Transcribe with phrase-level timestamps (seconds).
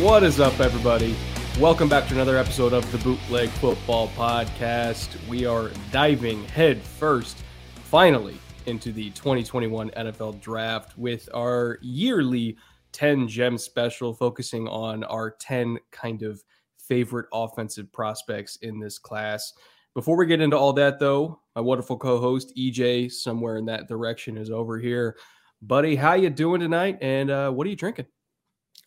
[0.00, 1.14] What is up, everybody?
[1.58, 5.14] Welcome back to another episode of the Bootleg Football Podcast.
[5.28, 7.36] We are diving head first,
[7.74, 12.56] finally, into the 2021 NFL Draft with our yearly
[12.92, 16.42] 10 gem special, focusing on our 10 kind of
[16.78, 19.52] favorite offensive prospects in this class.
[19.92, 24.38] Before we get into all that, though, my wonderful co-host EJ, somewhere in that direction,
[24.38, 25.18] is over here.
[25.60, 26.96] Buddy, how you doing tonight?
[27.02, 28.06] And uh, what are you drinking?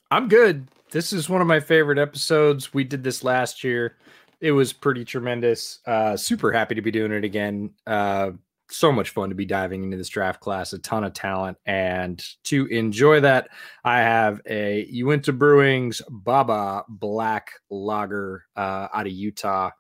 [0.10, 0.68] I'm good.
[0.94, 2.72] This is one of my favorite episodes.
[2.72, 3.98] We did this last year.
[4.42, 5.80] It was pretty tremendous.
[5.88, 7.72] Uh, super happy to be doing it again.
[7.88, 8.34] Uh,
[8.70, 10.72] so much fun to be diving into this draft class.
[10.72, 13.48] A ton of talent, and to enjoy that,
[13.84, 19.72] I have a Uinta Brewing's Baba Black Lager uh, out of Utah,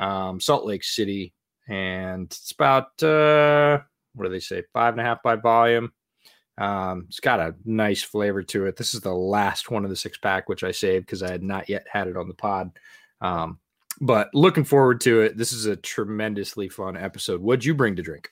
[0.00, 1.32] um, Salt Lake City,
[1.68, 3.78] and it's about uh,
[4.14, 5.92] what do they say, five and a half by volume.
[6.58, 8.76] Um, it's got a nice flavor to it.
[8.76, 11.42] This is the last one of the six pack, which I saved because I had
[11.42, 12.70] not yet had it on the pod.
[13.20, 13.58] Um,
[14.00, 15.36] but looking forward to it.
[15.36, 17.40] This is a tremendously fun episode.
[17.40, 18.30] What'd you bring to drink?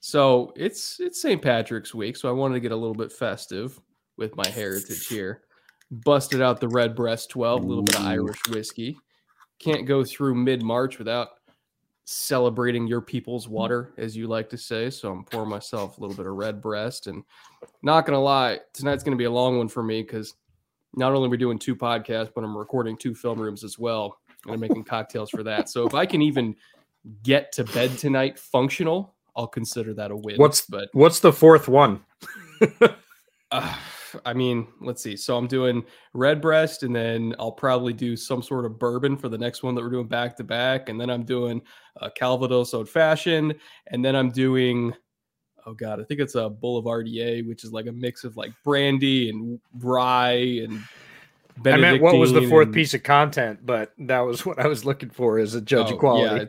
[0.00, 1.42] So it's it's St.
[1.42, 3.80] Patrick's week, so I wanted to get a little bit festive
[4.16, 5.42] with my heritage here.
[5.90, 8.98] Busted out the Redbreast 12, a little bit of Irish whiskey.
[9.58, 11.28] Can't go through mid March without
[12.06, 14.88] celebrating your people's water, as you like to say.
[14.90, 17.08] So I'm pouring myself a little bit of red breast.
[17.08, 17.24] And
[17.82, 20.34] not gonna lie, tonight's gonna be a long one for me because
[20.94, 24.18] not only are we doing two podcasts, but I'm recording two film rooms as well.
[24.44, 25.68] And I'm making cocktails for that.
[25.68, 26.54] So if I can even
[27.24, 30.36] get to bed tonight functional, I'll consider that a win.
[30.38, 32.04] What's but what's the fourth one?
[33.50, 33.76] uh,
[34.24, 35.16] I mean, let's see.
[35.16, 35.84] So I'm doing
[36.14, 39.82] Redbreast, and then I'll probably do some sort of bourbon for the next one that
[39.82, 41.60] we're doing back to back, and then I'm doing
[41.96, 43.54] a Calvados Old Fashioned,
[43.88, 44.94] and then I'm doing
[45.66, 49.28] oh god, I think it's a Boulevardier, which is like a mix of like brandy
[49.28, 50.82] and rye and.
[51.64, 54.66] I meant what was the fourth and, piece of content, but that was what I
[54.66, 56.48] was looking for as a judge oh, of quality.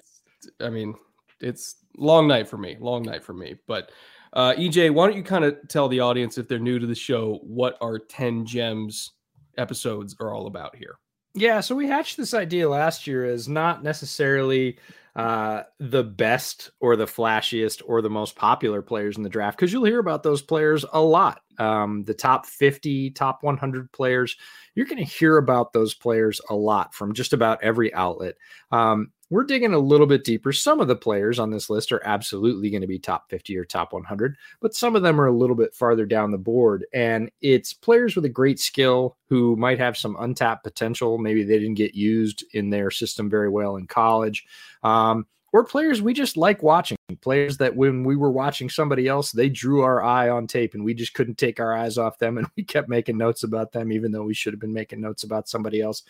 [0.59, 0.95] Yeah, I mean,
[1.39, 3.91] it's long night for me, long night for me, but
[4.37, 6.93] uh, EJ, why don't you kind of tell the audience, if they're new to the
[6.93, 9.13] show, what our 10 gems
[9.57, 10.99] episodes are all about here?
[11.33, 14.77] Yeah, so we hatched this idea last year as not necessarily
[15.15, 19.73] uh, the best or the flashiest or the most popular players in the draft because
[19.73, 21.41] you'll hear about those players a lot.
[21.57, 24.35] Um, the top 50, top 100 players,
[24.75, 28.35] you're going to hear about those players a lot from just about every outlet.
[28.71, 30.53] Um, we're digging a little bit deeper.
[30.53, 33.65] Some of the players on this list are absolutely going to be top 50 or
[33.65, 36.85] top 100, but some of them are a little bit farther down the board.
[36.93, 41.17] And it's players with a great skill who might have some untapped potential.
[41.17, 44.45] Maybe they didn't get used in their system very well in college.
[44.83, 49.31] Um, or players we just like watching, players that when we were watching somebody else,
[49.31, 52.37] they drew our eye on tape and we just couldn't take our eyes off them.
[52.37, 55.23] And we kept making notes about them, even though we should have been making notes
[55.23, 56.03] about somebody else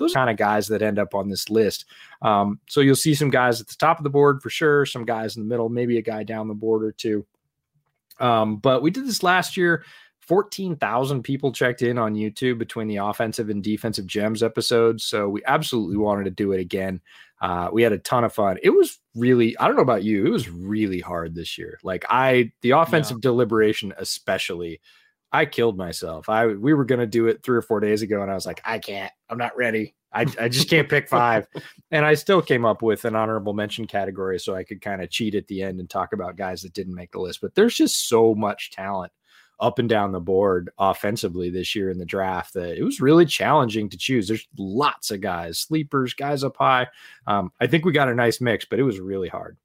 [0.00, 1.84] those kind of guys that end up on this list.
[2.22, 5.04] Um, so you'll see some guys at the top of the board for sure, some
[5.04, 7.24] guys in the middle, maybe a guy down the board or two.
[8.18, 9.84] Um, but we did this last year.
[10.20, 15.02] 14,000 people checked in on YouTube between the offensive and defensive gems episodes.
[15.02, 17.00] So we absolutely wanted to do it again.
[17.40, 18.58] Uh, we had a ton of fun.
[18.62, 21.80] It was really, I don't know about you, it was really hard this year.
[21.82, 23.22] Like I, the offensive yeah.
[23.22, 24.80] deliberation, especially,
[25.32, 26.28] I killed myself.
[26.28, 28.60] I we were gonna do it three or four days ago, and I was like,
[28.64, 29.12] I can't.
[29.28, 29.94] I'm not ready.
[30.12, 31.46] I, I just can't pick five.
[31.90, 35.10] And I still came up with an honorable mention category so I could kind of
[35.10, 37.40] cheat at the end and talk about guys that didn't make the list.
[37.40, 39.12] But there's just so much talent
[39.60, 43.26] up and down the board offensively this year in the draft that it was really
[43.26, 44.26] challenging to choose.
[44.26, 46.88] There's lots of guys, sleepers, guys up high.
[47.26, 49.58] Um, I think we got a nice mix, but it was really hard.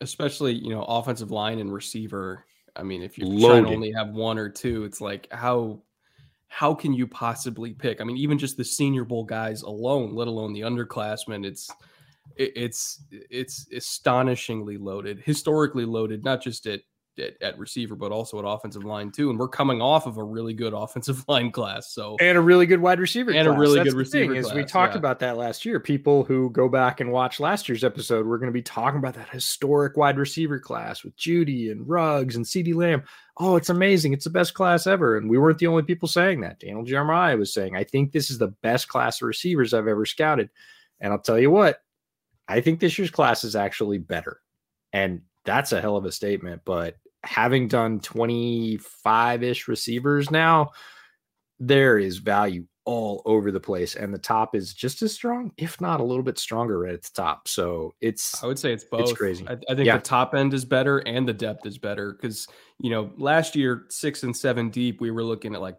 [0.00, 2.44] Especially, you know, offensive line and receiver.
[2.74, 5.82] I mean, if you're trying to only have one or two, it's like how
[6.48, 8.00] how can you possibly pick?
[8.00, 11.70] I mean, even just the Senior Bowl guys alone, let alone the underclassmen, it's
[12.36, 16.80] it's it's astonishingly loaded, historically loaded, not just at
[17.18, 19.30] at, at, receiver, but also at offensive line too.
[19.30, 22.66] And we're coming off of a really good offensive line class, so and a really
[22.66, 23.56] good wide receiver, and class.
[23.56, 24.34] a really That's good receiver.
[24.34, 24.98] Thing, class, is we talked yeah.
[24.98, 25.80] about that last year.
[25.80, 29.14] People who go back and watch last year's episode, we're going to be talking about
[29.14, 33.04] that historic wide receiver class with Jeudy and Ruggs and CeeDee Lamb.
[33.38, 34.12] Oh, it's amazing!
[34.12, 36.60] It's the best class ever, and we weren't the only people saying that.
[36.60, 40.06] Daniel Jeremiah was saying, "I think this is the best class of receivers I've ever
[40.06, 40.50] scouted,"
[41.00, 41.82] and I'll tell you what,
[42.48, 44.40] I think this year's class is actually better,
[44.92, 50.70] and that's a hell of a statement, but having done 25 ish receivers now,
[51.58, 53.94] there is value all over the place.
[53.94, 57.02] And the top is just as strong, if not a little bit stronger right at
[57.02, 57.46] the top.
[57.46, 59.02] So it's, I would say it's both.
[59.02, 59.46] It's crazy.
[59.48, 59.98] I, I think Yeah.
[59.98, 62.48] the top end is better and the depth is better because,
[62.80, 65.76] you know, last year, six and seven deep, we were looking at like,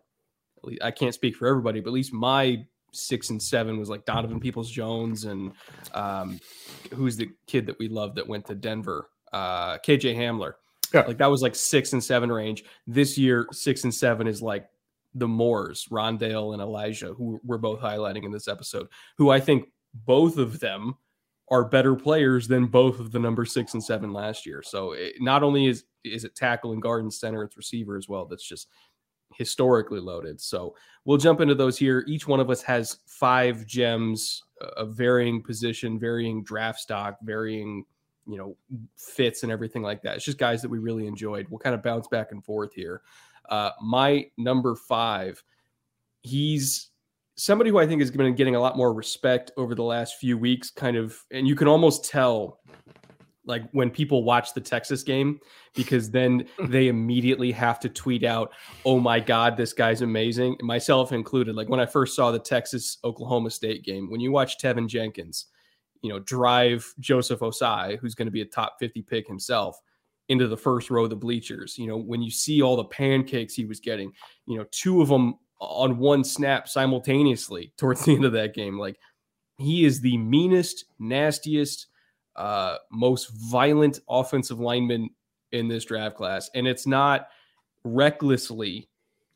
[0.81, 4.39] I can't speak for everybody, but at least my six and seven was like Donovan
[4.39, 5.51] Peoples Jones and
[5.93, 6.39] um,
[6.93, 10.53] who's the kid that we love that went to Denver, uh, KJ Hamler.
[10.93, 11.01] Yeah.
[11.01, 12.63] Like that was like six and seven range.
[12.85, 14.67] This year, six and seven is like
[15.15, 18.87] the Moores, Rondale and Elijah, who we're both highlighting in this episode,
[19.17, 20.95] who I think both of them
[21.49, 24.63] are better players than both of the number six and seven last year.
[24.63, 28.09] So it, not only is is it tackle and guard and center, it's receiver as
[28.09, 28.25] well.
[28.25, 28.67] That's just
[29.35, 30.39] historically loaded.
[30.39, 30.75] So
[31.05, 32.03] we'll jump into those here.
[32.07, 34.43] Each one of us has five gems
[34.77, 37.85] of varying position, varying draft stock, varying
[38.27, 38.55] you know
[38.97, 40.15] fits and everything like that.
[40.15, 41.47] It's just guys that we really enjoyed.
[41.49, 43.01] We'll kind of bounce back and forth here.
[43.49, 45.43] Uh, my number five,
[46.21, 46.89] he's
[47.35, 50.37] somebody who I think has been getting a lot more respect over the last few
[50.37, 50.69] weeks.
[50.69, 52.59] Kind of, and you can almost tell
[53.45, 55.39] like when people watch the Texas game
[55.75, 58.51] because then they immediately have to tweet out,
[58.85, 61.55] "Oh my god, this guy's amazing." Myself included.
[61.55, 65.47] Like when I first saw the Texas Oklahoma State game, when you watch Teven Jenkins,
[66.03, 69.79] you know, drive Joseph Ossai, who's going to be a top 50 pick himself,
[70.29, 73.53] into the first row of the bleachers, you know, when you see all the pancakes
[73.53, 74.11] he was getting,
[74.45, 78.77] you know, two of them on one snap simultaneously towards the end of that game,
[78.77, 78.97] like
[79.57, 81.87] he is the meanest, nastiest,
[82.35, 85.09] uh, most violent offensive lineman
[85.51, 87.27] in this draft class, and it's not
[87.83, 88.89] recklessly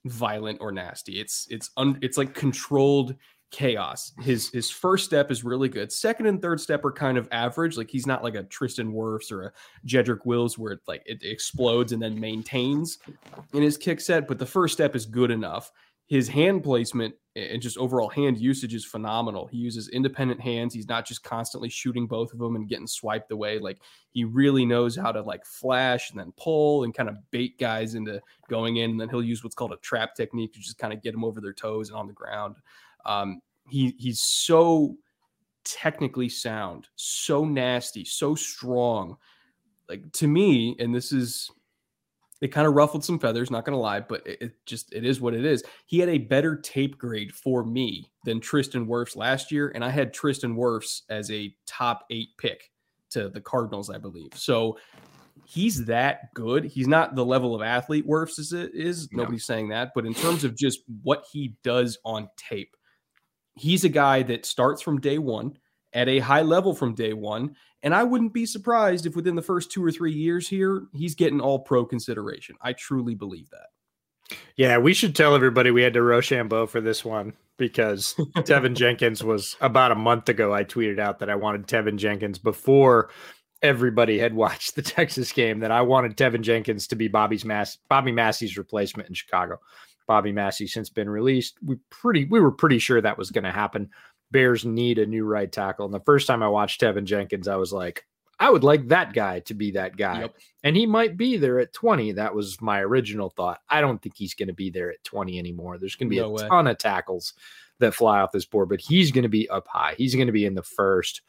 [0.05, 1.19] violent or nasty.
[1.19, 3.13] It's it's un, it's like controlled
[3.51, 4.13] chaos.
[4.21, 5.91] His his first step is really good.
[5.91, 7.77] Second and third step are kind of average.
[7.77, 9.53] Like he's not like a Tristan Wirfs or a
[9.85, 12.99] Jedrick Wills where it like it explodes and then maintains
[13.53, 14.27] in his kick set.
[14.27, 15.71] But the first step is good enough.
[16.07, 19.45] His hand placement and just overall hand usage is phenomenal.
[19.47, 20.73] He uses independent hands.
[20.73, 23.59] He's not just constantly shooting both of them and getting swiped away.
[23.59, 23.79] Like
[24.11, 27.93] he really knows how to like flash and then pull and kind of bait guys
[27.93, 28.91] into going in.
[28.91, 31.23] And then he'll use what's called a trap technique to just kind of get them
[31.23, 32.55] over their toes and on the ground.
[33.07, 34.95] Um, he he's so
[35.63, 39.17] technically sound, so nasty, so strong.
[39.89, 41.49] Like to me, and this is
[42.39, 45.19] it kind of ruffled some feathers, not gonna lie, but it, it, just it is
[45.19, 45.63] what it is.
[45.85, 49.89] He had a better tape grade for me than Tristan Wirfs last year, and I
[49.89, 52.71] had Tristan Wirfs as a top eight pick
[53.11, 54.31] to the Cardinals, I believe.
[54.35, 54.77] So
[55.45, 56.65] he's that good.
[56.65, 58.53] He's not the level of athlete Wirfs is.
[58.53, 59.11] is.
[59.11, 59.23] No.
[59.23, 62.75] Nobody's saying that, but in terms of just what he does on tape,
[63.57, 65.57] he's a guy that starts from day one
[65.93, 67.55] at a high level from day one.
[67.83, 71.15] And I wouldn't be surprised if within the first two or three years here, he's
[71.15, 72.55] getting all pro consideration.
[72.61, 74.37] I truly believe that.
[74.57, 79.23] Yeah, we should tell everybody we had to Rochambeau for this one because Teven Jenkins
[79.23, 80.53] was about a month ago.
[80.53, 83.09] I tweeted out that I wanted Teven Jenkins before
[83.61, 85.59] everybody had watched the Texas game.
[85.59, 89.59] That I wanted Teven Jenkins to be Bobby's Mass Bobby Massie's replacement in Chicago.
[90.07, 91.57] Bobby Massie since been released.
[91.63, 93.89] We pretty we were pretty sure that was going to happen.
[94.31, 95.85] Bears need a new right tackle.
[95.85, 98.05] And the first time I watched Teven Jenkins, I was like,
[98.39, 100.21] I would like that guy to be that guy.
[100.21, 100.35] Yep.
[100.63, 102.13] And he might be there at 20.
[102.13, 103.59] That was my original thought.
[103.69, 105.77] I don't think he's going to be there at 20 anymore.
[105.77, 106.47] There's going to be No a way.
[106.47, 107.33] ton of tackles
[107.79, 109.95] that fly off this board, but he's going to be up high.
[109.97, 111.21] He's going to be in the first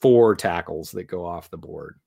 [0.00, 1.98] four tackles that go off the board,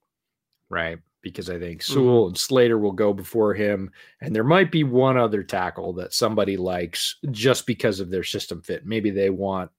[0.68, 0.98] right?
[1.22, 1.92] Because I think Mm-hmm.
[1.92, 3.90] Sewell and Slater will go before him.
[4.20, 8.62] And there might be one other tackle that somebody likes just because of their system
[8.62, 8.86] fit.
[8.86, 9.70] Maybe they want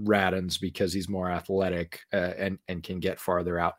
[0.00, 3.74] Radunz because he's more athletic uh, and and can get farther out.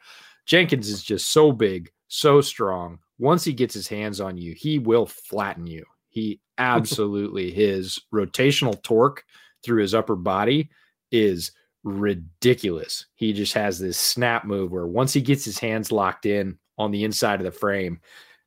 [0.46, 4.80] Jenkins is just so big, so strong, once he gets his hands on you, he
[4.80, 5.86] will flatten you.
[6.10, 9.24] He absolutely his rotational torque
[9.64, 10.70] through his upper body
[11.12, 11.52] is
[11.84, 13.06] ridiculous.
[13.16, 16.92] He just has this snap move where once he gets his hands locked in on
[16.92, 18.00] the inside of the frame,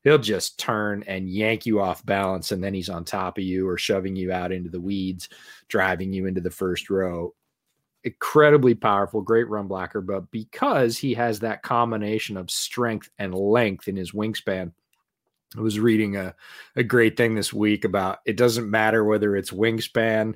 [0.04, 3.68] he'll just turn and yank you off balance and then he's on top of you
[3.68, 5.28] or shoving you out into the weeds,
[5.68, 7.35] driving you into the first row.
[8.04, 13.88] Incredibly powerful, great run blocker, but because he has that combination of strength and length
[13.88, 14.73] in his wingspan,
[15.56, 16.35] I was reading a,
[16.76, 20.35] a great thing this week about it doesn't matter whether it's wingspan,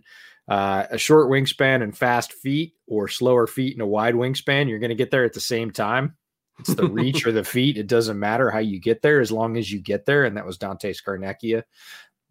[0.49, 4.69] uh, a short wingspan and fast feet, or slower feet and a wide wingspan.
[4.69, 6.17] You're going to get there at the same time.
[6.59, 7.79] It's the reach or the feet.
[7.79, 10.25] It doesn't matter how you get there as long as you get there.
[10.25, 11.65] And that was Dante Scarnecchia,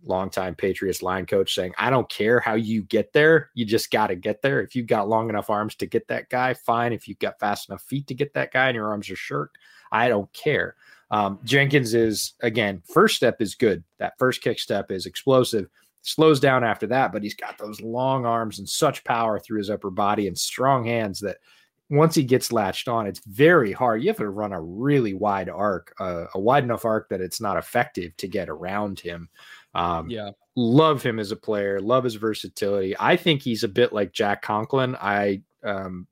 [0.06, 3.50] longtime Patriots line coach, saying, I don't care how you get there.
[3.54, 4.62] You just got to get there.
[4.62, 6.94] If you've got long enough arms to get that guy, fine.
[6.94, 9.51] If you've got fast enough feet to get that guy and your arms are short,
[9.92, 10.75] I don't care.
[11.10, 13.84] Um, Jenkins is again, first step is good.
[14.00, 15.68] That first kick step is explosive.
[16.04, 19.70] Slows down after that, but he's got those long arms and such power through his
[19.70, 21.38] upper body and strong hands that
[21.91, 24.01] once he gets latched on, it's very hard.
[24.01, 27.41] You have to run a really wide arc, uh, a wide enough arc that it's
[27.41, 29.27] not effective to get around him.
[29.75, 31.81] Um, yeah, love him as a player.
[31.81, 32.95] Love his versatility.
[32.98, 34.95] I think he's a bit like Jack Conklin.
[34.95, 36.07] I um,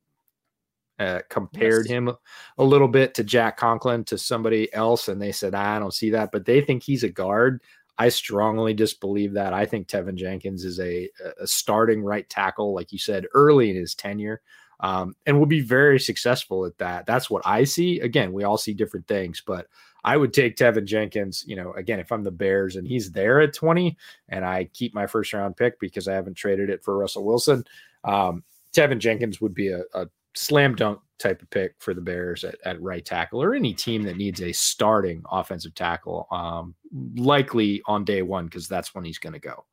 [1.00, 1.92] uh, compared yes.
[1.92, 2.12] him
[2.58, 6.10] a little bit to Jack Conklin to somebody else, and they said, I don't see
[6.10, 7.62] that, but they think he's a guard.
[7.98, 9.54] I strongly disbelieve that.
[9.54, 11.10] I think Teven Jenkins is a,
[11.40, 14.42] a starting right tackle, like you said, early in his tenure,
[14.80, 17.06] um, and will be very successful at that.
[17.06, 18.00] That's what I see.
[18.00, 19.68] Again, we all see different things, but
[20.04, 23.42] I would take Teven Jenkins, you know, again, if I'm the Bears and he's there
[23.42, 23.98] at 20
[24.30, 27.66] and I keep my first round pick because I haven't traded it for Russell Wilson,
[28.04, 28.44] um,
[28.74, 32.56] Teven Jenkins would be a, a slam dunk type of pick for the Bears at,
[32.64, 36.74] at right tackle or any team that needs a starting offensive tackle, um,
[37.18, 39.66] likely on day one, because that's when he's going to go.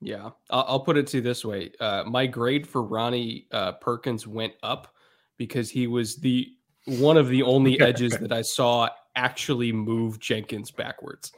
[0.00, 3.72] Yeah, I'll, I'll, put it to you this way: uh, my grade for Ronnie uh,
[3.72, 4.94] Perkins went up
[5.38, 6.48] because he was the
[6.86, 11.32] one of the only edges that I saw actually move Jenkins backwards.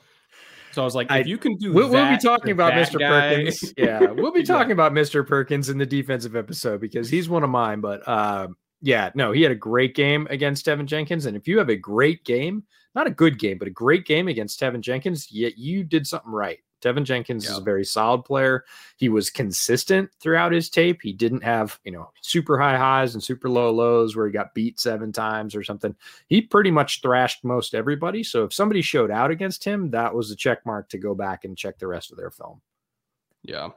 [0.73, 2.99] So I was like, if I, you can do we'll, we'll be talking about Mr.
[2.99, 3.35] Guy.
[3.35, 3.75] Perkins.
[3.79, 4.75] Yeah, we'll be talking yeah.
[4.75, 5.27] about Mr.
[5.27, 7.81] Perkins in the defensive episode because he's one of mine.
[7.81, 11.27] But um, yeah, no, he had a great game against Teven Jenkins.
[11.27, 12.63] And if you have a great game,
[12.95, 16.31] not a good game, but a great game against Teven Jenkins, yet you did something
[16.31, 16.59] right.
[16.81, 18.65] Teven Jenkins is a very solid player.
[18.97, 21.01] He was consistent throughout his tape.
[21.03, 24.55] He didn't have, you know, super high highs and super low lows where he got
[24.55, 25.95] beat seven times or something.
[26.29, 28.23] He pretty much thrashed most everybody.
[28.23, 31.45] So if somebody showed out against him, that was a check mark to go back
[31.45, 32.61] and check the rest of their film.
[33.43, 33.71] Yeah.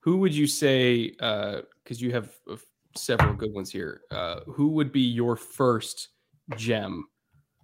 [0.00, 2.56] Who would you say, because uh, you have uh,
[2.96, 6.08] several good ones here, uh, who would be your first
[6.56, 7.06] gem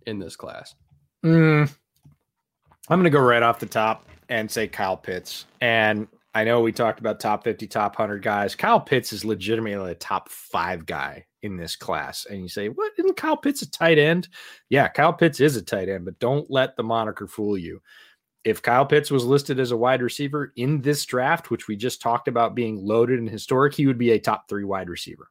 [0.06, 0.74] in this class?
[1.24, 1.68] Mm,
[2.88, 5.46] I'm going to go right off the top and say Kyle Pitts.
[5.60, 8.54] And I know we talked about top 50, top 100 guys.
[8.54, 12.26] Kyle Pitts is legitimately a top five guy in this class.
[12.26, 12.92] And you say, what?
[12.98, 14.28] Isn't Kyle Pitts a tight end?
[14.68, 17.80] Yeah, Kyle Pitts is a tight end, but don't let the moniker fool you.
[18.44, 22.00] If Kyle Pitts was listed as a wide receiver in this draft, which we just
[22.00, 25.28] talked about being loaded and historic, he would be a top three wide receiver.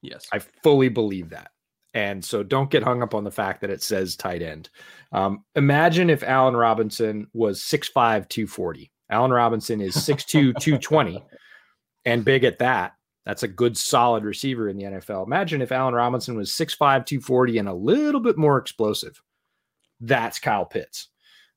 [0.00, 0.26] Yes.
[0.32, 1.50] I fully believe that.
[1.94, 4.68] And so don't get hung up on the fact that it says tight end.
[5.12, 8.90] Um, imagine if Allen Robinson was 6'5, 240.
[9.10, 11.24] Allen Robinson is 6'2, 220
[12.04, 12.92] and big at that.
[13.24, 15.26] That's a good, solid receiver in the NFL.
[15.26, 19.20] Imagine if Allen Robinson was 6'5, 240 and a little bit more explosive.
[20.00, 21.08] That's Kyle Pitts.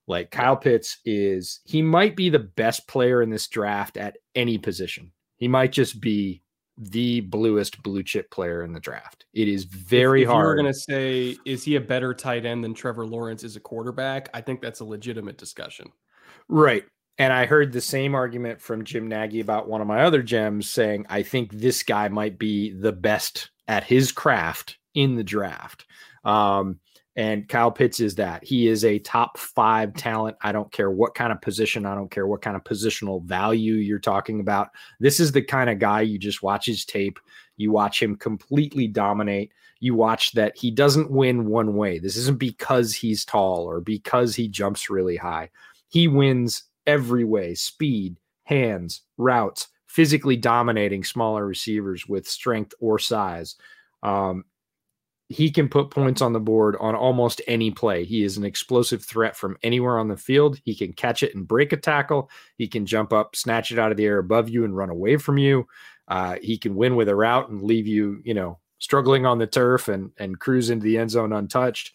[0.08, 4.58] Like Kyle Pitts is, he might be the best player in this draft at any
[4.58, 5.14] position.
[5.38, 6.42] He might just be
[6.78, 9.26] the bluest blue chip player in the draft.
[9.34, 10.46] It is very if, if hard.
[10.46, 13.60] We're going to say, is he a better tight end than Trevor Lawrence is a
[13.60, 14.30] quarterback?
[14.34, 15.92] I think that's a legitimate discussion.
[16.48, 16.84] Right.
[17.18, 20.70] And I heard the same argument from Jim Nagy about one of my other gems
[20.70, 25.86] saying, I think this guy might be the best at his craft in the draft.
[26.24, 26.80] Um,
[27.16, 28.44] and Kyle Pitts is that.
[28.44, 30.38] He is a top five talent.
[30.42, 33.76] I don't care what kind of position, I don't care what kind of positional value
[33.76, 34.70] you're talking about.
[35.00, 37.20] This is the kind of guy you just watch his tape,
[37.58, 39.52] you watch him completely dominate.
[39.84, 41.98] You watch that he doesn't win one way.
[41.98, 45.50] This isn't because he's tall or because he jumps really high.
[45.90, 53.56] He wins every way speed, hands, routes, physically dominating smaller receivers with strength or size.
[54.04, 54.46] Um,
[55.32, 58.04] he can put points on the board on almost any play.
[58.04, 60.60] He is an explosive threat from anywhere on the field.
[60.66, 62.30] He can catch it and break a tackle.
[62.58, 65.16] He can jump up, snatch it out of the air above you, and run away
[65.16, 65.68] from you.
[66.08, 69.48] Uh, he can win with a route and leave you, you know, struggling on the
[69.48, 71.94] turf and and cruise into the end zone untouched.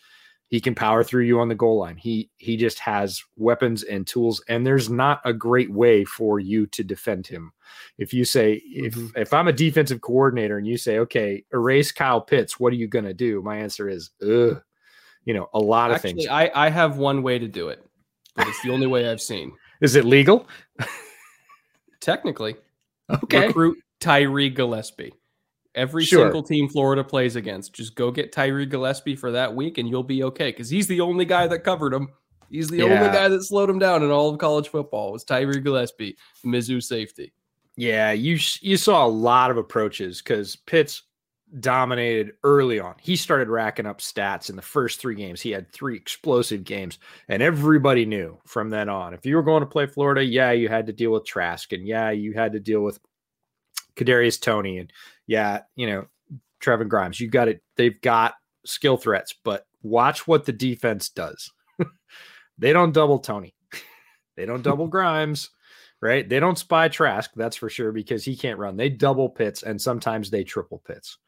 [0.49, 1.97] He can power through you on the goal line.
[1.97, 6.67] He he just has weapons and tools, and there's not a great way for you
[6.69, 7.53] to defend him.
[7.99, 9.11] If you say if Mhm.
[9.17, 12.87] if I'm a defensive coordinator and you say, okay, erase Kyle Pitts, what are you
[12.87, 13.43] gonna do?
[13.43, 14.62] My answer is, ugh,
[15.25, 16.26] you know, a lot of Actually, things.
[16.29, 17.85] I, I have one way to do it,
[18.37, 19.53] but it's the only way I've seen.
[19.81, 20.47] Is it legal?
[22.00, 22.57] Technically,
[23.25, 23.49] Okay.
[23.49, 25.12] recruit Tyree Gillespie.
[25.76, 26.25] Every Sure.
[26.25, 30.02] single team Florida plays against, just go get Tyree Gillespie for that week, and you'll
[30.02, 30.50] be okay.
[30.50, 32.09] Because he's the only guy that covered him.
[32.50, 35.12] He's the only guy that slowed him down in all of college football.
[35.12, 37.33] Was Tyree Gillespie, Mizzou safety?
[37.76, 41.02] Yeah, you you saw a lot of approaches because Pitts
[41.61, 42.95] dominated early on.
[43.00, 45.40] He started racking up stats in the first three games.
[45.40, 49.12] He had three explosive games, and everybody knew from then on.
[49.14, 51.87] If you were going to play Florida, yeah, you had to deal with Trask, and
[51.87, 52.99] yeah, you had to deal with
[53.97, 54.93] Kadarius Toney, and
[55.26, 56.07] yeah, you know
[56.62, 57.21] Trevon Grimes.
[57.21, 57.62] You got it.
[57.76, 58.35] They've got
[58.65, 61.50] skill threats, but watch what the defense does.
[62.59, 63.55] they don't double Toney.
[64.37, 65.50] they don't double Grimes
[66.00, 66.29] right?
[66.29, 68.76] They don't spy Trask, that's for sure, because he can't run.
[68.76, 71.19] They double Pitts and sometimes they triple Pitts,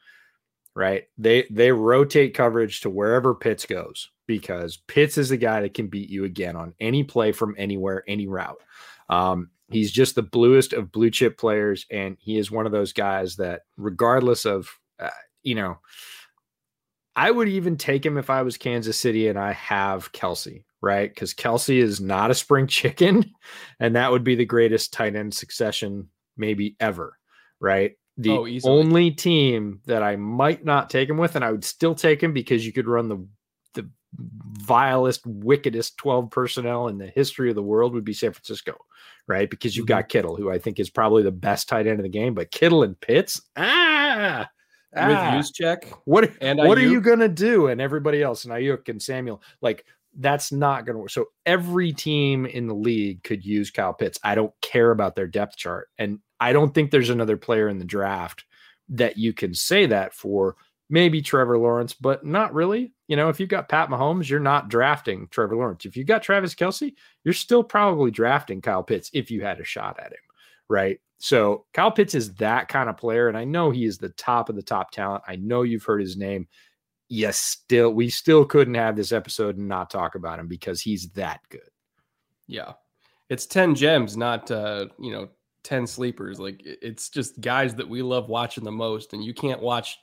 [0.75, 1.05] right?
[1.17, 5.89] They they rotate coverage to wherever Pitts goes because Pitts is the guy that can
[5.89, 8.61] beat you again on any play from anywhere, any route.
[9.09, 12.93] Um, he's just the bluest of blue chip players, and he is one of those
[12.93, 15.11] guys that, regardless of, uh,
[15.43, 15.79] you know,
[17.17, 21.13] I would even take him if I was Kansas City and I have Kelce, right?
[21.13, 23.33] Because Kelce is not a spring chicken,
[23.81, 27.19] and that would be the greatest tight end succession maybe ever,
[27.61, 27.93] right?
[28.17, 31.95] The Oh, only team that I might not take him with, and I would still
[31.95, 33.29] take him because you could run the the
[34.17, 38.77] vilest, wickedest 12 personnel in the history of the world would be San Francisco,
[39.27, 39.49] right?
[39.49, 42.09] Because you've got Kittle, who I think is probably the best tight end of the
[42.09, 44.49] game, but Kittle and Pitts, ah,
[44.93, 45.37] With ah.
[45.37, 47.69] use check, What And what are you gonna do?
[47.69, 49.85] And everybody else, and Aiyuk and Samuel, like
[50.19, 51.11] that's not gonna work.
[51.11, 54.19] So every team in the league could use Kyle Pitts.
[54.25, 57.79] I don't care about their depth chart, and I don't think there's another player in
[57.79, 58.45] the draft
[58.91, 60.57] that you can say that for.
[60.91, 62.93] Maybe Trevor Lawrence, but not really.
[63.09, 65.85] You know, if you've got Pat Mahomes, you're not drafting Trevor Lawrence.
[65.85, 69.65] If you've got Travis Kelce, you're still probably drafting Kyle Pitts if you had a
[69.65, 70.19] shot at him,
[70.69, 70.99] right?
[71.19, 74.49] So Kyle Pitts is that kind of player, and I know he is the top
[74.49, 75.25] of the top talent.
[75.27, 76.47] I know you've heard his name.
[77.09, 81.09] Yes, still we still couldn't have this episode and not talk about him because he's
[81.11, 81.69] that good.
[82.47, 82.73] yeah,
[83.29, 85.29] it's ten gems, not uh, you know
[85.63, 86.39] ten sleepers.
[86.39, 89.99] Like it's just guys that we love watching the most, and you can't watch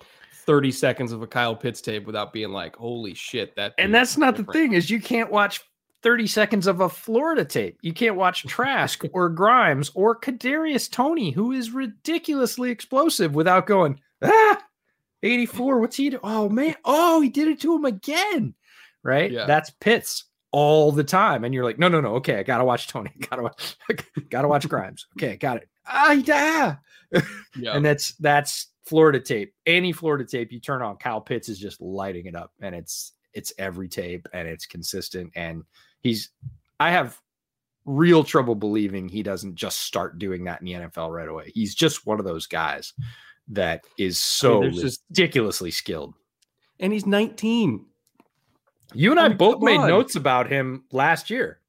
[0.45, 4.17] thirty seconds of a Kyle Pitts tape without being like, "Holy shit!" That And that's
[4.17, 5.62] not the thing is you can't watch
[6.03, 7.79] 30 seconds of a Florida tape.
[7.81, 13.99] You can't watch Trask or Grimes or Kadarius Toney, who is ridiculously explosive, without going
[14.23, 14.62] ah
[15.23, 15.79] 84.
[15.79, 16.19] What's he do?
[16.23, 18.53] Oh man, oh he did it to him again,
[19.03, 19.31] right?
[19.31, 19.45] Yeah.
[19.45, 22.15] That's Pitts all the time, and you're like, no, no, no.
[22.15, 23.12] Okay, I gotta watch Toney.
[23.29, 23.75] Gotta watch.
[24.29, 25.08] gotta watch Grimes.
[25.17, 25.69] Okay, got it.
[25.88, 26.77] Ah, he- ah.
[27.11, 27.21] Yeah,
[27.75, 29.53] and that's that's Florida tape.
[29.65, 33.13] Any Florida tape you turn on, Kyle Pitts is just lighting it up, and it's
[33.33, 35.31] it's every tape, and it's consistent.
[35.35, 35.63] And
[36.01, 36.29] he's,
[36.79, 37.19] I have
[37.85, 41.51] real trouble believing he doesn't just start doing that in the NFL right away.
[41.53, 42.93] He's just one of those guys
[43.49, 46.13] that is so there's just- ridiculously skilled.
[46.79, 47.85] and he's nineteen.
[48.93, 49.87] You and I I mean, both made on.
[49.89, 51.59] notes about him last year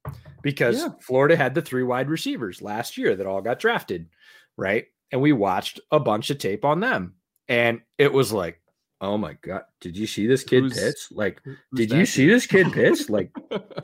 [0.42, 0.90] because Yeah.
[1.00, 4.08] Florida had the three wide receivers last year that all got drafted,
[4.56, 4.84] right?
[5.12, 7.14] And we watched a bunch of tape on them.
[7.48, 8.60] And it was like,
[9.00, 11.08] oh my God, did you see this kid Who's- Pitts?
[11.12, 11.40] Like,
[11.74, 13.08] did you see this kid pitch?
[13.10, 13.30] Like,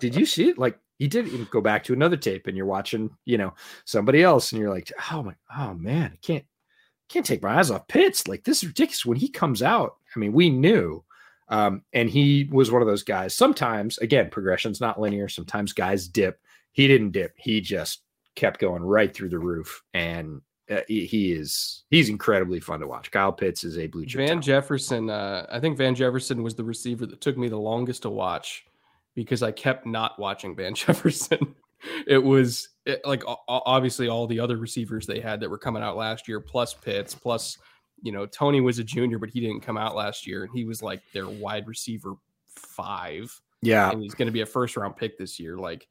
[0.00, 0.58] did you see it?
[0.58, 3.54] Like, he did you go back to another tape and you're watching, you know,
[3.85, 6.44] somebody else and you're like, oh my, oh man, I can't,
[7.08, 8.26] can't take my eyes off Pitts.
[8.28, 9.04] Like, this is ridiculous.
[9.04, 11.04] When he comes out, I mean, we knew.
[11.48, 13.37] Um, and he was one of those guys.
[13.37, 15.28] Sometimes, again, progression's not linear.
[15.28, 16.40] Sometimes guys dip.
[16.72, 17.35] He didn't dip.
[17.37, 18.02] He just
[18.37, 19.82] kept going right through the roof.
[19.92, 23.11] And uh, he, is he's incredibly fun to watch.
[23.11, 24.18] Kyle Pitts is a blue chip.
[24.18, 24.44] Van talent.
[24.44, 28.11] Jefferson, uh, I think Van Jefferson was the receiver that took me the longest to
[28.11, 28.64] watch
[29.14, 31.55] because I kept not watching Van Jefferson.
[32.07, 35.96] it was it, like obviously all the other receivers they had that were coming out
[35.96, 37.59] last year, plus Pitts, plus
[38.03, 40.64] you know Toney was a junior, but he didn't come out last year, and he
[40.64, 42.14] was like their wide receiver
[42.46, 45.57] five, yeah, and he's going to be a first round pick this year.
[45.57, 45.88] Like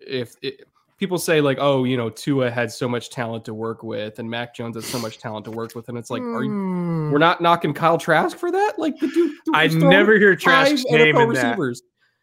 [0.00, 0.66] if it,
[1.00, 4.30] people say like, oh, you know, Tua had so much talent to work with, and
[4.30, 6.50] Mac Jones has so much talent to work with, and it's like, are you?
[6.50, 7.18] We're hmm.
[7.18, 8.74] not knocking Kyle Trask for that.
[8.78, 11.80] Like the dude, I never hear Trask's name NFL in that.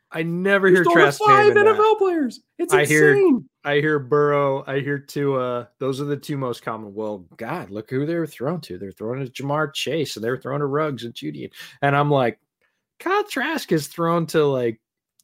[0.09, 1.75] I never He's hear Trask's five name in that.
[1.75, 2.39] NFL players.
[2.57, 3.49] It's I hear- insane.
[3.65, 4.63] I hear Burrow.
[4.65, 5.67] I hear Tua.
[5.79, 6.93] Those are the two most common.
[6.93, 8.77] Well, God, look who they were thrown to.
[8.77, 11.51] They're throwing to Ja'Marr Chase, and they're throwing to Ruggs and Jeudy.
[11.81, 12.39] And I'm like,
[12.99, 14.79] Kyle Trask has thrown to like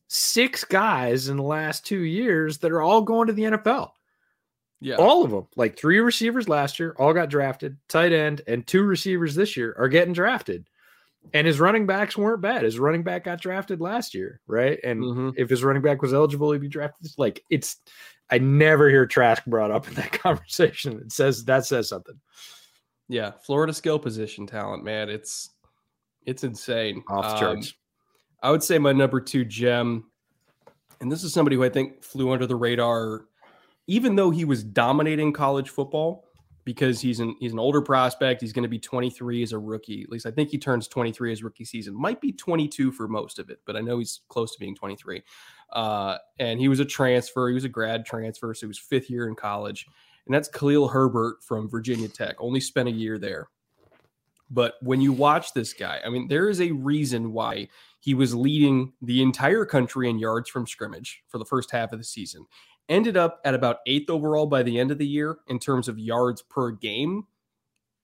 [0.08, 3.92] six guys in the last two years that are all going to the NFL.
[4.80, 4.96] Yeah.
[4.96, 7.78] All of them, like three receivers last year, all got drafted.
[7.88, 10.68] Tight end and two receivers this year are getting drafted.
[11.34, 12.64] And his running backs weren't bad.
[12.64, 14.78] His running back got drafted last year, right?
[14.84, 15.34] And Mhm.
[15.38, 17.12] if his running back was eligible, he'd be drafted.
[17.18, 17.78] Like it's,
[18.30, 21.00] I never hear Trask brought up in that conversation.
[21.00, 22.20] It says that says something
[23.08, 25.10] Yeah, Florida skill position talent, man.
[25.10, 25.50] It's
[26.26, 27.04] it's insane.
[27.10, 27.74] off the Um, charts.
[28.44, 30.04] I would say my number two gem,
[31.00, 33.26] and this is somebody who I think flew under the radar,
[33.88, 36.26] even though he was dominating college football
[36.66, 38.42] because he's an he's an older prospect.
[38.42, 40.04] He's going to be 23 as a rookie.
[40.04, 41.96] At least I think he turns 23 as rookie season.
[41.96, 45.24] Might be 22 for most of it, but I know he's close to being 23.
[45.72, 47.48] Uh, and he was a transfer.
[47.48, 49.88] He was a grad transfer, so he was fifth year in college.
[50.26, 52.36] And that's Khalil Herbert from Virginia Tech.
[52.40, 53.48] Only spent a year there.
[54.50, 58.36] But when you watch this guy, I mean, there is a reason why he was
[58.36, 62.46] leading the entire country in yards from scrimmage for the first half of the season.
[62.90, 65.98] Ended up at about eighth overall by the end of the year in terms of
[65.98, 67.24] yards per game.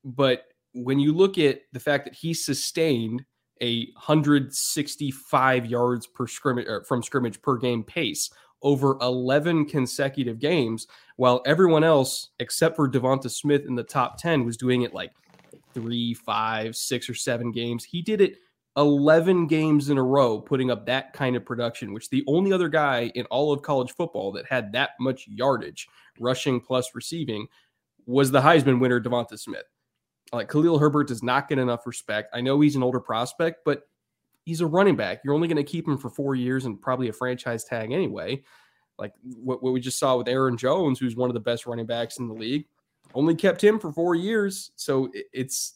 [0.06, 3.26] But when you look at the fact that he sustained
[3.62, 8.30] a 165 yards per scrimmage or from scrimmage per game pace
[8.62, 14.46] over 11 consecutive games, while everyone else, except for Devonta Smith in the top 10,
[14.46, 15.12] was doing it like
[15.74, 17.84] three, five, six, or seven games.
[17.84, 18.38] He did it
[18.78, 22.70] 11 games in a row, putting up that kind of production, which the only other
[22.70, 25.88] guy in all of college football that had that much yardage,
[26.20, 27.48] rushing plus receiving,
[28.06, 29.66] was the Heisman winner, Devonta Smith.
[30.32, 32.30] Like Khalil Herbert does not get enough respect.
[32.34, 33.84] I know he's an older prospect, but
[34.46, 35.22] he's a running back.
[35.24, 38.44] You're only going to keep him for four years and probably a franchise tag anyway.
[38.98, 41.86] Like what, what we just saw with Aaron Jones, who's one of the best running
[41.86, 42.66] backs in the league,
[43.14, 44.72] only kept him for four years.
[44.76, 45.76] So it's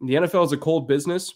[0.00, 1.34] the NFL is a cold business.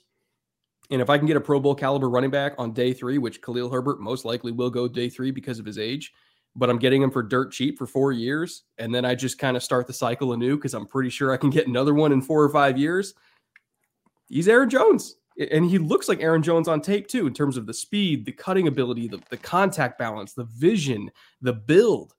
[0.90, 3.42] And if I can get a Pro Bowl caliber running back on day three, which
[3.42, 6.12] Khalil Herbert most likely will go day three because of his age,
[6.56, 8.64] but I'm getting him for dirt cheap for four years.
[8.78, 11.36] And then I just kind of start the cycle anew because I'm pretty sure I
[11.36, 13.14] can get another one in four or five years.
[14.28, 15.16] He's Aaron Jones.
[15.52, 18.32] And he looks like Aaron Jones on tape too, in terms of the speed, the
[18.32, 22.14] cutting ability, the, the contact balance, the vision, the build.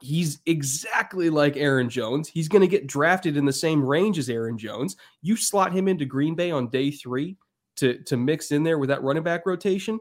[0.00, 2.28] He's exactly like Aaron Jones.
[2.28, 4.96] He's going to get drafted in the same range as Aaron Jones.
[5.20, 7.36] You slot him into Green Bay on day three
[7.76, 10.00] to, to mix in there with that running back rotation.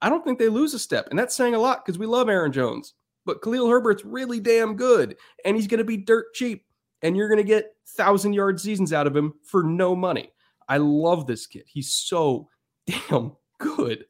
[0.00, 1.08] I don't think they lose a step.
[1.10, 2.94] And that's saying a lot because we love Aaron Jones.
[3.26, 5.16] But Khalil Herbert's really damn good.
[5.44, 6.64] And he's going to be dirt cheap.
[7.02, 10.32] And you're going to get thousand yard seasons out of him for no money.
[10.68, 11.64] I love this kid.
[11.66, 12.48] He's so
[12.86, 14.06] damn good.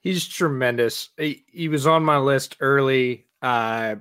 [0.00, 1.10] He's tremendous.
[1.16, 3.27] He, he was on my list early.
[3.42, 3.96] Uh,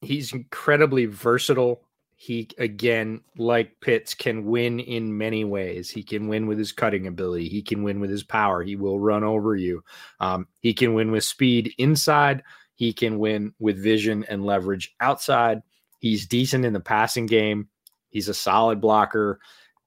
[0.00, 1.82] he's incredibly versatile.
[2.16, 5.88] He again, like Pitts, can win in many ways.
[5.88, 7.48] He can win with his cutting ability.
[7.48, 8.62] He can win with his power.
[8.62, 9.84] He will run over you.
[10.18, 12.42] Um, he can win with speed inside.
[12.74, 15.62] He can win with vision and leverage outside.
[16.00, 17.68] He's decent in the passing game.
[18.08, 19.38] He's a solid blocker.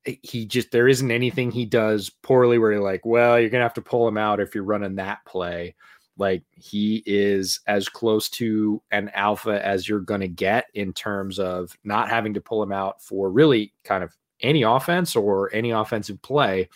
[0.03, 3.73] He just there isn't anything he does poorly where you're like, well, you're gonna have
[3.75, 5.75] to pull him out if you're running that play.
[6.17, 11.39] Like he is as close to an alpha as you're going to get in terms
[11.39, 15.71] of not having to pull him out for really kind of any offense or any
[15.71, 16.69] offensive play.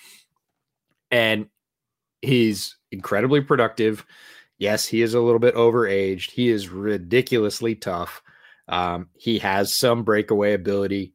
[1.12, 1.48] And
[2.22, 4.06] he's incredibly productive.
[4.58, 6.32] Yes, he is a little bit overaged.
[6.32, 8.22] He is ridiculously tough.
[8.68, 11.14] Um, he has some breakaway ability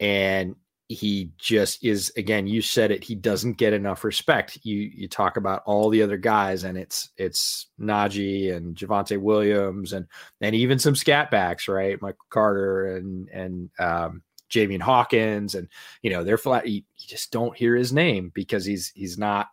[0.00, 0.54] and
[0.88, 4.58] he just is again you said it he doesn't get enough respect.
[4.62, 9.92] You you talk about all the other guys and it's it's Najee and Javonte Williams
[9.92, 10.06] and
[10.40, 12.00] and even some scat backs right?
[12.00, 14.22] Michael Carter and and um
[14.80, 15.68] Hawkins and
[16.00, 19.48] you know they're flat you, you just don't hear his name because he's he's not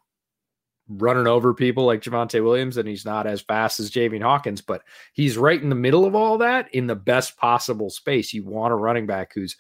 [0.87, 4.83] running over people like Javonte Williams and he's not as fast as Javian Hawkins but
[5.11, 8.33] he's right in the middle of all that in the best possible space.
[8.33, 9.57] You want a running back who's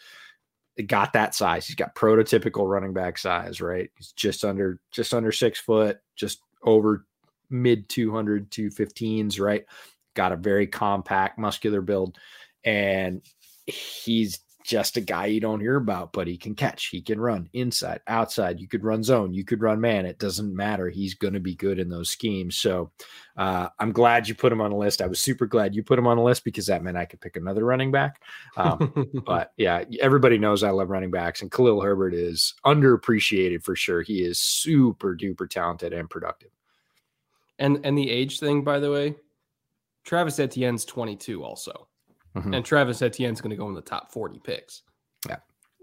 [0.83, 1.67] got that size.
[1.67, 3.89] He's got prototypical running back size, right?
[3.95, 7.05] He's just under just under six foot, just over
[7.49, 9.65] mid 200, 215s, right?
[10.15, 12.17] Got a very compact, muscular build.
[12.63, 13.21] And
[13.65, 17.47] he's just a guy you don't hear about, but he can catch, he can run
[17.53, 18.59] inside, outside.
[18.59, 20.07] You could run zone, you could run man.
[20.07, 20.89] It doesn't matter.
[20.89, 22.57] He's going to be good in those schemes.
[22.57, 22.91] So
[23.37, 25.03] uh, I'm glad you put him on the list.
[25.03, 27.21] I was super glad you put him on the list because that meant I could
[27.21, 28.23] pick another running back.
[28.57, 28.91] Um,
[29.25, 34.01] but yeah, everybody knows I love running backs, and Khalil Herbert is underappreciated for sure.
[34.01, 36.49] He is super duper talented and productive.
[37.59, 39.15] and and the age thing, by the way,
[40.05, 41.87] Travis Etienne's 22 also.
[42.35, 42.55] Mhm.
[42.55, 44.83] And Travis Etienne's going to go in the top 40 picks.
[45.27, 45.37] Yeah.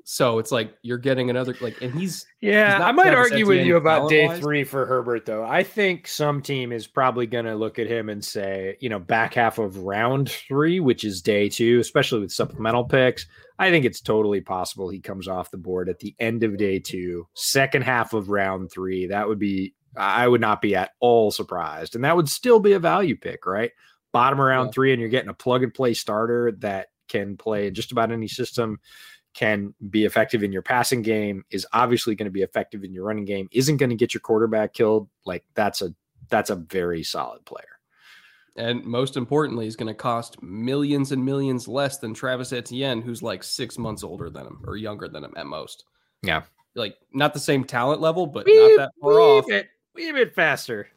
[0.05, 2.79] So it's like you're getting another like, and he's yeah.
[2.79, 5.45] not I might Travis argue with you about day three for Herbert, though.
[5.45, 8.99] I think some team is probably going to look at him and say, you know,
[8.99, 13.27] back half of round three, which is day two, especially with supplemental picks.
[13.59, 16.81] I think it's totally possible he comes off the board at the end of day
[16.81, 19.07] two, second half of round three.
[19.07, 21.95] That would be, I would not be at all surprised.
[21.95, 23.71] And that would still be a value pick, right?
[24.13, 24.73] Bottom of round Yeah.
[24.73, 28.13] three, and you're getting a plug and play starter that can play in just about
[28.13, 28.79] any system
[29.35, 33.05] can be effective in your passing game is obviously going to be effective in your
[33.05, 35.95] running game isn't going to get your quarterback killed like that's a
[36.29, 37.65] that's a very solid player
[38.57, 43.23] and most importantly, he's going to cost millions and millions less than Travis Etienne, who's
[43.23, 45.85] like six months older than him or younger than him at most.
[46.23, 46.43] Yeah.
[46.75, 49.51] like not the same talent level, but not that far off.
[49.51, 50.89] it a bit faster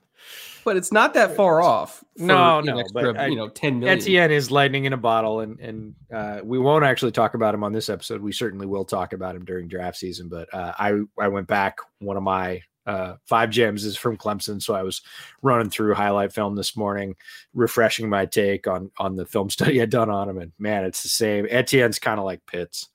[0.63, 2.03] But it's not that far off.
[2.17, 3.99] No, no, extra, but I- you know, ten million.
[3.99, 7.63] Etienne is lightning in a bottle, and and uh, we won't actually talk about him
[7.63, 8.21] on this episode.
[8.21, 10.27] We certainly will talk about him during draft season.
[10.27, 11.77] But uh, I I went back.
[11.99, 15.01] One of my uh, five gems is from Clemson, so I was
[15.43, 17.15] running through highlight film this morning,
[17.53, 20.39] refreshing my take on on the film study I'd done on him.
[20.39, 21.45] And man, it's the same.
[21.49, 22.89] Etienne's kind of like Pitts.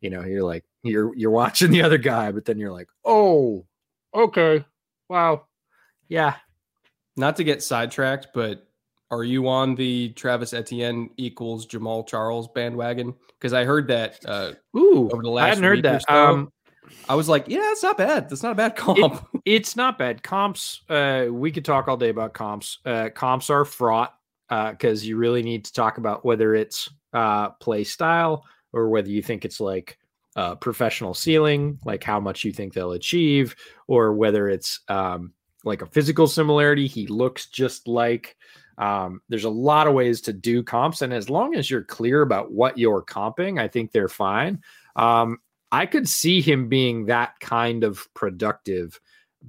[0.00, 3.66] You know, you're like you're you're watching the other guy, but then you're like, oh,
[4.14, 4.64] okay,
[5.08, 5.46] wow,
[6.08, 6.36] yeah,
[7.18, 8.66] Not to get sidetracked, but
[9.10, 13.14] are you on the Travis Etienne equals Jamaal Charles bandwagon?
[13.38, 16.04] Because I heard that uh, ooh, over the last I hadn't heard that.
[16.08, 16.14] so.
[16.14, 16.52] Um,
[17.08, 18.28] I was like, yeah, it's not bad.
[18.28, 19.26] That's not a bad comp.
[19.44, 20.22] it's not bad.
[20.22, 22.78] Comps, uh, we could talk all day about comps.
[22.84, 24.14] Uh, comps are fraught
[24.48, 29.22] because you really need to talk about whether it's uh, play style or whether you
[29.22, 29.98] think it's like
[30.36, 35.32] uh, professional ceiling, like how much you think they'll achieve, or whether it's um,
[35.64, 36.86] like a physical similarity.
[36.86, 38.36] He looks just like.
[38.78, 42.22] Um, there's a lot of ways to do comps, and as long as you're clear
[42.22, 44.62] about what you're comping, I think they're fine.
[44.94, 45.38] Um,
[45.72, 49.00] I could see him being that kind of productive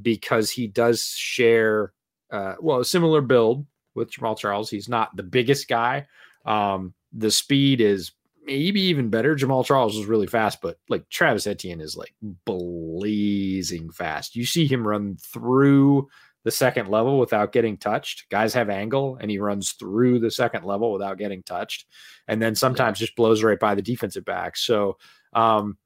[0.01, 1.93] because he does share
[2.31, 4.69] uh, well a similar build with Jamaal Charles.
[4.69, 6.07] He's not the biggest guy.
[6.45, 8.11] Um, the speed is
[8.49, 9.35] maybe even better.
[9.35, 12.13] Jamaal Charles was really fast, but like Travis Etienne is like
[12.45, 14.35] blazing fast.
[14.35, 16.07] You see him run through
[16.43, 18.27] the second level without getting touched.
[18.29, 21.85] Guys have angle and he runs through the second level without getting touched.
[22.27, 24.57] And then sometimes just blows right by the defensive back.
[24.57, 24.97] So
[25.33, 25.77] um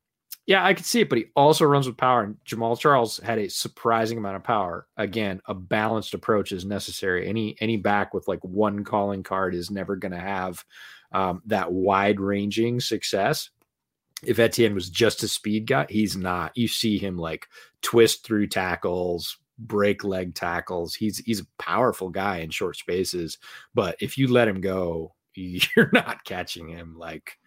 [0.45, 2.21] yeah, I could see it, but he also runs with power.
[2.21, 4.88] And Jamaal Charles had a surprising amount of power.
[4.97, 7.28] Again, a balanced approach is necessary.
[7.28, 10.63] Any any back with like one calling card is never going to have
[11.13, 13.49] um, that wide ranging success.
[14.26, 16.56] If Etienne was just a speed guy, he's not.
[16.56, 17.47] You see him like
[17.82, 20.95] twist through tackles, break leg tackles.
[20.95, 23.38] He's he's a powerful guy in short spaces,
[23.73, 27.38] but if you let him go, you're not catching him like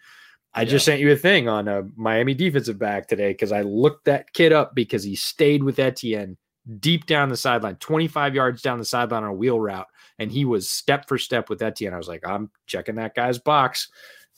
[0.56, 4.06] I just sent you a thing on a Miami defensive back today because I looked
[4.06, 6.38] that kid up because he stayed with Etienne
[6.80, 9.86] deep down the sideline, 25 yards down the sideline on a wheel route,
[10.18, 11.94] and he was step for step with Etienne.
[11.94, 13.88] I was like, I'm checking that guy's box.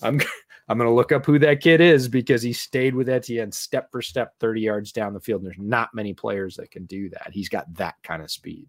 [0.02, 0.20] I'm
[0.68, 4.02] I'm gonna look up who that kid is because he stayed with Etienne step for
[4.02, 5.40] step, 30 yards down the field.
[5.40, 7.30] And there's not many players that can do that.
[7.32, 8.68] He's got that kind of speed.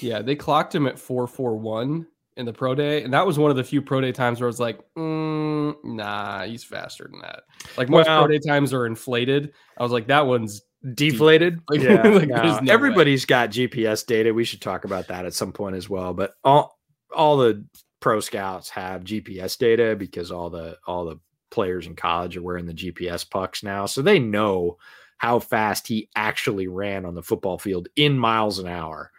[0.00, 3.38] yeah, they clocked him at four four one in the pro day, and that was
[3.38, 7.06] one of the few pro day times where I was like, mm, nah, he's faster
[7.10, 7.42] than that.
[7.76, 9.52] Like most Well- pro day times are inflated.
[9.78, 10.62] I was like, that one's
[10.94, 11.60] deflated.
[11.68, 12.70] Like- yeah, like, no, there's no way.
[12.72, 14.32] everybody's got GPS data.
[14.34, 16.14] We should talk about that at some point as well.
[16.14, 16.78] But all
[17.14, 17.64] all the
[18.00, 21.16] pro scouts have GPS data because all the all the
[21.50, 24.78] players in college are wearing the GPS pucks now, so they know
[25.18, 29.10] how fast he actually ran on the football field in miles an hour.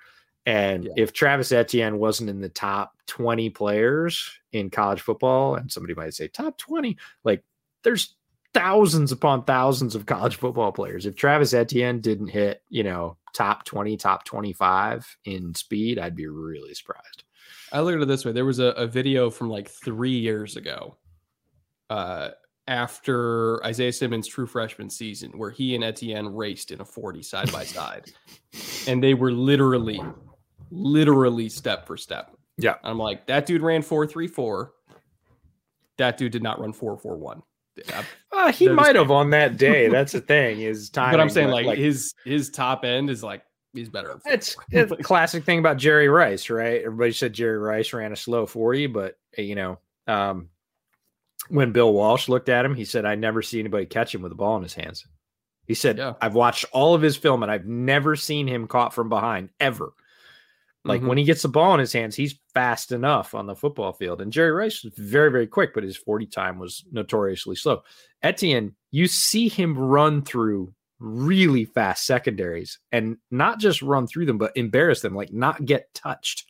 [0.47, 0.91] And Yeah.
[0.97, 6.15] if Travis Etienne wasn't in the top 20 players in college football, and somebody might
[6.15, 7.43] say top 20, like
[7.83, 8.15] there's
[8.53, 11.05] thousands upon thousands of college football players.
[11.05, 16.27] If Travis Etienne didn't hit, you know, top 20, top 25 in speed, I'd be
[16.27, 17.23] really surprised.
[17.71, 18.33] I look at it this way.
[18.33, 20.97] There was a, a video from like three years ago,
[21.89, 22.31] uh,
[22.67, 27.51] after Isaiah Simmons' true freshman season, where he and Etienne raced in a 40 side
[27.51, 28.11] by side.
[28.87, 29.99] And they were literally,
[30.69, 32.35] literally step for step.
[32.57, 32.75] Yeah.
[32.83, 34.73] I'm like, that dude ran 434.
[35.97, 37.37] That dude did not run 441.
[37.37, 37.41] Uh,
[38.31, 39.87] Uh, he might have on that day.
[39.89, 41.11] That's the thing is time.
[41.11, 44.11] But I'm saying like, his his top end is like he's better.
[44.25, 46.81] at it's, it's a classic thing about Jerry Rice, right?
[46.81, 50.49] Everybody said Jerry Rice ran a slow 40, but uh, you know, um,
[51.49, 54.31] when Bill Walsh looked at him, he said, I never see anybody catch him with
[54.31, 55.05] a ball in his hands.
[55.67, 56.13] He said, Yeah.
[56.21, 59.93] I've watched all of his film and I've never seen him caught from behind ever.
[60.83, 61.07] Like Mhm.
[61.07, 64.19] when he gets the ball in his hands, he's fast enough on the football field.
[64.21, 67.83] And Jerry Rice was very, very quick, but his 40 time was notoriously slow.
[68.23, 74.37] Etienne, you see him run through really fast secondaries and not just run through them,
[74.37, 76.45] but embarrass them, like not get touched.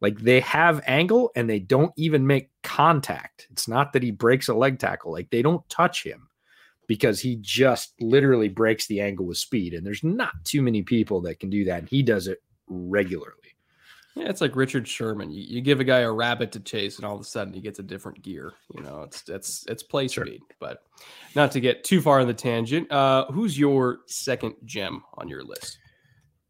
[0.00, 3.48] Like they have angle and they don't even make contact.
[3.50, 6.28] It's not that he breaks a leg tackle, like they don't touch him
[6.86, 9.74] because he just literally breaks the angle with speed.
[9.74, 11.80] And there's not too many people that can do that.
[11.80, 13.34] And he does it regularly.
[14.18, 15.30] Yeah, it's like Richard Sherman.
[15.30, 17.60] You, you give a guy a rabbit to chase, and all of a sudden he
[17.60, 18.52] gets a different gear.
[18.74, 20.26] You know, it's it's it's play Sure.
[20.26, 20.42] speed.
[20.58, 20.82] But
[21.36, 22.90] not to get too far on the tangent.
[22.90, 25.78] Uh, who's your second gem on your list?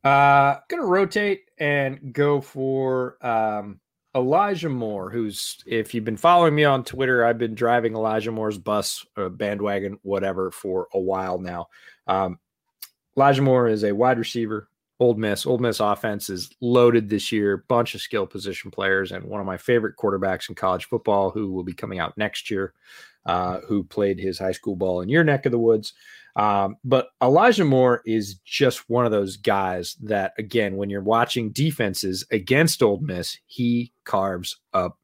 [0.02, 3.80] Uh, gonna rotate and go for um,
[4.16, 8.56] Elijah Moore, who's if you've been following me on Twitter, I've been driving Elijah Moore's
[8.56, 11.66] bus or bandwagon, whatever, for a while now.
[12.06, 12.38] Um,
[13.14, 14.70] Elijah Moore is a wide receiver.
[15.00, 17.64] Ole Miss, Ole Miss offense is loaded this year.
[17.68, 21.52] Bunch of skill position players, and one of my favorite quarterbacks in college football, who
[21.52, 22.74] will be coming out next year,
[23.26, 25.92] uh, who played his high school ball in your neck of the woods.
[26.34, 31.50] Um, but Elijah Moore is just one of those guys that, again, when you're watching
[31.50, 34.98] defenses against Ole Miss, he carves up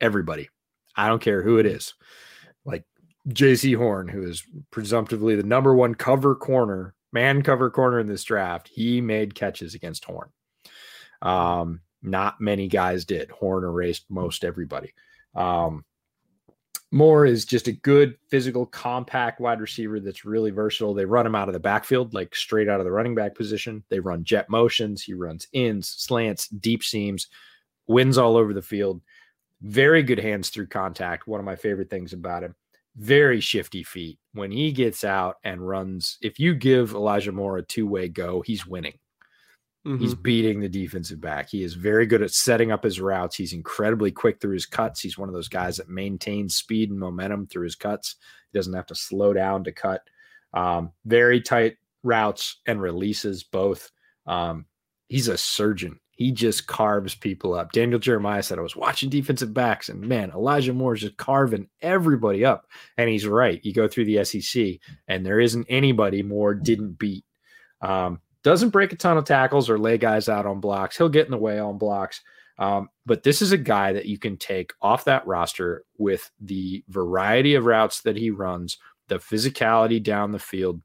[0.00, 0.48] everybody.
[0.96, 1.94] I don't care who it is.
[2.64, 2.84] Like
[3.28, 8.24] Jaycee Horn, who is presumptively the number one cover corner, man cover corner in this
[8.24, 10.30] draft, he made catches against Horn.
[11.22, 13.30] Um, not many guys did.
[13.30, 14.94] Horn erased most everybody.
[15.34, 15.84] Um,
[16.92, 20.92] Moore is just a good physical, compact wide receiver that's really versatile.
[20.92, 23.84] They run him out of the backfield, like straight out of the running back position.
[23.90, 25.02] They run jet motions.
[25.02, 27.28] He runs ins, slants, deep seams,
[27.86, 29.02] wins all over the field.
[29.62, 31.28] Very good hands through contact.
[31.28, 32.56] One of my favorite things about him.
[33.00, 34.18] Very shifty feet.
[34.34, 38.42] When he gets out and runs, if you give Elijah Moore a two way go,
[38.42, 38.98] he's winning.
[39.84, 40.22] He's Mhm.
[40.22, 41.48] beating the defensive back.
[41.48, 43.36] He is very good at setting up his routes.
[43.36, 45.00] He's incredibly quick through his cuts.
[45.00, 48.16] He's one of those guys that maintains speed and momentum through his cuts.
[48.52, 50.02] He doesn't have to slow down to cut.
[50.52, 53.90] Um, very tight routes and releases both.
[54.26, 54.66] Um,
[55.08, 55.98] he's a surgeon.
[56.20, 57.72] He just carves people up.
[57.72, 61.66] Daniel Jeremiah said, I was watching defensive backs, and man, Elijah Moore is just carving
[61.80, 62.66] everybody up.
[62.98, 63.58] And he's right.
[63.64, 67.24] You go through the SEC, and there isn't anybody Moore didn't beat.
[67.80, 70.98] Um, doesn't break a ton of tackles or lay guys out on blocks.
[70.98, 72.20] He'll get in the way on blocks.
[72.58, 76.84] Um, but this is a guy that you can take off that roster with the
[76.90, 78.76] variety of routes that he runs,
[79.08, 80.82] the physicality down the field,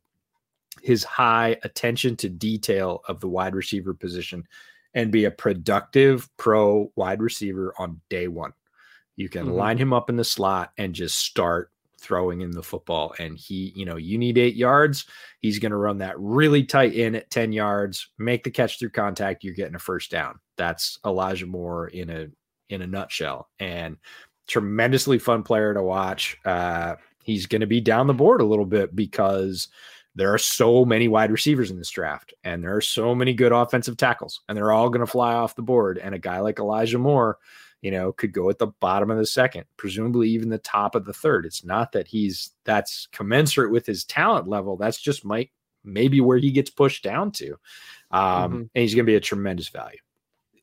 [0.81, 4.47] his high attention to detail of the wide receiver position,
[4.95, 8.53] and be a productive pro wide receiver on day one.
[9.17, 9.53] You can Mhm.
[9.55, 13.13] line him up in the slot and just start throwing in the football.
[13.19, 15.05] And he, you know, you need eight yards.
[15.41, 18.91] He's going to run that really tight in at 10 yards, make the catch through
[18.91, 19.43] contact.
[19.43, 20.39] You're getting a first down.
[20.57, 22.27] That's Elijah Moore in a
[22.69, 23.49] in a nutshell.
[23.59, 23.97] And
[24.47, 26.37] tremendously fun player to watch.
[26.45, 29.67] Uh, he's going to be down the board a little bit because
[30.15, 33.51] there are so many wide receivers in this draft, and there are so many good
[33.51, 35.97] offensive tackles, and they're all going to fly off the board.
[35.97, 37.37] And a guy like Elijah Moore,
[37.81, 41.05] you know, could go at the bottom of the second, presumably even the top of
[41.05, 41.45] the third.
[41.45, 44.77] It's not that he's that's commensurate with his talent level.
[44.77, 45.51] That's just might
[45.83, 47.51] maybe where he gets pushed down to.
[48.09, 48.55] Um, Mhm.
[48.55, 49.99] and he's going to be a tremendous value.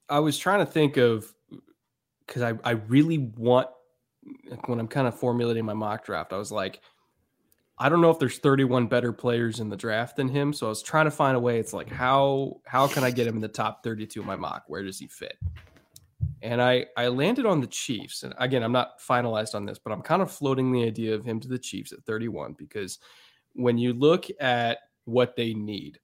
[0.08, 1.32] I was trying to think of
[2.26, 3.68] because I, I really want
[4.48, 6.80] like, when I'm kind of formulating my mock draft, I was like,
[7.82, 10.52] I don't know if there's 31 better players in the draft than him.
[10.52, 11.58] So I was trying to find a way.
[11.58, 14.62] It's like how how can I get him in the top 32 of my mock?
[14.68, 15.36] Where does he fit?
[16.42, 18.22] And I I landed on the Chiefs.
[18.22, 21.24] And again, I'm not finalized on this, but I'm kind of floating the idea of
[21.24, 23.00] him to the Chiefs at 31 because
[23.54, 25.98] when you look at what they need,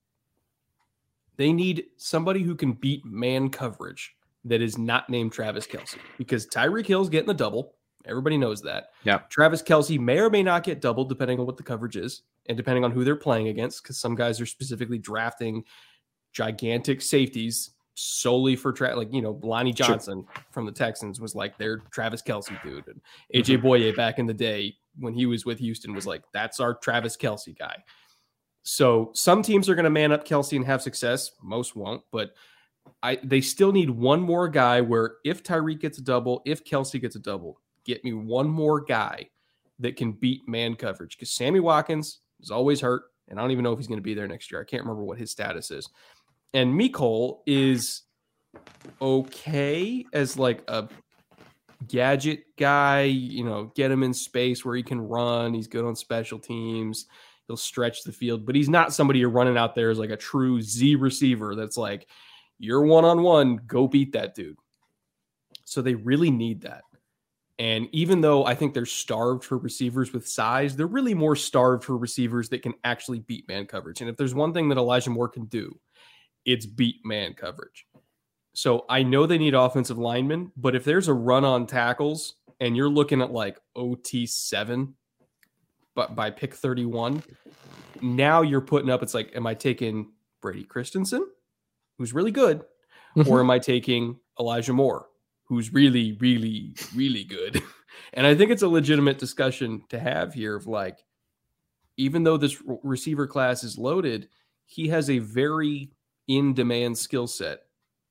[1.36, 6.44] they need somebody who can beat man coverage that is not named Travis Kelce because
[6.48, 7.76] Tyreek Hill's getting the double.
[8.08, 8.90] Everybody knows that.
[9.04, 9.18] Yeah.
[9.28, 12.56] Travis Kelce may or may not get double depending on what the coverage is and
[12.56, 15.64] depending on who they're playing against because some guys are specifically drafting
[16.32, 19.88] gigantic safeties solely for tra- like you know Lonnie Sure.
[19.88, 23.00] Johnson from the Texans was like their Travis Kelce dude and
[23.34, 23.66] AJ mm-hmm.
[23.66, 27.16] Bouye back in the day when he was with Houston was like that's our Travis
[27.16, 27.76] Kelce guy.
[28.62, 31.32] So some teams are going to man up Kelce and have success.
[31.42, 32.34] Most won't, but
[33.02, 37.00] I they still need one more guy where if Tyreek gets a double, if Kelce
[37.00, 39.28] gets a double, get me one more guy
[39.80, 43.64] that can beat man coverage because Sammy Watkins is always hurt, and I don't even
[43.64, 44.60] know if he's going to be there next year.
[44.60, 45.88] I can't remember what his status is.
[46.54, 48.02] And Mecole is
[49.00, 50.88] okay as like a
[51.86, 55.54] gadget guy, you know, get him in space where he can run.
[55.54, 57.06] He's good on special teams.
[57.46, 60.16] He'll stretch the field, but he's not somebody you're running out there as like a
[60.16, 62.06] true Z receiver that's like,
[62.58, 64.58] you're one on one, go beat that dude.
[65.64, 66.82] So they really need that.
[67.58, 71.82] And even though I think they're starved for receivers with size, they're really more starved
[71.84, 74.00] for receivers that can actually beat man coverage.
[74.00, 75.78] And if there's one thing that Elijah Moore can do,
[76.44, 77.86] it's beat man coverage.
[78.54, 82.76] So I know they need offensive linemen, but if there's a run on tackles and
[82.76, 84.94] you're looking at like OT seven,
[85.94, 87.22] but by pick 31,
[88.00, 91.26] now you're putting up, it's like, am I taking Brady Christensen,
[91.98, 92.62] who's really good,
[93.16, 93.30] Mm-hmm.
[93.30, 95.06] or am I taking Elijah Moore,
[95.48, 97.62] who's really, really, really good?
[98.14, 100.98] And I think it's a legitimate discussion to have here of like,
[101.96, 104.28] even though this receiver class is loaded,
[104.66, 105.90] he has a very
[106.28, 107.60] in demand skill set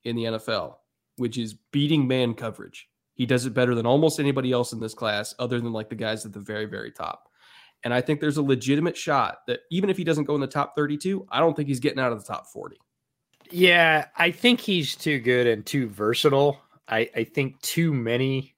[0.04, 0.76] in the NFL,
[1.16, 2.90] which is beating man coverage.
[3.14, 5.96] He does it better than almost anybody else in this class, other than like the
[5.96, 7.30] guys at the very, very top.
[7.84, 10.48] And I think there's a legitimate shot that even if he doesn't go in the
[10.48, 12.78] top 32, I don't think he's getting out of the top 40.
[13.50, 16.60] Yeah, I think he's too good and too versatile.
[16.88, 18.56] I, I think too many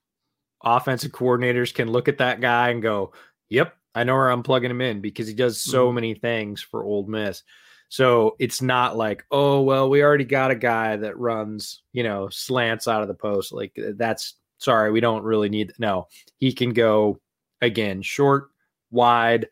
[0.63, 3.13] offensive coordinators can look at that guy and go,
[3.49, 5.95] Yep, I know where I'm plugging him in because he does so Mhm.
[5.95, 7.43] many things for Ole Miss.
[7.89, 12.29] So it's not like, oh well, we already got a guy that runs, you know,
[12.29, 13.51] slants out of the post.
[13.51, 16.07] Like that's sorry, we don't really need no.
[16.37, 17.19] He can go
[17.61, 18.49] again, short,
[18.91, 19.47] wide,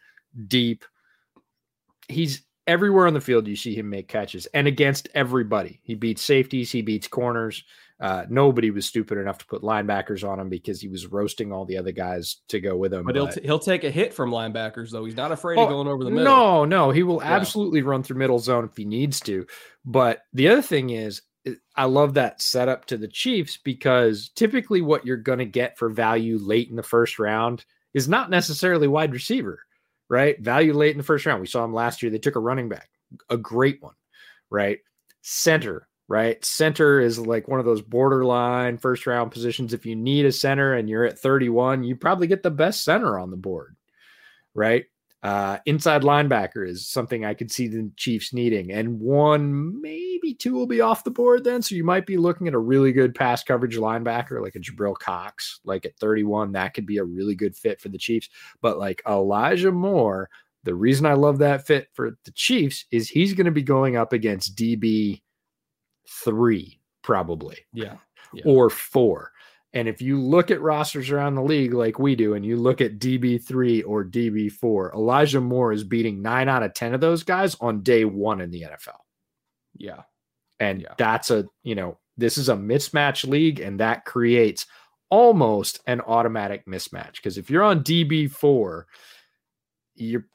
[0.48, 0.86] deep.
[2.08, 5.80] He's everywhere on the field you see him make catches and against everybody.
[5.84, 7.64] He beats safeties, he beats corners.
[8.00, 11.66] Uh, nobody was stupid enough to put linebackers on him because he was roasting all
[11.66, 13.04] the other guys to go with him.
[13.06, 15.04] But he'll, t- he'll take a hit from linebackers, though.
[15.04, 16.24] He's not afraid Oh, of going over the middle.
[16.26, 17.34] No, no, he will Yeah.
[17.34, 19.48] absolutely run through middle zone if he needs to.
[19.84, 24.82] But the other thing is, i- I love that setup to the Chiefs because typically
[24.82, 28.88] what you're going to get for value late in the first round is not necessarily
[28.88, 29.60] wide receiver,
[30.08, 30.40] right?
[30.40, 31.42] Value late in the first round.
[31.42, 32.12] We saw him last year.
[32.12, 32.92] They took a running back,
[33.28, 33.96] a great one,
[34.52, 34.78] right?
[35.24, 36.44] Center, right?
[36.44, 39.74] Center is like one of those borderline first round positions.
[39.74, 43.20] If you need a center and you're at 31, you probably get the best center
[43.20, 43.76] on the board,
[44.54, 44.86] right?
[45.24, 50.54] Uh, inside linebacker is something I could see the Chiefs needing, and one, maybe two
[50.54, 51.62] will be off the board then.
[51.62, 54.98] So you might be looking at a really good pass coverage linebacker like a Jabril
[54.98, 56.52] Cox, like at 31.
[56.52, 58.30] That could be a really good fit for the Chiefs.
[58.62, 60.30] But like Elijah Moore,
[60.64, 63.98] the reason I love that fit for the Chiefs is he's going to be going
[63.98, 65.22] up against DB
[66.10, 67.98] three, probably Yeah.
[68.34, 68.44] Yeah.
[68.46, 69.32] or four.
[69.74, 72.82] And if you look at rosters around the league like we do, and you look
[72.82, 77.56] at DB3 or DB4, Elijah Moore is beating nine out of 10 of those guys
[77.60, 79.00] on day one in the NFL.
[79.76, 80.04] Yeah.
[80.60, 80.94] And Yeah.
[80.98, 84.66] that's a, you know, this is a mismatch league, and that creates
[85.10, 87.18] almost an automatic mismatch.
[87.18, 88.86] Because if you're on DB4,
[89.96, 90.26] you're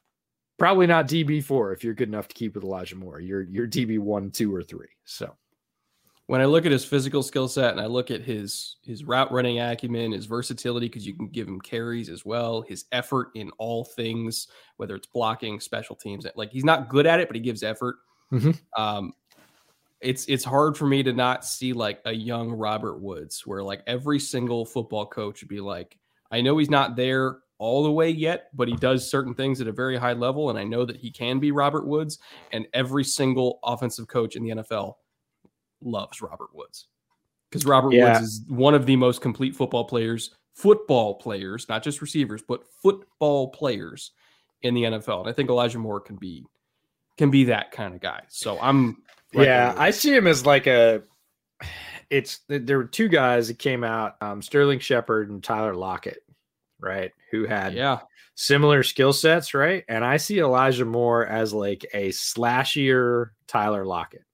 [0.59, 3.18] probably not DB4 if you're good enough to keep with Elijah Moore.
[3.18, 4.89] You're you're DB1, two, or three.
[5.05, 5.37] So
[6.27, 9.33] When I look at his physical skill set and I look at his his route
[9.33, 13.51] running acumen, his versatility, because you can give him carries as well, his effort in
[13.59, 14.47] all things,
[14.77, 17.97] whether it's blocking, special teams, like he's not good at it, but he gives effort.
[18.33, 18.59] Mhm.
[18.79, 19.12] Um,
[20.01, 23.83] it's it's hard for me to not see like a young Robert Woods, where like
[23.87, 25.99] every single football coach would be like,
[26.31, 29.68] I know he's not there all the way yet, but he does certain things at
[29.68, 32.18] a very high level, and I know that he can be Robert Woods.
[32.53, 34.97] And every single offensive coach in the NFL
[35.85, 36.89] loves Robert Woods
[37.51, 38.14] because Robert Yeah.
[38.14, 42.64] Woods is one of the most complete football players, football players, not just receivers, but
[42.83, 44.12] football players
[44.62, 45.20] in the NFL.
[45.20, 46.45] And I think Elijah Moore can be
[47.18, 48.22] can be that kind of guy.
[48.28, 49.03] So I'm
[49.35, 51.03] right yeah, I see him as like a.
[52.11, 56.18] It's there were two guys that came out, um, Sterling Shepard and Tyler Lockett,
[56.78, 57.11] right?
[57.30, 58.01] Who had yeah,
[58.35, 59.85] similar skill sets, right?
[59.89, 64.24] And I see Elijah Moore as like a slashier Tyler Lockett.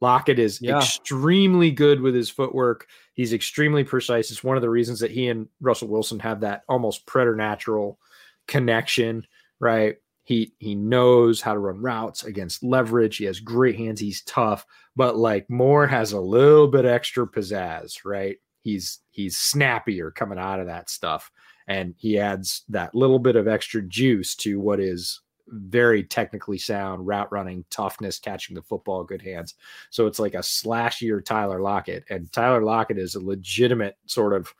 [0.00, 0.78] Lockett is Yeah.
[0.78, 2.86] extremely good with his footwork.
[3.14, 4.30] He's extremely precise.
[4.30, 7.98] It's one of the reasons that he and Russell Wilson have that almost preternatural
[8.46, 9.26] connection,
[9.60, 9.96] right?
[10.24, 13.16] He he knows how to run routes against leverage.
[13.16, 13.98] He has great hands.
[14.00, 18.36] He's tough, but like Moore has a little bit extra pizzazz, right?
[18.62, 21.30] He's he's snappier coming out of that stuff
[21.66, 25.20] and he adds that little bit of extra juice to what is
[25.50, 29.54] very technically sound route running toughness catching the football good hands
[29.90, 34.52] so it's like a slashier tyler lockett and tyler lockett is a legitimate sort of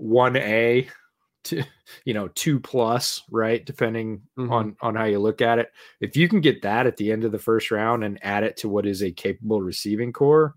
[0.00, 0.88] 1a
[1.44, 1.62] to
[2.04, 4.50] you know 2 plus right depending Mhm.
[4.52, 7.24] on on how you look at it if you can get that at the end
[7.24, 10.54] of the first round and add it to what is a capable receiving corps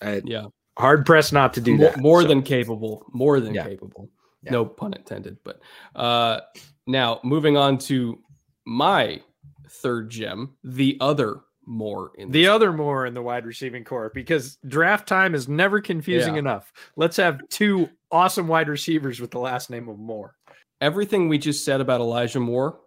[0.00, 0.46] uh, yeah,
[0.78, 3.64] hard pressed not to do more, that more So- than capable, more than Yeah.
[3.64, 4.08] capable.
[4.42, 4.52] Yeah.
[4.52, 5.38] No pun intended.
[5.44, 5.60] But
[5.94, 6.40] uh,
[6.86, 8.18] now moving on to
[8.66, 9.20] my
[9.68, 14.56] third gem, the other more in the other more in the wide receiving corps because
[14.68, 16.38] draft time is never confusing Yeah.
[16.40, 16.72] enough.
[16.96, 20.34] Let's have two awesome wide receivers with the last name of Moore.
[20.80, 22.78] everything we just said about Elijah Moore.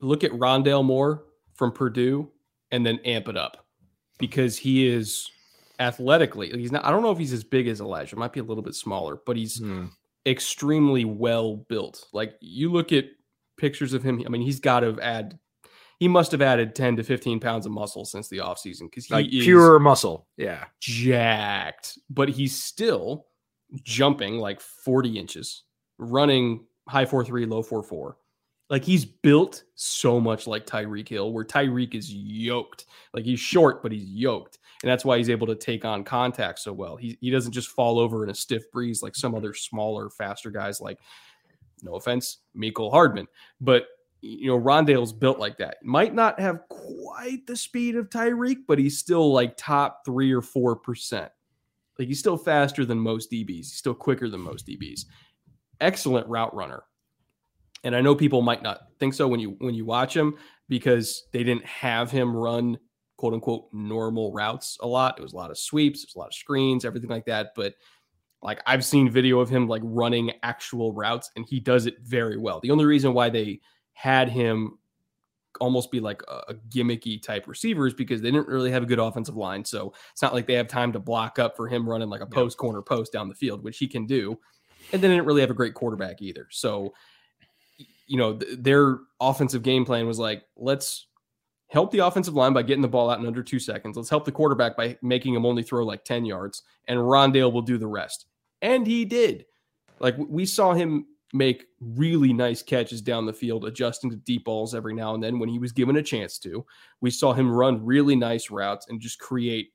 [0.00, 1.24] Look at Rondale Moore
[1.54, 2.28] from Purdue
[2.70, 3.64] and then amp it up
[4.18, 5.30] because he is
[5.82, 6.50] athletically.
[6.50, 6.84] He's not.
[6.84, 8.16] I don't know if he's as big as Elijah.
[8.16, 9.86] Might be a little bit smaller, but he's Hmm.
[10.26, 12.06] extremely well built.
[12.12, 13.06] Like you look at
[13.56, 14.22] pictures of him.
[14.24, 15.38] I mean, he's got to add.
[15.98, 19.14] He must have added ten to fifteen pounds of muscle since the offseason because he
[19.14, 20.26] Like pure muscle.
[20.36, 20.64] Yeah.
[20.80, 23.26] jacked, but he's still
[23.84, 25.62] jumping like 40 inches,
[25.98, 28.16] running high 4 3, low 4 4.
[28.68, 32.86] Like he's built so much like Tyreek Hill, where Tyreek is yoked.
[33.14, 34.58] Like he's short, but he's yoked.
[34.82, 36.96] And that's why he's able to take on contact so well.
[36.96, 40.50] He, he doesn't just fall over in a stiff breeze like some other smaller, faster
[40.50, 40.98] guys, like,
[41.82, 43.26] no offense, Mecole Hardman.
[43.60, 43.86] But
[44.22, 45.84] you know, Rondale's built like that.
[45.84, 50.40] Might not have quite the speed of Tyreek, but he's still like top three or
[50.40, 51.30] four percent.
[51.98, 53.48] Like he's still faster than most DBs.
[53.48, 55.06] He's still quicker than most DBs.
[55.80, 56.84] Excellent route runner.
[57.84, 60.36] And I know people might not think so when you when you watch him
[60.68, 62.78] because they didn't have him run
[63.22, 65.16] quote unquote normal routes a lot.
[65.16, 67.52] It was a lot of sweeps, it was a lot of screens, everything like that.
[67.54, 67.74] But
[68.42, 72.36] like I've seen video of him like running actual routes and he does it very
[72.36, 72.58] well.
[72.58, 73.60] The only reason why they
[73.92, 74.76] had him
[75.60, 78.98] almost be like a, gimmicky type receiver is because they didn't really have a good
[78.98, 79.64] offensive line.
[79.64, 82.26] So it's not like they have time to block up for him running like a
[82.26, 84.36] post corner post down the field, which he can do.
[84.92, 86.48] And they didn't really have a great quarterback either.
[86.50, 86.92] So,
[88.08, 91.06] you know, th- their offensive game plan was like, let's
[91.72, 93.96] help the offensive line by getting the ball out in under two seconds.
[93.96, 97.62] Let's help the quarterback by making him only throw like 10 yards, and Rondale will
[97.62, 98.26] do the rest.
[98.60, 99.46] And he did.
[99.98, 104.74] Like we saw him make really nice catches down the field, adjusting to deep balls
[104.74, 106.64] every now and then when he was given a chance to.
[107.00, 109.70] We saw him run really nice routes and just create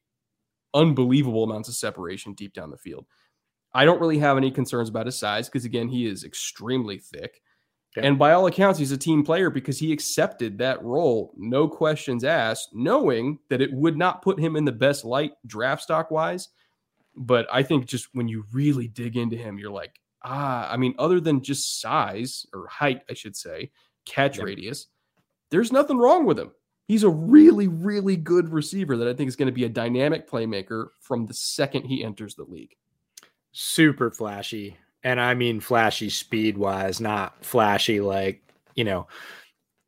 [0.75, 3.07] unbelievable amounts of separation deep down the field.
[3.73, 7.41] I don't really have any concerns about his size because, again, he is extremely thick.
[7.97, 8.07] Yeah.
[8.07, 12.23] And by all accounts, he's a team player because he accepted that role, no questions
[12.23, 16.49] asked, knowing that it would not put him in the best light draft stock wise.
[17.15, 20.93] But I think just when you really dig into him, you're like, ah, I mean,
[20.99, 23.71] other than just size or height, I should say,
[24.05, 24.43] catch Yeah.
[24.43, 24.87] radius,
[25.49, 26.51] there's nothing wrong with him.
[26.87, 30.29] He's a really, really good receiver that I think is going to be a dynamic
[30.29, 32.75] playmaker from the second he enters the league.
[33.51, 34.77] super flashy.
[35.03, 38.41] And I mean flashy speed wise, not flashy like,
[38.75, 39.07] you know,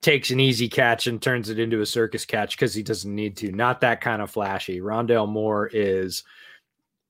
[0.01, 3.35] takes an easy catch and turns it into a circus catch because he doesn't need
[3.37, 3.51] to.
[3.51, 4.79] Not that kind of flashy.
[4.79, 6.23] Rondale Moore is,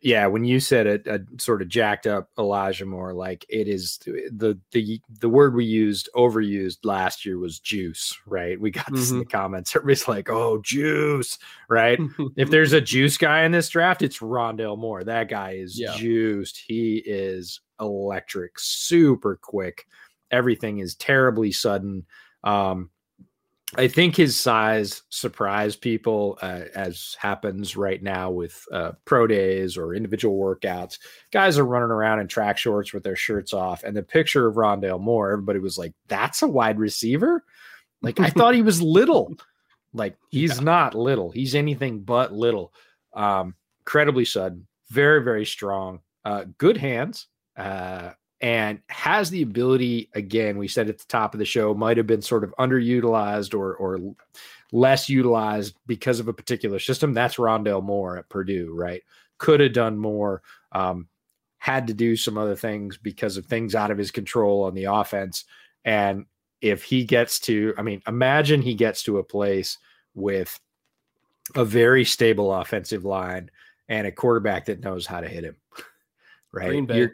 [0.01, 3.67] yeah, when you said it, uh, a sort of jacked up Elijah Moore, like it
[3.67, 8.59] is the the the word we used overused last year was juice, right?
[8.59, 9.19] We got this in mm-hmm.
[9.19, 9.75] the comments.
[9.75, 11.37] Everybody's like, oh, juice,
[11.69, 11.99] right?
[12.37, 15.03] if there's a juice guy in this draft, it's Rondale Moore.
[15.03, 15.95] That guy is Yeah.
[15.95, 16.63] juiced.
[16.65, 19.85] He is electric, super quick.
[20.31, 22.05] Everything is terribly sudden.
[22.43, 22.89] Um,
[23.77, 29.77] I think his size surprised people, uh, as happens right now with uh, pro days
[29.77, 30.97] or individual workouts.
[31.31, 34.55] Guys are running around in track shorts with their shirts off, and the picture of
[34.55, 37.43] Rondale Moore, everybody was like, "That's a wide receiver."
[38.01, 39.35] Like I thought he was little.
[39.93, 40.63] Like he's Yeah.
[40.63, 41.29] not little.
[41.29, 42.73] He's anything but little.
[43.13, 47.27] Um, incredibly sudden, very very strong, uh, good hands,
[47.59, 50.09] uh, and has the ability.
[50.13, 53.53] Again, we said at the top of the show, might have been sort of underutilized
[53.53, 54.15] or or
[54.71, 57.13] less utilized because of a particular system.
[57.13, 59.03] That's Rondale Moore at Purdue, right?
[59.37, 60.41] Could have done more.
[60.71, 61.07] Um,
[61.57, 64.85] had to do some other things because of things out of his control on the
[64.85, 65.43] offense.
[65.83, 66.25] And
[66.61, 69.77] if he gets to, I mean, imagine he gets to a place
[70.13, 70.57] with
[71.55, 73.51] a very stable offensive line
[73.89, 75.57] and a quarterback that knows how to hit him.
[76.51, 76.69] Right.
[76.69, 76.97] Green Bay.
[76.97, 77.13] You're-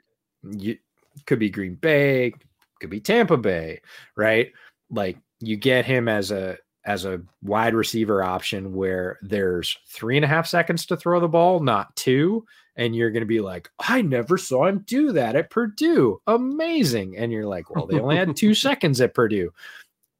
[0.51, 0.77] you
[1.25, 2.33] could be Green Bay,
[2.79, 3.81] could be Tampa Bay,
[4.15, 4.51] right?
[4.89, 10.25] Like you get him as a as a wide receiver option where there's three and
[10.25, 12.45] a half seconds to throw the ball, not two.
[12.75, 16.21] And you're going to be like, I never saw him do that at Purdue.
[16.27, 17.17] Amazing.
[17.17, 19.51] And you're like, well, they only had two seconds at Purdue.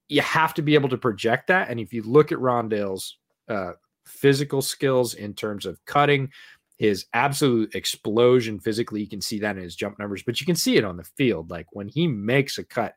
[0.07, 1.69] You have to be able to project that.
[1.69, 3.17] And if you look at Rondale's
[3.47, 3.73] uh,
[4.05, 6.32] physical skills in terms of cutting,
[6.78, 10.55] his absolute explosion physically, you can see that in his jump numbers, but you can
[10.55, 11.49] see it on the field.
[11.49, 12.95] Like when he makes a cut,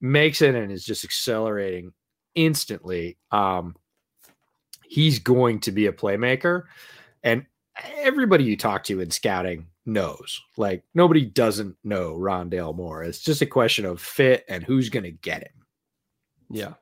[0.00, 1.92] makes it and is just accelerating
[2.34, 3.18] instantly.
[3.30, 3.76] Um,
[4.84, 6.64] he's going to be a playmaker.
[7.22, 7.46] And
[7.96, 10.40] everybody you talk to in scouting knows.
[10.56, 13.04] Like nobody doesn't know Rondale Moore.
[13.04, 15.66] It's just a question of fit and who's going to get him.
[16.50, 16.74] Yeah.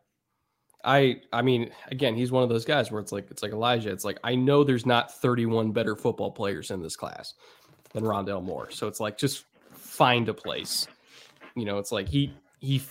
[0.84, 3.90] I I mean, again, he's one of those guys where it's like it's like Elijah.
[3.90, 7.34] It's like I know there's not 31 better football players in this class
[7.92, 8.70] than Rondale Moore.
[8.70, 10.86] So it's like just find a place.
[11.56, 12.82] You know, it's like he he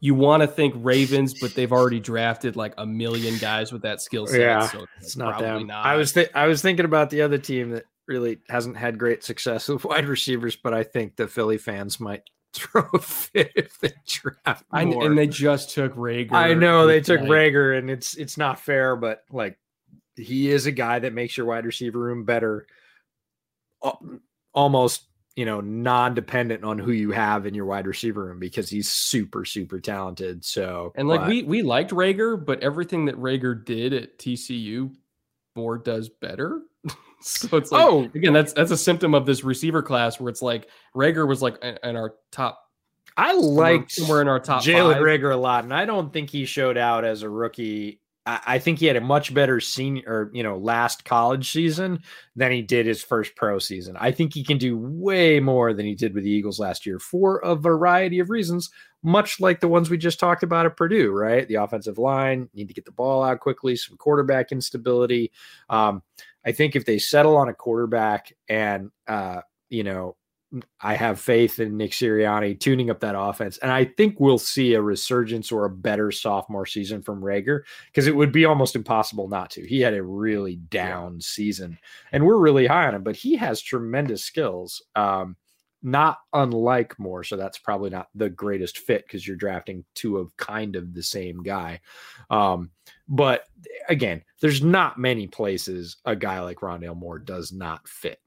[0.00, 4.00] you want to think Ravens, but they've already drafted like a million guys with that
[4.00, 4.40] skill set.
[4.40, 5.66] Yeah, so it's not them.
[5.66, 5.84] Not.
[5.84, 9.22] I was th- I was thinking about the other team that really hasn't had great
[9.22, 12.22] success with wide receivers, but I think the Philly fans might
[12.54, 16.32] throw a fit if they draft I, and they just took Reagor.
[16.32, 19.58] I know they took like, Reagor, and it's it's not fair, but like
[20.16, 22.66] he is a guy that makes your wide receiver room better,
[24.52, 25.04] almost
[25.36, 29.44] you know non-dependent on who you have in your wide receiver room because he's super
[29.44, 30.44] super talented.
[30.44, 34.92] So and like but, we we liked Reagor, but everything that Reagor did at TCU,
[35.54, 36.62] Moore does better.
[37.22, 40.42] so it's like, oh, again, that's that's a symptom of this receiver class where it's
[40.42, 42.62] like Reagor was like in our top.
[43.16, 44.62] I liked somewhere in our top.
[44.62, 48.00] Jalen Reagor a lot, and I don't think he showed out as a rookie.
[48.24, 52.00] I, I think he had a much better senior, or you know, last college season
[52.36, 53.96] than he did his first pro season.
[53.98, 56.98] I think he can do way more than he did with the Eagles last year
[56.98, 58.70] for a variety of reasons,
[59.02, 61.10] much like the ones we just talked about at Purdue.
[61.10, 65.30] Right, the offensive line need to get the ball out quickly, some quarterback instability.
[65.68, 66.02] Um,
[66.44, 70.16] I think if they settle on a quarterback and uh, you know,
[70.80, 74.74] I have faith in Nick Sirianni tuning up that offense, and I think we'll see
[74.74, 79.28] a resurgence or a better sophomore season from Reagor because it would be almost impossible
[79.28, 79.66] not to.
[79.66, 81.20] He had a really down yeah.
[81.20, 81.78] season,
[82.10, 84.82] and we're really high on him, but he has tremendous skills.
[84.96, 85.36] Um,
[85.82, 90.36] not unlike Moore, so that's probably not the greatest fit because you're drafting two of
[90.36, 91.80] kind of the same guy.
[92.28, 92.70] Um,
[93.10, 93.44] but
[93.88, 98.20] again, there's not many places a guy like Rondale Moore does not fit.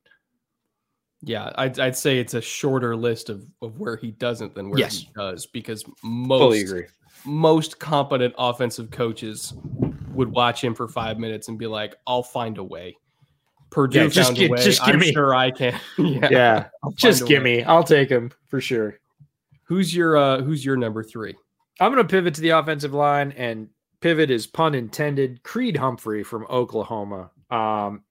[1.22, 4.80] Yeah, I'd, I'd say it's a shorter list of, of where he doesn't than where
[4.80, 5.00] yes.
[5.00, 6.74] he does because most
[7.26, 9.54] most competent offensive coaches
[10.14, 12.98] would watch him for five minutes and be like, "I'll find a way."
[13.70, 14.62] Purdue yeah, just, found a way.
[14.62, 15.14] Just give I'm me.
[15.14, 15.80] sure I can.
[15.98, 16.66] yeah, yeah
[16.96, 17.64] just give me.
[17.64, 19.00] I'll take him for sure.
[19.64, 21.36] Who's your uh Who's your number three?
[21.80, 23.70] I'm going to pivot to the offensive line, and
[24.04, 25.42] pivot is pun intended.
[25.44, 27.32] Creed Humphrey from Oklahoma.
[27.50, 28.04] Um,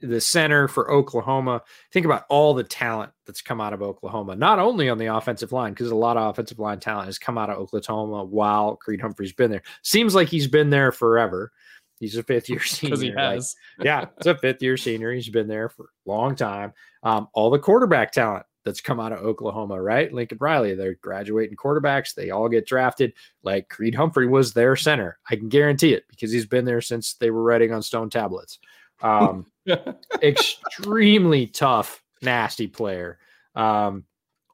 [0.00, 1.60] the center for Oklahoma.
[1.92, 5.52] Think about all the talent that's come out of Oklahoma, not only on the offensive
[5.52, 9.02] line, because a lot of offensive line talent has come out of Oklahoma while Creed
[9.02, 9.62] Humphrey's been there.
[9.82, 11.52] Seems like he's been there forever.
[12.00, 12.96] He's a fifth year senior.
[12.96, 13.54] He has.
[13.76, 15.12] Like, yeah, it's a fifth year senior.
[15.12, 16.72] He's been there for a long time.
[17.02, 20.12] Um, all the quarterback talent that's come out of Oklahoma, right?
[20.12, 22.14] Lincoln Riley, they're graduating quarterbacks.
[22.14, 23.14] They all get drafted.
[23.42, 25.18] Like Creed Humphrey was their center.
[25.30, 28.58] I can guarantee it because he's been there since they were writing on stone tablets.
[29.00, 29.46] Um,
[30.22, 33.18] extremely tough, nasty player.
[33.54, 34.04] Um,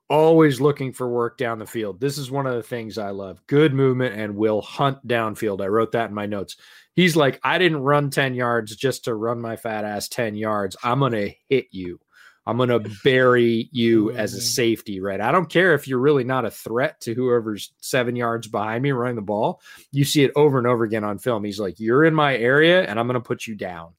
[0.09, 2.01] always looking for work down the field.
[2.01, 3.45] This is one of the things I love.
[3.49, 5.61] Good movement and will hunt downfield.
[5.61, 6.57] I wrote that in my notes.
[6.95, 10.77] He's like, I didn't run 10 yards just to run my fat ass 10 yards.
[10.85, 11.99] I'm going to hit you.
[12.47, 14.45] I'm going to bury you as a mm-hmm.
[14.45, 15.21] safety, right?
[15.21, 18.93] I don't care if you're really not a threat to whoever's seven yards behind me
[18.93, 19.63] running the ball.
[19.93, 21.45] You see it over and over again on film.
[21.45, 23.95] He's like, You're in my area and I'm going to put you down.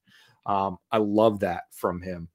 [0.46, 2.30] Um, I love that from him.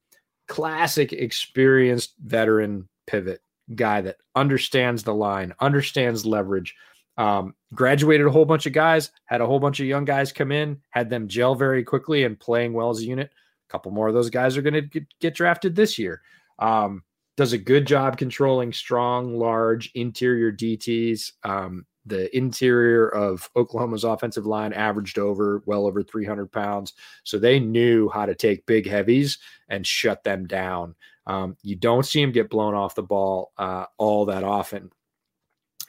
[0.49, 3.41] Classic experienced veteran pivot
[3.73, 6.75] guy that understands the line, understands leverage.
[7.17, 10.51] Um, graduated a whole bunch of guys, had a whole bunch of young guys come
[10.51, 13.31] in, had them gel very quickly and playing well as a unit
[13.71, 16.23] couple more of those guys are going to get drafted this year.
[16.59, 17.03] Um,
[17.37, 21.33] does a good job controlling strong, large interior DTs.
[21.45, 26.95] Um, the interior of Oklahoma's offensive line averaged over well over 300 pounds.
[27.25, 30.95] So they knew how to take big heavies and shut them down.
[31.27, 34.91] Um, you don't see him get blown off the ball uh, all that often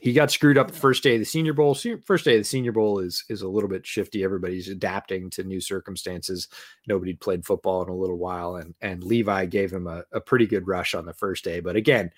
[0.01, 1.75] he got screwed up the first day of the Senior Bowl.
[2.05, 4.23] First day of the Senior Bowl is is a little bit shifty.
[4.23, 6.47] Everybody's adapting to new circumstances.
[6.87, 10.47] Nobody played football in a little while, and and Levi gave him a, a pretty
[10.47, 11.59] good rush on the first day.
[11.59, 12.11] But again,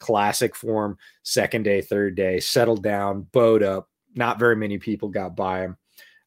[0.00, 0.96] classic form.
[1.24, 3.90] Second day, third day, settled down, bowed up.
[4.14, 5.76] Not very many people got by him,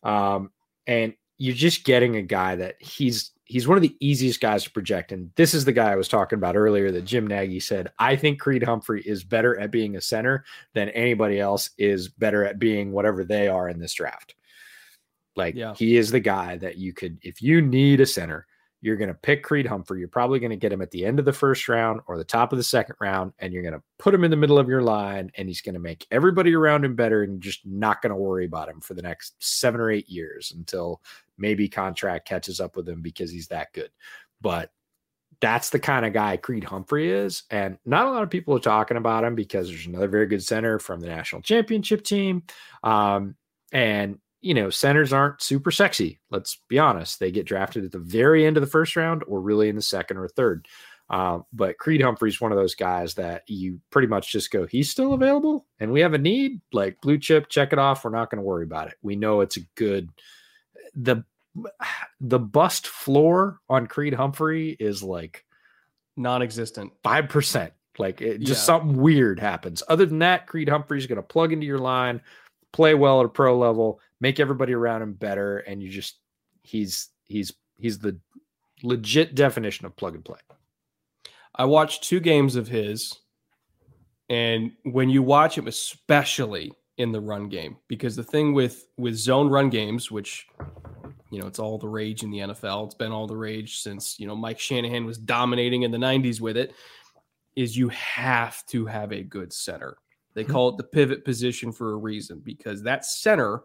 [0.03, 0.51] um,
[0.85, 4.71] and you're just getting a guy that he's he's one of the easiest guys to
[4.71, 5.11] project.
[5.11, 8.15] And this is the guy I was talking about earlier that Jim Nagy said, I
[8.15, 12.59] think Creed Humphrey is better at being a center than anybody else is better at
[12.59, 14.35] being whatever they are in this draft.
[15.35, 15.73] Like yeah.
[15.73, 18.45] he is the guy that you could, if you need a center,
[18.81, 19.99] you're going to pick Creed Humphrey.
[19.99, 22.23] You're probably going to get him at the end of the first round or the
[22.23, 24.69] top of the second round, and you're going to put him in the middle of
[24.69, 28.11] your line, and he's going to make everybody around him better, and just not going
[28.11, 31.01] to worry about him for the next seven or eight years until
[31.37, 33.89] maybe contract catches up with him because he's that good.
[34.41, 34.71] But
[35.41, 37.43] that's the kind of guy Creed Humphrey is.
[37.49, 40.43] And not a lot of people are talking about him because there's another very good
[40.43, 42.43] center from the national championship team.
[42.83, 43.35] Um,
[43.71, 46.19] and you know, centers aren't super sexy.
[46.29, 47.19] Let's be honest.
[47.19, 49.81] They get drafted at the very end of the first round or really in the
[49.81, 50.67] second or third.
[51.09, 54.91] Uh, but Creed Humphrey's one of those guys that you pretty much just go, he's
[54.91, 58.03] still available and we have a need like blue chip, check it off.
[58.05, 58.93] We're not going to worry about it.
[59.01, 60.09] We know it's a good,
[60.95, 61.23] the,
[62.21, 65.43] the bust floor on Creed Humphrey is like
[66.15, 67.71] non-existent 5%.
[67.97, 68.65] Like it, just Yeah.
[68.65, 69.83] something weird happens.
[69.89, 72.21] Other than that, Creed Humphrey's going to plug into your line,
[72.71, 76.19] play well at a pro level, make everybody around him better, and you just
[76.63, 78.17] he's he's he's the
[78.83, 80.39] legit definition of plug and play.
[81.55, 83.17] I watched two games of his,
[84.29, 89.15] and when you watch him, especially in the run game, because the thing with with
[89.15, 90.47] zone run games, which
[91.31, 94.19] you know it's all the rage in the NFL, it's been all the rage since
[94.19, 96.73] you know Mike Shanahan was dominating in the '90s with it,
[97.55, 99.97] is you have to have a good center.
[100.33, 103.63] They call it the pivot position for a reason because that center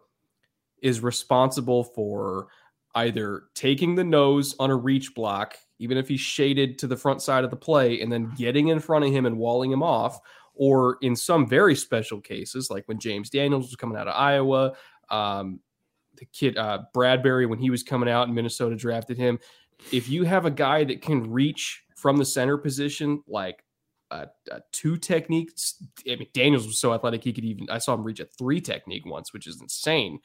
[0.82, 2.48] is responsible for
[2.94, 7.20] either taking the nose on a reach block, even if he's shaded to the front
[7.22, 10.20] side of the play, and then getting in front of him and walling him off,
[10.54, 14.74] or in some very special cases, like when James Daniels was coming out of Iowa,
[15.10, 15.60] um,
[16.16, 19.38] the kid uh, Bradbury when he was coming out and Minnesota drafted him.
[19.90, 23.63] If you have a guy that can reach from the center position, like
[24.14, 27.94] a, a two techniques, I mean Daniels was so athletic he could even I saw
[27.94, 30.20] him reach a three technique once, which is insane.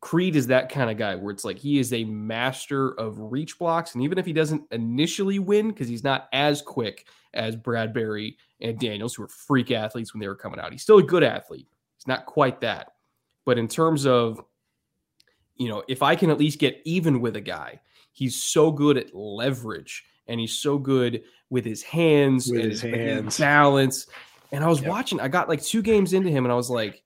[0.00, 3.56] Creed is that kind of guy where it's like he is a master of reach
[3.56, 3.94] blocks.
[3.94, 8.80] And even if he doesn't initially win, because he's not as quick as Bradbury and
[8.80, 11.68] Daniels, who are freak athletes when they were coming out, he's still a good athlete.
[11.96, 12.94] He's not quite that.
[13.44, 14.44] But in terms of,
[15.54, 17.80] you know, if I can at least get even with a guy,
[18.10, 22.80] he's so good at leverage and he's so good with his hands With and his
[22.80, 23.38] hands.
[23.38, 24.06] balance.
[24.52, 24.88] And I was Yep.
[24.90, 27.02] watching, I got like two games into him and I was like,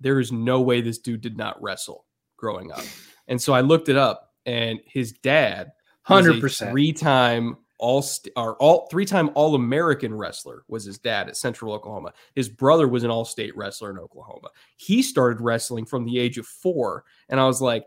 [0.00, 2.04] there is no way this dude did not wrestle
[2.36, 2.84] growing up.
[3.26, 5.72] And so I looked it up, and his dad,
[6.08, 6.70] 100%.
[6.70, 12.12] three-time all st- or all three-time All-American wrestler was his dad at Central Oklahoma.
[12.34, 14.48] His brother was an all-state wrestler in Oklahoma.
[14.76, 17.86] He started wrestling from the age of four, and I was like,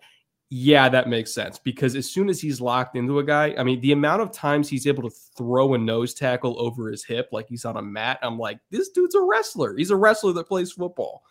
[0.53, 3.79] yeah, that makes sense because as soon as he's locked into a guy, I mean,
[3.79, 7.47] the amount of times he's able to throw a nose tackle over his hip like
[7.47, 9.77] he's on a mat, I'm like, this dude's a wrestler.
[9.77, 11.23] He's a wrestler that plays football.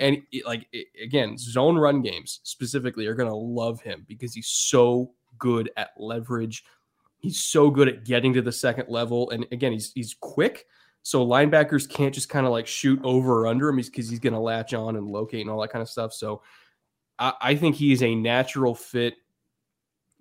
[0.00, 4.34] And it- like it- again, zone run games specifically are going to love him because
[4.34, 6.64] he's so good at leverage.
[7.18, 10.66] He's so good at getting to the second level, and again, he's he's quick.
[11.04, 14.32] So linebackers can't just kind of like shoot over or under him because he's going
[14.32, 16.12] to latch on and locate and all that kind of stuff.
[16.12, 16.42] So
[17.18, 19.14] I, I think he is a natural fit.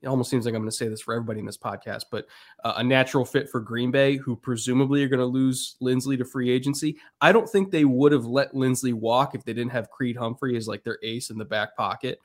[0.02, 2.28] It almost seems like I'm going to say this for everybody in this podcast, but
[2.66, 6.26] uh, a natural fit for Green Bay, who presumably are going to lose Linsley to
[6.26, 6.98] free agency.
[7.22, 10.58] I don't think they would have let Linsley walk if they didn't have Creed Humphrey
[10.58, 12.20] as like their ace in the back pocket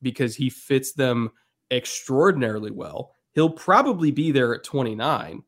[0.00, 1.30] because he fits them
[1.72, 3.16] extraordinarily well.
[3.32, 5.42] He'll probably be there at 29.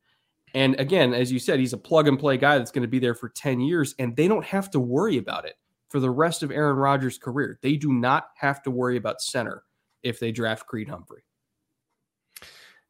[0.54, 2.98] And again, as you said, he's a plug and play guy that's going to be
[2.98, 5.54] there for 10 years, and they don't have to worry about it
[5.96, 7.58] for the rest of Aaron Rodgers' career.
[7.62, 9.62] They do not have to worry about center
[10.02, 11.22] if they draft Creed Humphrey.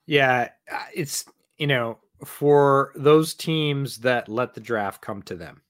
[0.07, 0.49] Yeah,
[0.93, 1.25] it's
[1.57, 5.63] you know for those teams that let the draft come to them,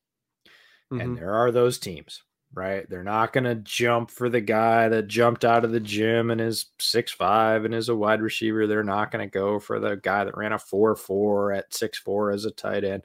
[0.91, 1.03] Mhm.
[1.03, 2.22] and there are those teams,
[2.55, 2.89] right?
[2.89, 6.41] They're not going to jump for the guy that jumped out of the gym and
[6.41, 8.66] is six five and is a wide receiver.
[8.66, 11.99] They're not going to go for the guy that ran a four four at six
[11.99, 13.05] four as a tight end.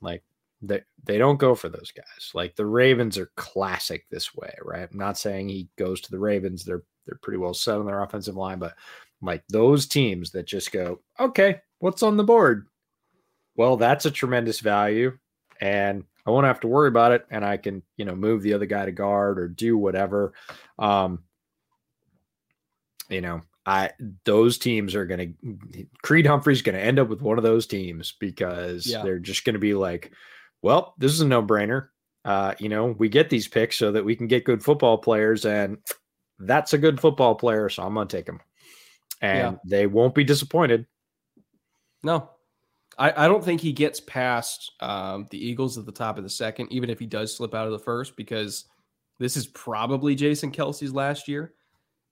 [0.00, 0.24] Like
[0.62, 2.30] they they don't go for those guys.
[2.34, 4.88] Like the Ravens are classic this way, right?
[4.90, 6.64] I'm not saying he goes to the Ravens.
[6.64, 8.74] They're they're pretty well set on their offensive line, but
[9.22, 12.66] like those teams that just go, okay, what's on the board?
[13.56, 15.16] Well, that's a tremendous value,
[15.60, 18.54] and I won't have to worry about it, and I can you know move the
[18.54, 20.32] other guy to guard or do whatever.
[20.78, 21.24] Um,
[23.08, 23.90] you know, I
[24.24, 27.66] those teams are going to Creed Humphrey's going to end up with one of those
[27.66, 29.02] teams because Yeah.
[29.02, 30.12] they're just going to be like,
[30.62, 31.88] well, this is a no brainer.
[32.24, 35.44] Uh, you know, we get these picks so that we can get good football players,
[35.44, 35.78] and
[36.38, 38.40] that's a good football player, so I'm going to take him.
[39.20, 39.58] And Yeah.
[39.64, 40.86] they won't be disappointed.
[42.02, 42.30] No,
[42.98, 46.30] I, I don't think he gets past um, the Eagles at the top of the
[46.30, 48.66] second, even if he does slip out of the first, because
[49.18, 51.54] this is probably Jason Kelce's last year.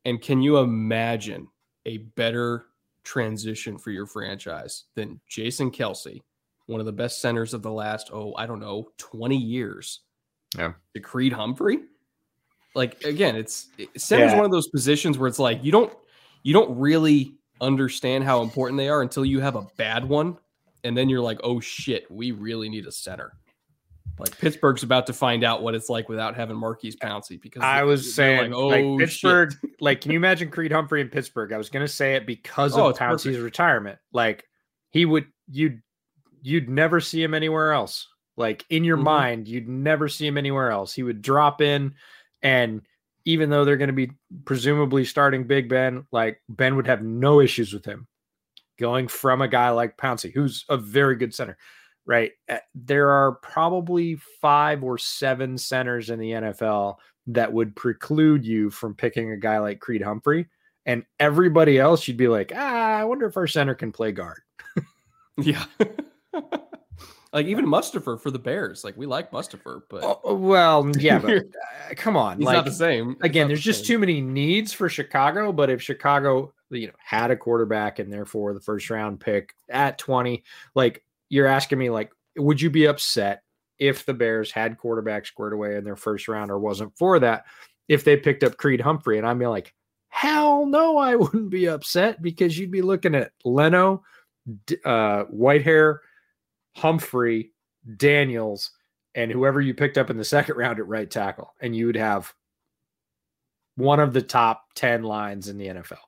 [0.04, 1.48] And can you imagine
[1.84, 2.66] a better
[3.04, 6.22] transition for your franchise than Jason Kelce,
[6.66, 10.00] one of the best centers of the last, oh, I don't know, 20 years?
[10.56, 10.72] Yeah.
[10.94, 11.80] To Creed Humphrey?
[12.74, 14.36] Like, again, it's it- center's Yeah.
[14.36, 15.92] one of those positions where it's like you don't
[16.42, 20.36] you don't really understand how important they are until you have a bad one
[20.84, 23.32] and then you're like oh shit we really need a center
[24.18, 27.82] Like Pittsburgh's about to find out what it's like without having Maurkice Pouncey because I
[27.82, 29.70] was saying, like, oh, like Pittsburgh, shit.
[29.80, 31.52] like, can you imagine Creed Humphrey in Pittsburgh?
[31.52, 33.42] I was going to say it because Oh, of Pouncey's perfect.
[33.44, 33.98] retirement.
[34.12, 34.44] Like,
[34.90, 35.82] he would, you'd,
[36.46, 38.08] you'd never see him anywhere else.
[38.36, 39.02] Like in your Mhm.
[39.02, 40.94] mind, you'd never see him anywhere else.
[40.94, 41.94] He would drop in,
[42.42, 42.82] and
[43.24, 44.12] even though they're going to be
[44.44, 48.06] presumably starting Big Ben, like Ben would have no issues with him
[48.78, 51.56] going from a guy like Pouncey, who's a very good center
[52.08, 52.30] right?
[52.76, 58.94] There are probably five or seven centers in the NFL that would preclude you from
[58.94, 60.46] picking a guy like Creed Humphrey.
[60.86, 64.38] And everybody else, you'd be like, ah, I wonder if our center can play guard.
[65.38, 65.64] yeah.
[67.32, 68.84] like even Mustipher for the Bears.
[68.84, 71.30] Like we like Mustipher, but Oh, well, yeah, but
[71.90, 72.38] uh, come on.
[72.38, 73.16] he's like, not the same.
[73.22, 73.86] Again, there's the just same.
[73.86, 75.52] too many needs for Chicago.
[75.52, 79.98] But if Chicago, you know, had a quarterback and therefore the first round pick at
[79.98, 80.42] 20,
[80.74, 83.42] like you're asking me, like, would you be upset
[83.78, 87.44] if the Bears had quarterback squared away in their first round or wasn't for that?
[87.88, 89.72] If they picked up Creed Humphrey, and I'd be like,
[90.08, 94.02] hell no, I wouldn't be upset because you'd be looking at Leno,
[94.84, 95.98] uh, Whitehair,
[96.76, 97.52] Humphrey,
[97.96, 98.70] Daniels,
[99.14, 101.96] and whoever you picked up in the second round at right tackle, and you would
[101.96, 102.32] have
[103.76, 105.98] one of the top 10 lines in the NFL.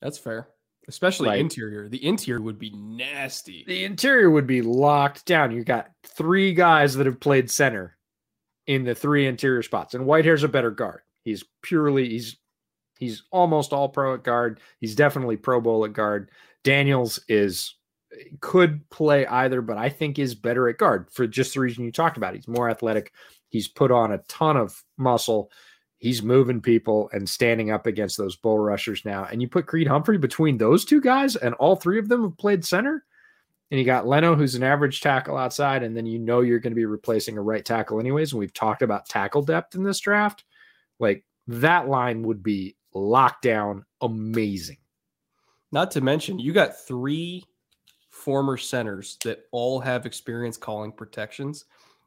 [0.00, 0.48] That's fair.
[0.88, 1.88] Especially Like- interior.
[1.88, 3.64] The interior would be nasty.
[3.66, 5.52] The interior would be locked down.
[5.52, 7.96] You got three guys that have played center
[8.66, 11.02] in the three interior spots, and Whitehair's a better guard.
[11.24, 12.36] He's purely he's
[12.98, 14.60] he's almost all pro at guard.
[14.80, 16.30] He's definitely Pro Bowl at guard.
[16.64, 17.76] Daniels is
[18.40, 21.92] could play either, but I think is better at guard for just the reason you
[21.92, 22.34] talked about.
[22.34, 23.12] He's more athletic.
[23.48, 25.50] He's put on a ton of muscle.
[25.98, 29.26] He's moving people and standing up against those bull rushers now.
[29.30, 32.36] And you put Creed Humphrey between those two guys, and all three of them have
[32.36, 33.04] played center.
[33.70, 36.72] And you got Leno, who's an average tackle outside, and then you know you're going
[36.72, 38.32] to be replacing a right tackle anyways.
[38.32, 40.44] And we've talked about tackle depth in this draft.
[40.98, 44.76] Like that line would be locked down amazing.
[45.70, 47.46] Not to mention, you got three
[48.22, 51.64] former centers that all have experience calling protections.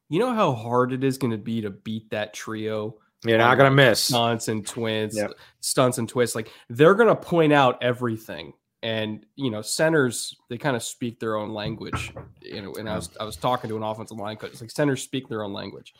[0.09, 3.57] You know how hard it is going to be to beat that trio You're not
[3.57, 3.99] going to miss.
[4.01, 5.31] stunts and twins, Yep.
[5.59, 6.35] stunts and twists.
[6.35, 8.53] Like they're gonna point out everything.
[8.83, 12.13] And you know, centers they kind of speak their own language.
[12.41, 14.51] You know, and I was I was talking to an offensive line coach.
[14.51, 15.95] It's like centers speak their own language.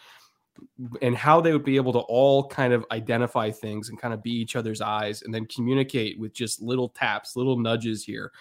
[1.01, 4.22] And how they would be able to all kind of identify things and kind of
[4.24, 8.32] be each other's eyes and then communicate with just little taps, little nudges here.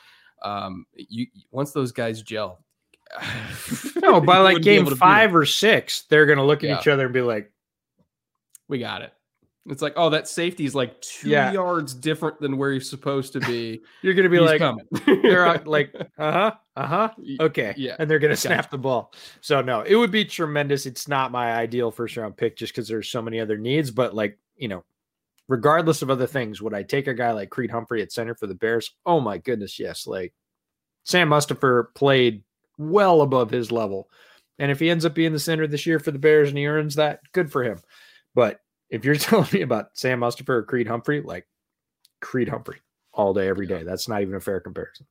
[0.45, 2.65] Um, you once those guys gel.
[4.03, 4.99] No, by like wouldn't be able game to beat 'em.
[4.99, 6.79] five or six, they're to look at Yeah.
[6.81, 7.51] each other and be like,
[8.69, 9.13] we got it.
[9.67, 11.51] It's like, oh, that safety is like two Yeah.
[11.53, 13.81] yards different than where he's supposed to be.
[14.03, 14.85] you're to be He's like, coming.
[15.23, 17.09] they're like, uh huh, uh huh.
[17.41, 17.73] Okay.
[17.79, 18.49] yeah, And they're gotcha.
[18.49, 19.15] snap the ball.
[19.41, 20.85] So, no, it would be tremendous.
[20.85, 23.91] It's not my ideal first round pick just because there's so many other needs.
[23.91, 24.85] But, like, you know,
[25.49, 28.47] regardless of other things, would I take a guy like Creed Humphrey at center for
[28.47, 28.91] the Bears?
[29.05, 29.79] Oh, my goodness.
[29.79, 30.07] Yes.
[30.07, 30.33] Like,
[31.05, 32.43] Sam Mustipher played
[32.79, 34.09] well above his level.
[34.59, 36.67] And if he ends up being the center this year for the Bears and he
[36.67, 37.79] earns that, good for him.
[38.35, 41.47] But if you're telling me about Sam Mustipher or Creed Humphrey, like
[42.21, 42.81] Creed Humphrey
[43.13, 45.07] all day, every day, that's not even a fair comparison.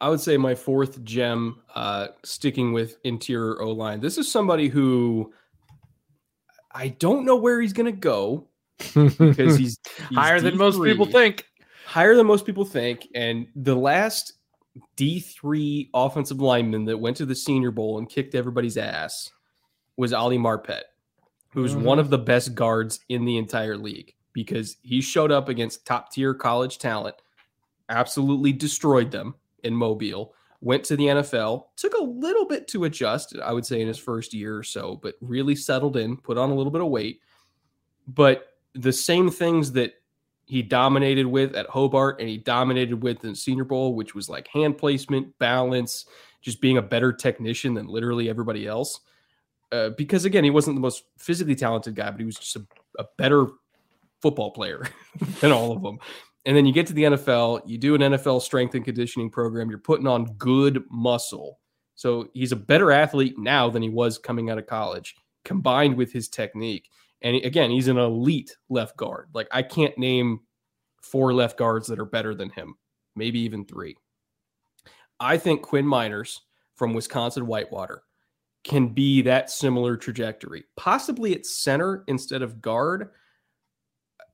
[0.00, 4.00] I would say my fourth gem, uh, sticking with interior O line.
[4.00, 5.32] This is somebody who
[6.70, 8.46] I don't know where he's going to go
[8.78, 9.26] because
[9.58, 11.44] he's, he's higher than most people think.
[11.86, 13.06] Higher than most people think.
[13.14, 14.34] And the last
[14.96, 19.30] D3 offensive lineman that went to the Senior Bowl and kicked everybody's ass
[19.96, 20.82] was Ali Marpet,
[21.50, 21.82] who's Mhm.
[21.82, 26.12] one of the best guards in the entire league because he showed up against top
[26.12, 27.16] tier college talent,
[27.88, 33.34] absolutely destroyed them in Mobile, went to the NFL, took a little bit to adjust,
[33.42, 36.50] I would say, in his first year or so, but really settled in, put on
[36.50, 37.20] a little bit of weight.
[38.08, 39.94] But the same things that
[40.46, 44.46] he dominated with at Hobart and he dominated with in Senior Bowl, which was like
[44.48, 46.06] hand placement, balance,
[46.40, 49.00] just being a better technician than literally everybody else.
[49.72, 52.64] Uh, because again, he wasn't the most physically talented guy, but he was just a,
[53.00, 53.46] a better
[54.22, 54.86] football player
[55.40, 55.98] than all of them.
[56.44, 59.68] And then you get to the NFL, you do an NFL strength and conditioning program,
[59.68, 61.58] you're putting on good muscle.
[61.96, 66.12] So he's a better athlete now than he was coming out of college, combined with
[66.12, 66.88] his technique.
[67.22, 69.28] And again, he's an elite left guard.
[69.34, 70.40] Like I can't name
[71.02, 72.74] four left guards that are better than him,
[73.14, 73.96] maybe even three.
[75.18, 76.40] I think Quinn Meinerz
[76.74, 78.02] from Wisconsin Whitewater
[78.64, 83.10] can be that similar trajectory, possibly at center instead of guard.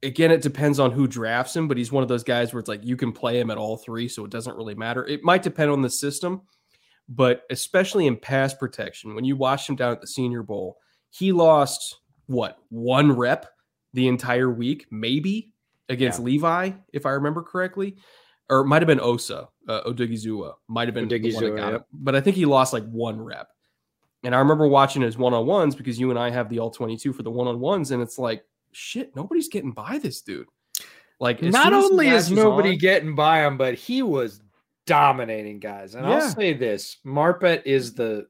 [0.03, 2.69] Again, it depends on who drafts him, but he's one of those guys where it's
[2.69, 5.07] like you can play him at all three, so it doesn't really matter.
[5.07, 6.43] It might depend on the system,
[7.09, 10.79] but especially in pass protection, when you watch him down at the Senior Bowl,
[11.11, 11.99] he lost
[12.33, 13.47] what one rep
[13.93, 15.53] the entire week, maybe
[15.89, 16.25] against yeah.
[16.25, 17.97] Levi, if I remember correctly,
[18.49, 21.87] or it might have been Osa uh, Odighizuwa, might have been the one that got
[21.93, 23.49] but I think he lost like one rep.
[24.25, 26.71] And I remember watching his one on ones because you and I have the all
[26.71, 30.23] twenty two for the one on ones, and it's like shit, nobody's getting by this
[30.23, 30.47] dude.
[31.21, 34.41] Like, not only is nobody on, getting by him, but he was
[34.87, 35.95] dominating guys.
[35.95, 36.15] And yeah.
[36.15, 38.27] I'll say this Marpet is the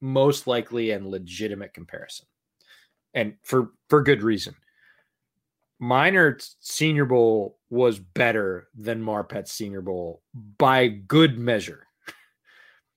[0.00, 2.26] most likely and legitimate comparison.
[3.18, 4.54] And for for good reason.
[5.82, 10.22] Meinerz Senior Bowl was better than Marpet's Senior Bowl
[10.56, 11.84] by good measure.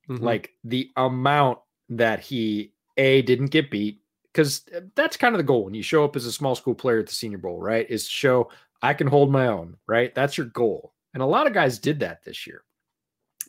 [0.07, 0.23] Mm-hmm.
[0.23, 1.57] Like the amount
[1.89, 4.01] that he a didn't get beat
[4.31, 4.63] because
[4.93, 7.07] that's kind of the goal when you show up as a small school player at
[7.07, 7.89] the Senior Bowl, right?
[7.89, 8.51] Is to show
[8.83, 10.13] I can hold my own, right?
[10.13, 10.93] That's your goal.
[11.15, 12.63] And a lot of guys did that this year.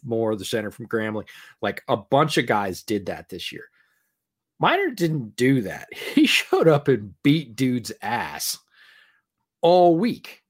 [0.03, 1.29] More the center from Grambling,
[1.61, 3.65] like a bunch of guys did that this year.
[4.63, 5.89] Meinerz didn't do that.
[6.15, 8.59] He showed up and beat dude's ass
[9.61, 10.43] all week,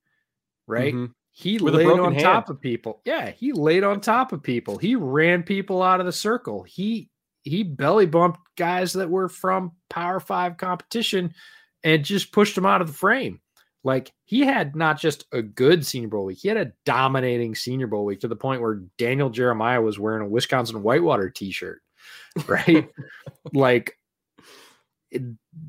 [0.67, 0.93] right?
[0.93, 1.13] Mm-hmm.
[1.31, 2.25] He With laid on hand.
[2.25, 3.01] top of people.
[3.07, 4.77] Yeah, he laid on top of people.
[4.77, 6.63] He ran people out of the circle.
[6.63, 7.09] He
[7.43, 11.35] he belly bumped guys that were from Power Five competition
[11.83, 13.41] and just pushed them out of the frame.
[13.83, 17.87] Like he had not just a good Senior Bowl week, he had a dominating Senior
[17.87, 21.81] Bowl week to the point where Daniel Jeremiah was wearing a Wisconsin Whitewater T-shirt,
[22.47, 22.89] right?
[23.53, 23.97] like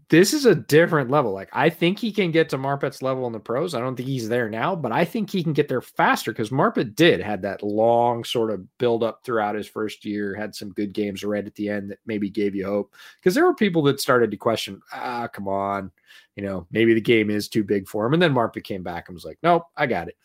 [0.09, 1.33] this is a different level.
[1.33, 3.73] Like I think he can get to Marpet's level in the pros.
[3.73, 6.49] I don't think he's there now, but I think he can get there faster because
[6.49, 10.71] Marpet did had that long sort of build up throughout his first year, had some
[10.71, 12.93] good games right at the end that maybe gave you hope.
[13.17, 15.91] Because there were people that started to question, ah, come on,
[16.35, 18.13] you know, maybe the game is too big for him.
[18.13, 20.17] And then Marpet came back and was like, nope, I got it.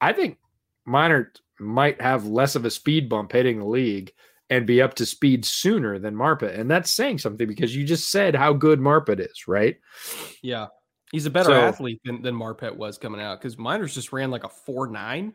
[0.00, 0.38] I think
[0.88, 4.12] Meinerz might have less of a speed bump hitting the league
[4.54, 6.58] and be up to speed sooner than Marpet.
[6.58, 9.76] And that's saying something because you just said how good Marpet is, right?
[10.42, 10.68] Yeah.
[11.10, 14.30] He's a better so, athlete than, than Marpet was coming out because Meinerz just ran
[14.30, 15.34] like a 4 9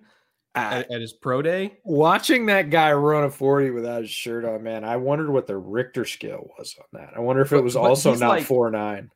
[0.56, 0.72] ah.
[0.72, 1.78] at, at, his pro day.
[1.84, 5.58] Watching that guy run a 40 without his shirt on, man, I wondered what the
[5.58, 7.14] Richter scale was on that.
[7.16, 9.12] I wonder if it was also not like, 4 9.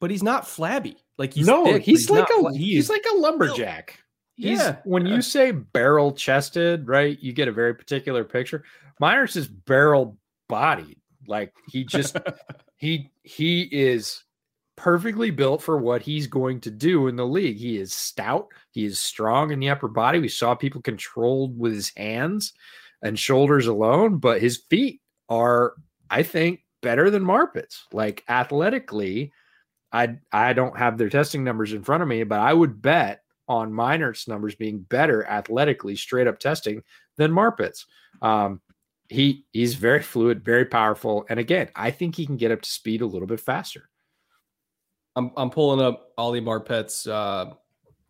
[0.00, 0.96] But he's not flabby.
[1.16, 3.98] Like he's no, thick, he's, he's, like a he's like a lumberjack.
[4.38, 4.76] He's yeah.
[4.84, 7.18] when you say barrel chested, right?
[7.20, 8.62] You get a very particular picture.
[9.02, 10.16] Meinerz is barrel
[10.48, 11.00] bodied.
[11.26, 12.16] Like he just
[12.76, 14.22] he he is
[14.76, 17.56] perfectly built for what he's going to do in the league.
[17.56, 20.20] He is stout, he is strong in the upper body.
[20.20, 22.52] We saw people controlled with his hands
[23.02, 25.74] and shoulders alone, but his feet are,
[26.10, 27.86] I think, better than Marpet's.
[27.92, 29.32] Like athletically,
[29.92, 33.22] I I don't have their testing numbers in front of me, but I would bet
[33.48, 36.82] on Meinerz's numbers being better athletically, straight up testing
[37.16, 37.86] than Marpet's.
[38.22, 38.60] Um,
[39.08, 42.70] he he's very fluid, very powerful, and again, I think he can get up to
[42.70, 43.88] speed a little bit faster.
[45.16, 47.54] I'm I'm pulling up Ali Marpet's uh,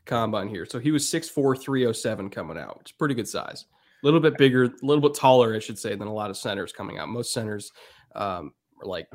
[0.08, 0.66] combine here.
[0.66, 3.66] So he was 6'4", 307 coming out, which is pretty good size.
[4.02, 6.36] A little bit bigger, a little bit taller, I should say, than a lot of
[6.36, 7.08] centers coming out.
[7.08, 7.72] Most centers
[8.14, 9.08] um, are like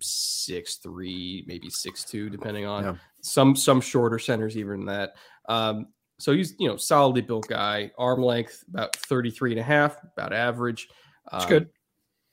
[0.00, 2.94] six three, maybe six two, depending on yeah.
[3.22, 5.14] some some shorter centers even that.
[5.50, 5.88] Um,
[6.18, 10.32] so he's you know solidly built guy, arm length about 33 and a half, about
[10.32, 10.88] average.
[11.30, 11.68] That's um, good.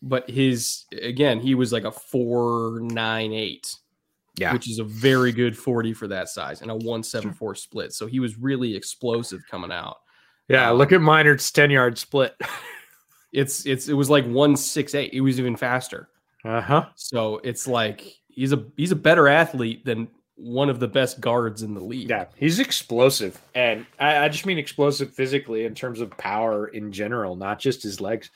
[0.02, 3.76] But his again, he was like a four nine eight.
[4.40, 4.54] Yeah.
[4.54, 7.92] Which is a very good 40 for that size and a 174 split.
[7.92, 9.98] So he was really explosive coming out.
[10.48, 12.36] Yeah, um, look at Meinerz's 10 yard split.
[13.34, 15.12] it's it's it was like 168.
[15.12, 16.10] It was even faster.
[16.46, 16.86] Uh-huh.
[16.94, 20.08] So it's like he's a he's a better athlete than
[20.38, 22.10] one of the best guards in the league.
[22.10, 26.92] Yeah, he's explosive, and I, I, just mean explosive physically in terms of power in
[26.92, 28.30] general, not just his legs.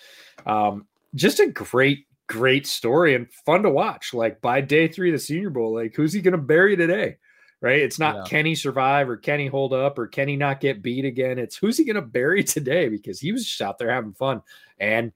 [0.45, 4.14] Um, just a great, great story and fun to watch.
[4.14, 7.18] Like by day three of the Senior Bowl, like who's he going to bury today?
[7.62, 7.82] Right?
[7.82, 8.24] It's not yeah.
[8.26, 11.38] can he survive or can he hold up or can he not get beat again?
[11.38, 14.41] It's who's he going to bury today because he was just out there having fun
[14.80, 15.12] and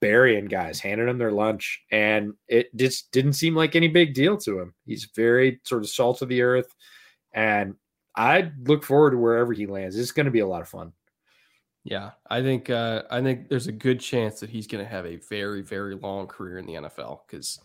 [0.00, 4.36] burying guys, handing them their lunch, and it just didn't seem like any big deal
[4.38, 4.74] to him.
[4.86, 6.74] He's very sort of salt of the earth,
[7.32, 7.74] and
[8.16, 9.96] I look forward to wherever he lands.
[9.96, 10.92] It's going to be a lot of fun.
[11.84, 15.06] Yeah, I think uh, I think there's a good chance that he's going to have
[15.06, 17.60] a very very long career in the NFL because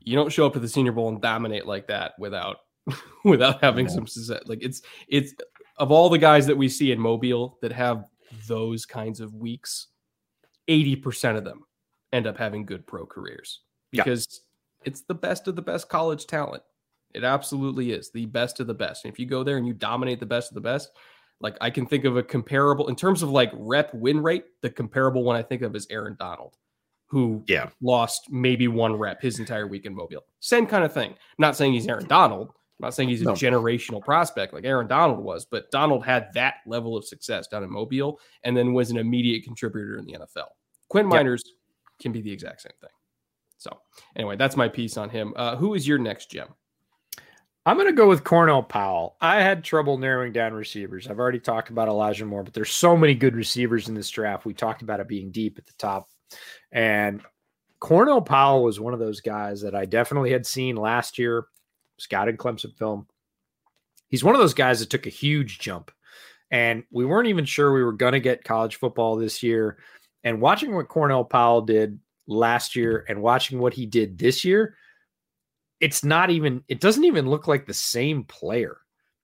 [0.00, 2.58] you don't show up at the Senior Bowl and dominate like that without
[3.24, 4.42] without having some success.
[4.46, 5.34] like it's it's
[5.76, 8.06] of all the guys that we see in Mobile that have
[8.48, 9.88] those kinds of weeks
[10.68, 11.64] 80% of them
[12.12, 13.60] end up having good pro careers
[13.90, 14.88] because yeah.
[14.88, 16.62] it's the best of the best college talent.
[17.14, 19.04] It absolutely is the best of the best.
[19.04, 20.90] And if you go there and you dominate the best of the best,
[21.40, 24.44] Like I can think of a comparable in terms of like rep win rate.
[24.62, 26.56] The comparable one I think of is Aaron Donald,
[27.06, 27.68] who Yeah.
[27.80, 30.24] lost maybe one rep his entire week in Mobile.
[30.40, 31.14] Same kind of thing.
[31.38, 32.52] not saying he's Aaron Donald.
[32.80, 33.32] I'm not saying he's a No.
[33.32, 37.70] generational prospect like Aaron Donald was, but Donald had that level of success down in
[37.70, 40.48] Mobile and then was an immediate contributor in the NFL.
[40.88, 41.26] Quinn Yep.
[41.26, 41.42] Meinerz
[42.00, 42.90] can be the exact same thing.
[43.58, 43.78] So
[44.16, 45.32] anyway, that's my piece on him.
[45.36, 46.48] Uh, who is your next gem?
[47.64, 49.14] I'm going to go with Cornell Powell.
[49.20, 51.06] I had trouble narrowing down receivers.
[51.06, 54.44] I've already talked about Elijah Moore, but there's so many good receivers in this draft.
[54.44, 56.08] We talked about it being deep at the top.
[56.72, 57.22] And
[57.78, 61.44] Cornell Powell was one of those guys that I definitely had seen last year,
[62.02, 63.06] scouted Clemson film.
[64.08, 65.90] He's one of those guys that took a huge jump.
[66.50, 69.78] And we weren't even sure we were going to get college football this year.
[70.22, 74.76] And watching what Cornell Powell did last year and watching what he did this year,
[75.80, 78.78] it's not even it doesn't even look like the same player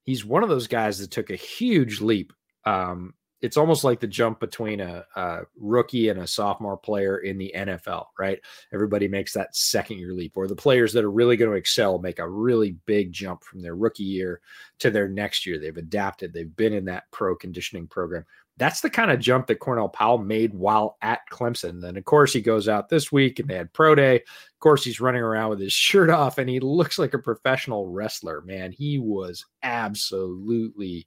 [0.08, 2.32] he's one of those guys that took a huge leap
[2.64, 7.38] um it's almost like the jump between a, a rookie and a sophomore player in
[7.38, 8.40] the nfl right
[8.72, 11.98] everybody makes that second year leap or the players that are really going to excel
[11.98, 14.40] make a really big jump from their rookie year
[14.78, 18.24] to their next year they've adapted they've been in that pro conditioning program
[18.58, 21.80] that's the kind of jump that Cornell Powell made while at Clemson.
[21.80, 24.16] Then, of course, he goes out this week and they had pro day.
[24.16, 27.86] Of course, he's running around with his shirt off and he looks like a professional
[27.86, 28.42] wrestler.
[28.42, 31.06] Man, he was absolutely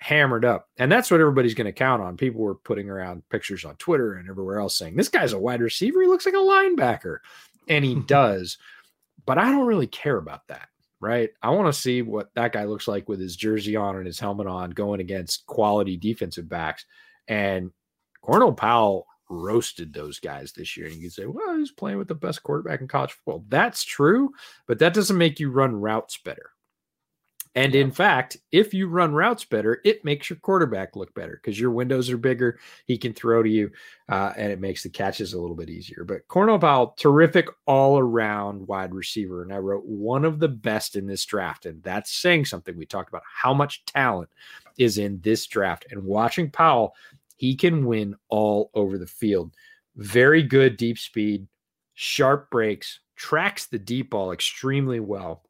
[0.00, 0.68] hammered up.
[0.78, 2.16] And that's what everybody's going to count on.
[2.16, 5.60] People were putting around pictures on Twitter and everywhere else saying, this guy's a wide
[5.60, 6.00] receiver.
[6.02, 7.18] He looks like a linebacker.
[7.68, 8.58] And he does.
[9.26, 10.68] But I don't really care about that
[11.00, 11.30] right?
[11.42, 14.20] I want to see what that guy looks like with his jersey on and his
[14.20, 16.84] helmet on going against quality defensive backs.
[17.26, 17.70] And
[18.20, 20.86] Cornell Powell roasted those guys this year.
[20.86, 23.44] And you can say, well, he's playing with the best quarterback in college football.
[23.48, 24.30] That's true,
[24.66, 26.49] but that doesn't make you run routes better.
[27.56, 31.58] And in fact, if you run routes better, it makes your quarterback look better because
[31.58, 32.60] your windows are bigger.
[32.86, 33.72] He can throw to you,
[34.08, 36.04] uh, and it makes the catches a little bit easier.
[36.04, 39.42] But Cornell Powell, terrific all around wide receiver.
[39.42, 41.66] And I wrote one of the best in this draft.
[41.66, 42.76] And that's saying something.
[42.76, 44.30] We talked about how much talent
[44.78, 45.86] is in this draft.
[45.90, 46.94] And watching Powell,
[47.36, 49.52] he can win all over the field.
[49.96, 51.48] Very good deep speed,
[51.94, 55.42] sharp breaks, tracks the deep ball extremely well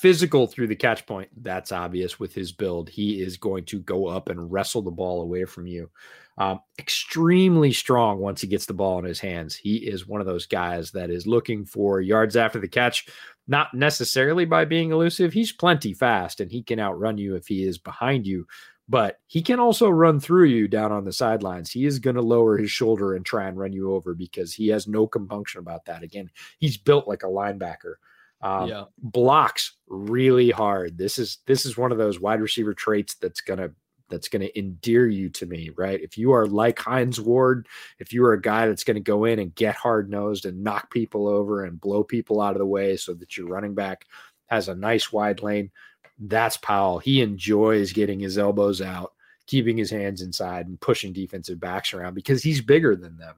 [0.00, 1.28] physical through the catch point.
[1.36, 2.88] That's obvious with his build.
[2.88, 5.90] He is going to go up and wrestle the ball away from you.
[6.38, 9.56] Um, extremely strong once he gets the ball in his hands.
[9.56, 13.08] He is one of those guys that is looking for yards after the catch,
[13.48, 15.32] not necessarily by being elusive.
[15.32, 18.46] He's plenty fast and he can outrun you if he is behind you,
[18.88, 21.72] but he can also run through you down on the sidelines.
[21.72, 24.68] He is going to lower his shoulder and try and run you over because he
[24.68, 26.04] has no compunction about that.
[26.04, 26.30] Again,
[26.60, 27.94] he's built like a linebacker.
[28.40, 28.84] Um, yeah.
[28.98, 30.96] blocks really hard.
[30.96, 33.70] This is this is one of those wide receiver traits that's gonna
[34.08, 36.00] that's gonna endear you to me, right?
[36.00, 37.66] If you are like Hines Ward,
[37.98, 40.90] if you are a guy that's gonna go in and get hard nosed and knock
[40.90, 44.06] people over and blow people out of the way so that your running back
[44.46, 45.70] has a nice wide lane,
[46.18, 46.98] that's Powell.
[46.98, 49.14] He enjoys getting his elbows out,
[49.46, 53.36] keeping his hands inside, and pushing defensive backs around because he's bigger than them.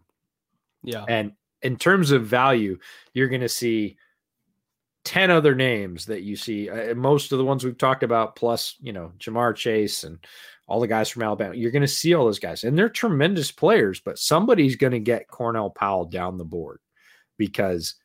[0.82, 1.04] Yeah.
[1.08, 1.32] And
[1.62, 2.78] in terms of value,
[3.12, 3.98] you're going to see
[5.10, 6.70] 10 other names that you see.
[6.70, 10.18] Uh, most of the ones we've talked about, plus, you know, Ja'Marr Chase and
[10.68, 11.56] all the guys from Alabama.
[11.56, 15.00] You're going to see all those guys, and they're tremendous players, but somebody's going to
[15.00, 16.78] get Cornell Powell down the board
[17.38, 17.96] because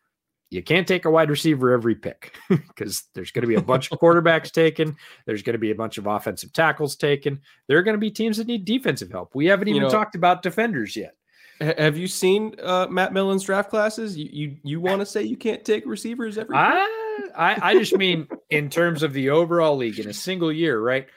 [0.49, 3.91] you can't take a wide receiver every pick because there's going to be a bunch
[3.91, 4.95] of quarterbacks taken.
[5.27, 7.39] There's going to be a bunch of offensive tackles taken.
[7.67, 9.35] There are going to be teams that need defensive help.
[9.35, 11.13] We haven't You even know- talked about defenders yet.
[11.59, 14.17] Have you seen uh, Matt Millen's draft classes?
[14.17, 16.55] You you, you want to say you can't take receivers every?
[16.55, 20.79] I, I I just mean in terms of the overall league in a single year,
[20.79, 21.07] right?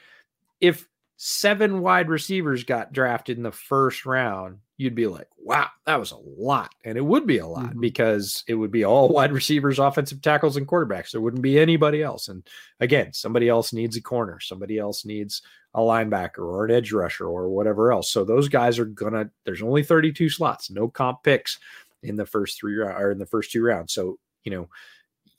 [0.61, 0.87] If
[1.17, 6.11] seven wide receivers got drafted in the first round, you'd be like, wow, that was
[6.11, 6.73] a lot.
[6.85, 7.81] And it would be a lot Mhm.
[7.81, 11.11] because it would be all wide receivers, offensive tackles, and quarterbacks.
[11.11, 12.29] There wouldn't be anybody else.
[12.29, 12.47] And
[12.79, 15.41] again, somebody else needs a corner, somebody else needs
[15.73, 18.09] a linebacker or an edge rusher or whatever else.
[18.09, 21.59] So those guys are gonna, there's only 32 slots, no comp picks
[22.01, 23.93] in the first three or in the first two rounds.
[23.93, 24.69] So, you know,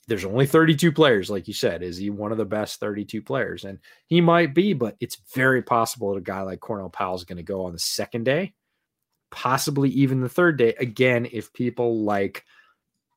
[0.07, 1.81] there's only 32 players, like you said.
[1.83, 3.63] Is he one of the best 32 players?
[3.65, 7.23] And he might be, but it's very possible that a guy like Cornell Powell is
[7.23, 8.53] going to go on the second day,
[9.31, 10.75] possibly even the third day.
[10.79, 12.45] Again, if people like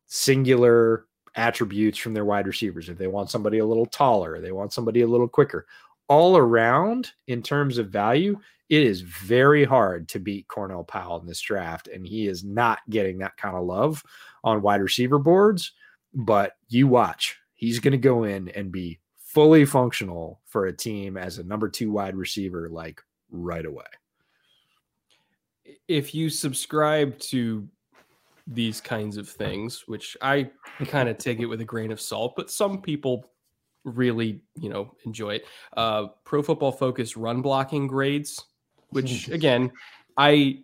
[0.07, 4.73] singular attributes from their wide receivers, if they want somebody a little taller, they want
[4.73, 5.67] somebody a little quicker,
[6.09, 8.39] all around in terms of value,
[8.69, 11.89] it is very hard to beat Cornell Powell in this draft.
[11.89, 14.03] And he is not getting that kind of love
[14.43, 15.73] on wide receiver boards.
[16.15, 21.17] But you watch, he's going to go in and be fully functional for a team
[21.17, 23.85] as a number two wide receiver, like right away.
[25.89, 27.69] If you subscribe to
[28.47, 30.51] these kinds of things, which I
[30.87, 33.31] kind of take it with a grain of salt, but some people
[33.85, 35.45] really, you know, enjoy it.
[35.77, 38.45] Uh, Pro Football Focus run blocking grades,
[38.91, 39.71] which again,
[40.17, 40.61] I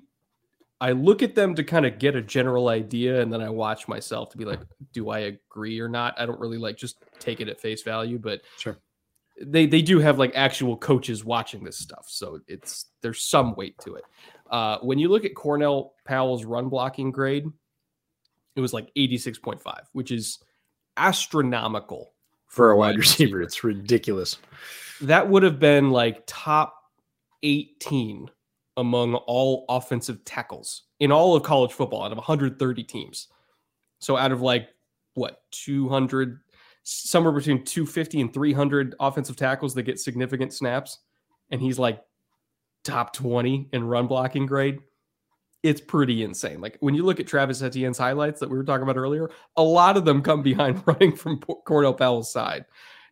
[0.81, 3.87] I look at them to kind of get a general idea, and then I watch
[3.89, 4.61] myself to be like,
[4.93, 6.15] do I agree or not?
[6.19, 8.79] I don't really like just take it at face value, but Sure.
[9.41, 13.79] they they do have like actual coaches watching this stuff, so it's there's some weight
[13.81, 14.05] to it.
[14.51, 17.47] Uh, when you look at Cornell Powell's run blocking grade,
[18.57, 19.61] it was like 86.5,
[19.93, 20.41] which is
[20.97, 22.13] astronomical
[22.49, 24.39] For a wide receiver, it's ridiculous.
[25.03, 26.75] that would have been like top
[27.43, 28.29] 18
[28.77, 33.29] among all offensive tackles in all of college football out of 130 teams.
[33.99, 34.69] So out of like
[35.15, 36.41] what 200
[36.83, 40.99] somewhere between 250 and 300 offensive tackles that get significant snaps
[41.51, 42.03] and he's like
[42.85, 44.79] top 20 in run blocking grade.
[45.63, 46.61] It's pretty insane.
[46.61, 49.63] Like when you look at Travis Etienne's highlights that we were talking about earlier, a
[49.63, 52.65] lot of them come behind running from Cornell Powell's side.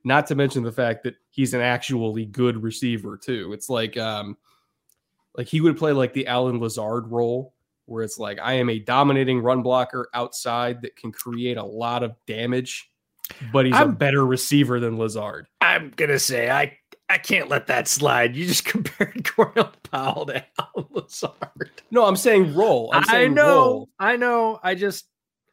[0.05, 3.53] Not to mention the fact that he's an actually good receiver too.
[3.53, 4.36] It's like um
[5.36, 7.53] like he would play like the Allen Lazard role
[7.85, 12.03] where it's like I am a dominating run blocker outside that can create a lot
[12.03, 12.90] of damage,
[13.53, 15.49] but he's a I'm- better receiver than Lazard.
[15.61, 16.78] I'm gonna say I
[17.09, 18.37] I can't let that slide.
[18.37, 21.71] You just compared Cornell Powell to Allen Lazard.
[21.91, 22.91] No, I'm saying role.
[22.93, 23.89] I'm I know.
[23.99, 24.61] I know.
[24.63, 25.07] I just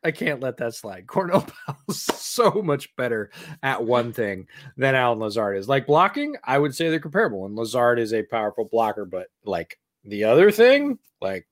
[0.04, 1.08] I can't let that slide.
[1.08, 3.32] Cornell Powell's so much better
[3.64, 5.68] at one thing than Allen Lazard is.
[5.70, 7.46] Like blocking, I would say they're comparable.
[7.46, 11.48] And Lazard is a powerful blocker, but like the other thing, like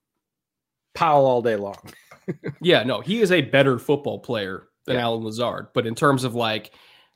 [0.94, 1.78] Powell all day long.
[2.62, 5.02] Yeah, no, he is a better football player than Yeah.
[5.02, 5.66] Allen Lazard.
[5.74, 6.70] But in terms of like,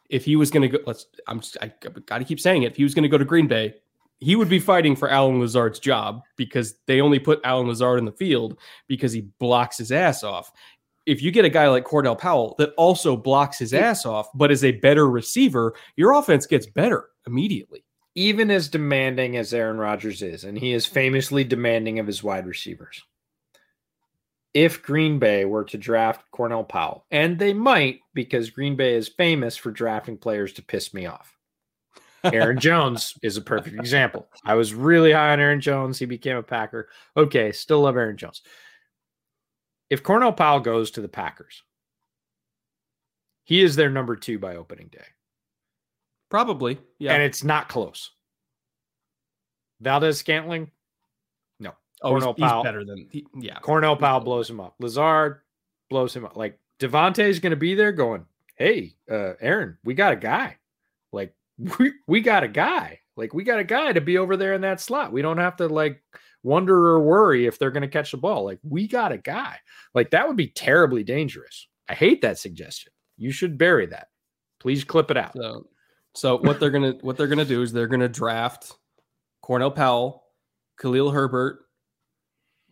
[0.09, 1.73] if he was going to go, let's, I'm, just- I
[2.07, 2.73] got to keep saying it.
[2.73, 3.75] If he was going to go to Green Bay,
[4.21, 8.05] he would be fighting for Allen Lazard's job because they only put Allen Lazard in
[8.05, 8.59] the field
[8.89, 10.51] because he blocks his ass off.
[11.07, 14.51] If you get a guy like Cornell Powell that also blocks his ass off, but
[14.51, 17.85] is a better receiver, your offense gets better immediately.
[18.15, 22.47] Even as demanding as Aaron Rodgers is, and he is famously demanding of his wide
[22.47, 23.05] receivers.
[24.55, 29.09] If Green Bay were to draft Cornell Powell, and they might because Green Bay is
[29.09, 31.37] famous for drafting players to piss me off.
[32.25, 34.29] Aaron Jones is a perfect example.
[34.45, 35.99] I was really high on Aaron Jones.
[35.99, 36.89] He became a Packer.
[37.17, 38.43] Okay, still love Aaron Jones.
[39.91, 41.63] If Cornell Powell goes to the Packers,
[43.45, 45.07] he is their number two by opening day.
[46.31, 46.79] Probably.
[46.99, 47.15] Yeah.
[47.15, 48.11] And it's not close.
[49.81, 50.71] Valdes Scantling,
[52.03, 52.65] oh, Cornell he's Powell.
[52.65, 53.59] better than, he, yeah.
[53.61, 54.75] Cornell Powell blows him up.
[54.79, 55.41] Lazard
[55.91, 56.37] blows him up.
[56.37, 58.25] Like Davante's going to be there going,
[58.57, 60.57] hey, uh, Aaron, we got a guy.
[61.13, 61.35] Like
[61.79, 63.01] we, we got a guy.
[63.17, 65.13] Like we got a guy to be over there in that slot.
[65.13, 66.03] We don't have to like
[66.43, 68.45] wonder or worry if they're going to catch the ball.
[68.45, 69.57] Like we got a guy.
[69.95, 71.67] Like that would be terribly dangerous.
[71.89, 72.93] I hate that suggestion.
[73.17, 74.09] You should bury that.
[74.61, 75.35] Please clip it out.
[75.35, 75.67] So,
[76.15, 78.73] so what they're gonna what they're gonna do is they're gonna draft
[79.43, 80.25] Cornell Powell,
[80.81, 81.61] Khalil Herbert.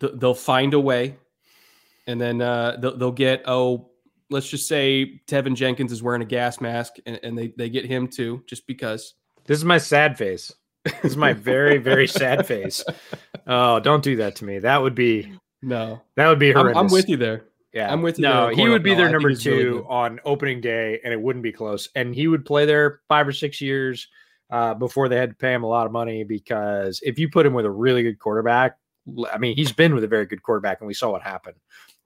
[0.00, 1.16] Th- They'll find a way,
[2.06, 3.90] and then uh, they'll, they'll get oh,
[4.30, 7.84] let's just say Teven Jenkins is wearing a gas mask, and, and they they get
[7.86, 9.14] him too, just because.
[9.46, 10.52] This is my sad face.
[10.84, 12.84] This is my very, very sad face.
[13.48, 14.58] Oh, don't do that to me.
[14.58, 15.32] That would be
[15.62, 16.80] No, that would be I'm, horrendous.
[16.80, 17.44] I'm with you there.
[17.72, 18.98] Yeah, I'm with you No, he would be Powell.
[18.98, 21.88] their I number he's really two on opening day, and it wouldn't be close.
[21.94, 24.08] And he would play there five or six years
[24.50, 27.46] uh, before they had to pay him a lot of money because if you put
[27.46, 28.76] him with a really good quarterback,
[29.32, 31.56] I mean, he's been with a very good quarterback, and we saw what happened.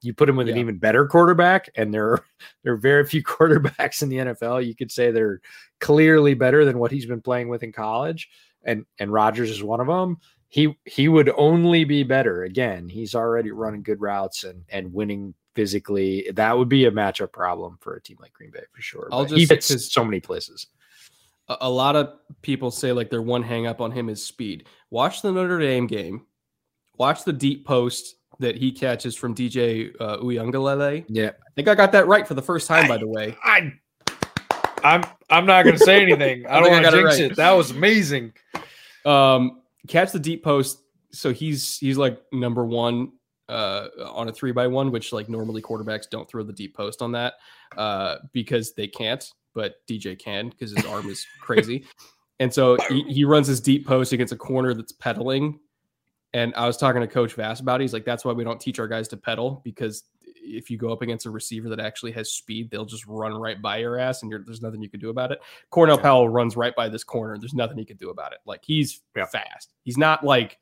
[0.03, 2.25] You put him with an even better quarterback, and there are,
[2.65, 4.67] there are very few quarterbacks in the NFL.
[4.67, 5.41] You could say they're
[5.81, 8.29] clearly better than what he's been playing with in college,
[8.65, 10.19] and and Rodgers is one of them.
[10.49, 12.45] He he would only be better.
[12.45, 16.31] Again, he's already running good routes and and winning physically.
[16.35, 19.09] That would be a matchup problem for a team like Green Bay for sure.
[19.13, 20.67] I'll But he fits so many places.
[21.49, 24.67] a lot of people say like their one hang up on him is speed.
[24.91, 26.27] Watch the Notre Dame game.
[27.01, 31.07] Watch the deep post that he catches from DJ uh, Uiagalelei.
[31.09, 33.35] Yeah, I think I got that right for the first time, by the way.
[33.43, 33.73] I.
[34.85, 36.47] I'm I'm not going to say anything.
[36.49, 37.31] I I don't want to got it jinx right.
[37.31, 37.37] it.
[37.37, 38.35] That was amazing.
[39.07, 40.83] Um, catch the deep post.
[41.11, 43.13] So he's he's like number one
[43.49, 47.01] uh, on a three by one, which like normally quarterbacks don't throw the deep post
[47.01, 47.35] on that
[47.79, 51.87] uh, because they can't, but DJ can because his arm is crazy.
[52.41, 55.61] And so he, he runs his deep post against a corner that's pedaling.
[56.33, 57.85] And I was talking to Coach Vass about it.
[57.85, 60.05] He's like, that's why we don't teach our guys to pedal because
[60.43, 63.61] if you go up against a receiver that actually has speed, they'll just run right
[63.61, 65.41] by your ass, and there's nothing you can do about it.
[65.71, 66.03] Cornell yeah.
[66.03, 67.39] Powell runs right by this corner.
[67.39, 68.39] There's nothing he can do about it.
[68.45, 69.27] Like he's yeah.
[69.27, 69.73] fast.
[69.83, 70.59] He's not like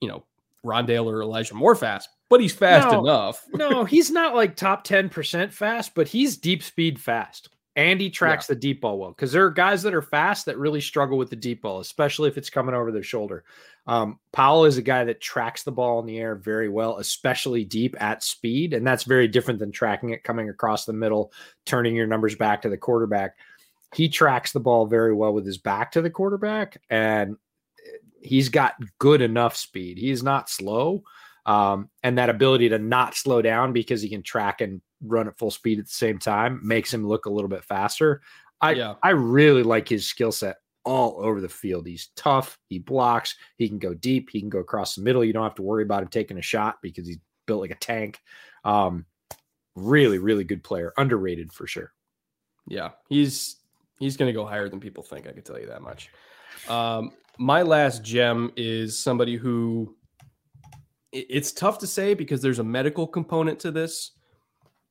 [0.00, 0.24] you know
[0.64, 3.44] Rondale or Elijah Moore fast, but he's fast no, enough.
[3.52, 7.48] no, he's not like top 10% fast, but he's deep speed fast.
[7.80, 8.54] And he tracks yeah.
[8.54, 11.30] the deep ball well because there are guys that are fast that really struggle with
[11.30, 13.42] the deep ball, especially if it's coming over their shoulder.
[13.86, 17.64] Um, Powell is a guy that tracks the ball in the air very well, especially
[17.64, 18.74] deep at speed.
[18.74, 21.32] And that's very different than tracking it coming across the middle,
[21.64, 23.38] turning your numbers back to the quarterback.
[23.94, 26.82] He tracks the ball very well with his back to the quarterback.
[26.90, 27.38] And
[28.20, 29.96] he's got good enough speed.
[29.96, 31.02] He's not slow.
[31.46, 35.38] Um, and that ability to not slow down because he can track and run at
[35.38, 38.20] full speed at the same time makes him look a little bit faster.
[38.60, 38.94] I yeah.
[39.02, 41.86] I really like his skill set all over the field.
[41.86, 45.24] He's tough, he blocks, he can go deep, he can go across the middle.
[45.24, 47.76] You don't have to worry about him taking a shot because he's built like a
[47.76, 48.20] tank.
[48.64, 49.06] Um,
[49.74, 51.92] really, really good player, underrated for sure.
[52.66, 53.56] Yeah, he's
[53.98, 55.26] he's going to go higher than people think.
[55.26, 56.10] I can tell you that much.
[56.68, 59.96] Um, my last gem is somebody who
[61.12, 64.12] it's tough to say because there's a medical component to this.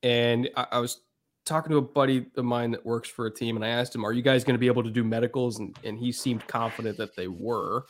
[0.03, 1.01] And I, I, was
[1.45, 4.05] talking to a buddy of mine that works for a team, and I asked him,
[4.05, 6.97] "Are you guys going to be able to do medicals?" And, and he seemed confident
[6.97, 7.85] that they were.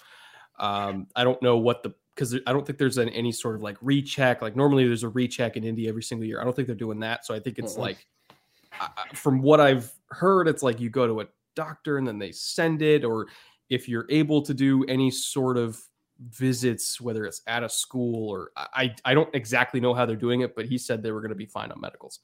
[0.59, 3.61] Um, I don't know what the because I don't think there's an, any sort of
[3.61, 4.41] like recheck.
[4.41, 6.41] Like normally there's a recheck in Indy every single year.
[6.41, 7.25] I don't think they're doing that.
[7.25, 7.81] So I think it's mm-hmm.
[7.81, 8.07] like,
[9.13, 12.81] from what I've heard, it's like you go to a doctor and then they send
[12.81, 13.27] it, or
[13.69, 15.79] if you're able to do any sort of
[16.19, 20.41] visits, whether it's at a school or I, I don't exactly know how they're doing
[20.41, 22.19] it, but he said they were going to be fine on medicals.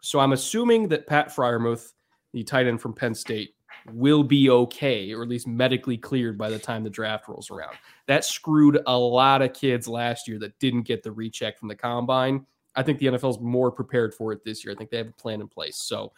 [0.00, 1.92] So I'm assuming that Pat Freiermuth,
[2.32, 3.54] the tight end from Penn State,
[3.92, 7.76] will be okay, or at least medically cleared by the time the draft rolls around.
[8.06, 11.74] That screwed a lot of kids last year that didn't get the recheck from the
[11.74, 12.46] combine.
[12.74, 14.72] I think the NFL is more prepared for it this year.
[14.72, 15.76] I think they have a plan in place.
[15.76, 16.12] So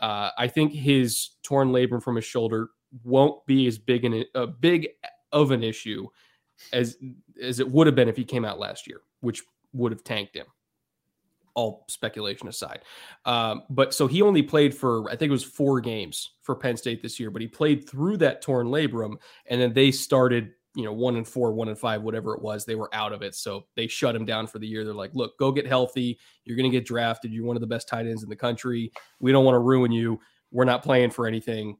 [0.00, 2.70] uh, I think his torn labrum from his shoulder
[3.04, 4.88] won't be as big an a big
[5.32, 6.06] of an issue
[6.72, 6.96] as
[7.42, 10.36] as it would have been if he came out last year, which would have tanked
[10.36, 10.46] him.
[11.54, 12.80] All speculation aside,
[13.26, 16.78] um, but so he only played for I think it was four games for Penn
[16.78, 19.16] State this year, but he played through that torn labrum,
[19.46, 22.64] and then they started you know one and four, one and five, whatever it was.
[22.64, 24.84] They were out of it, so they shut him down for the year.
[24.84, 26.18] They're like, look, go get healthy.
[26.44, 27.32] You're going to get drafted.
[27.32, 28.92] You're one of the best tight ends in the country.
[29.20, 30.20] We don't want to ruin you.
[30.50, 31.76] We're not playing for anything.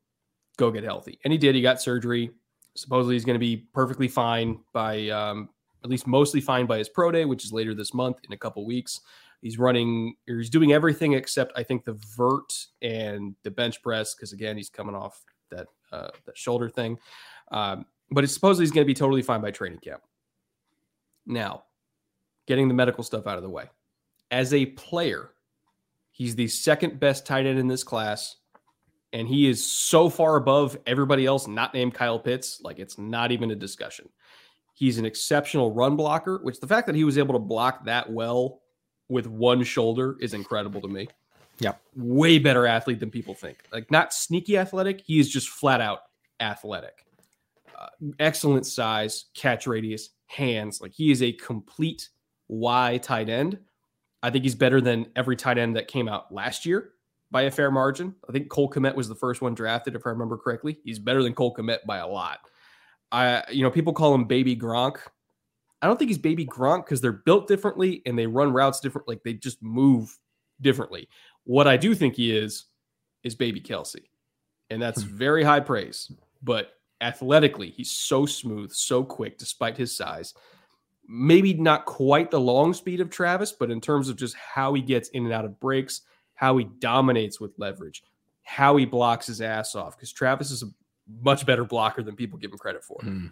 [0.58, 1.54] Go get healthy, and he did.
[1.54, 2.30] He got surgery
[2.74, 5.48] supposedly he's going to be perfectly fine by um,
[5.84, 8.36] at least mostly fine by his pro day, which is later this month in a
[8.36, 9.00] couple weeks.
[9.40, 14.14] He's running, or he's doing everything except I think the vert and the bench press
[14.14, 15.20] because again he's coming off
[15.50, 16.98] that uh, that shoulder thing.
[17.50, 20.02] Um, but it's supposedly he's going to be totally fine by training camp.
[21.26, 21.64] Now,
[22.46, 23.64] getting the medical stuff out of the way.
[24.30, 25.30] As a player,
[26.10, 28.36] he's the second best tight end in this class
[29.12, 33.30] and he is so far above everybody else not named Kyle Pitts, like it's not
[33.30, 34.08] even a discussion.
[34.74, 38.10] He's an exceptional run blocker, which the fact that he was able to block that
[38.10, 38.62] well
[39.08, 41.08] with one shoulder is incredible to me.
[41.58, 41.74] Yeah.
[41.94, 43.58] Way better athlete than people think.
[43.70, 46.00] Like not sneaky athletic, he is just flat out
[46.40, 47.04] athletic.
[47.78, 50.80] Uh, excellent size, catch radius, hands.
[50.80, 52.08] Like he is a complete
[52.48, 53.58] Y tight end.
[54.22, 56.92] I think he's better than every tight end that came out last year
[57.32, 58.14] by a fair margin.
[58.28, 60.78] I think Cole Kmet was the first one drafted, if I remember correctly.
[60.84, 62.40] He's better than Cole Kmet by a lot.
[63.10, 64.98] I, you know, people call him Baby Gronk.
[65.80, 69.08] I don't think he's Baby Gronk because they're built differently and they run routes different.
[69.08, 70.16] Like they just move
[70.60, 71.08] differently.
[71.44, 72.66] What I do think he is
[73.24, 74.04] is Baby Kelce,
[74.70, 75.16] and that's hmm.
[75.16, 76.12] very high praise.
[76.42, 80.34] But athletically, he's so smooth, so quick, despite his size.
[81.08, 84.82] Maybe not quite the long speed of Travis, but in terms of just how he
[84.82, 86.02] gets in and out of breaks,
[86.34, 88.02] how he dominates with leverage,
[88.42, 89.96] how he blocks his ass off.
[89.96, 90.66] Because Travis is a
[91.22, 92.98] much better blocker than people give him credit for.
[93.02, 93.30] Mm.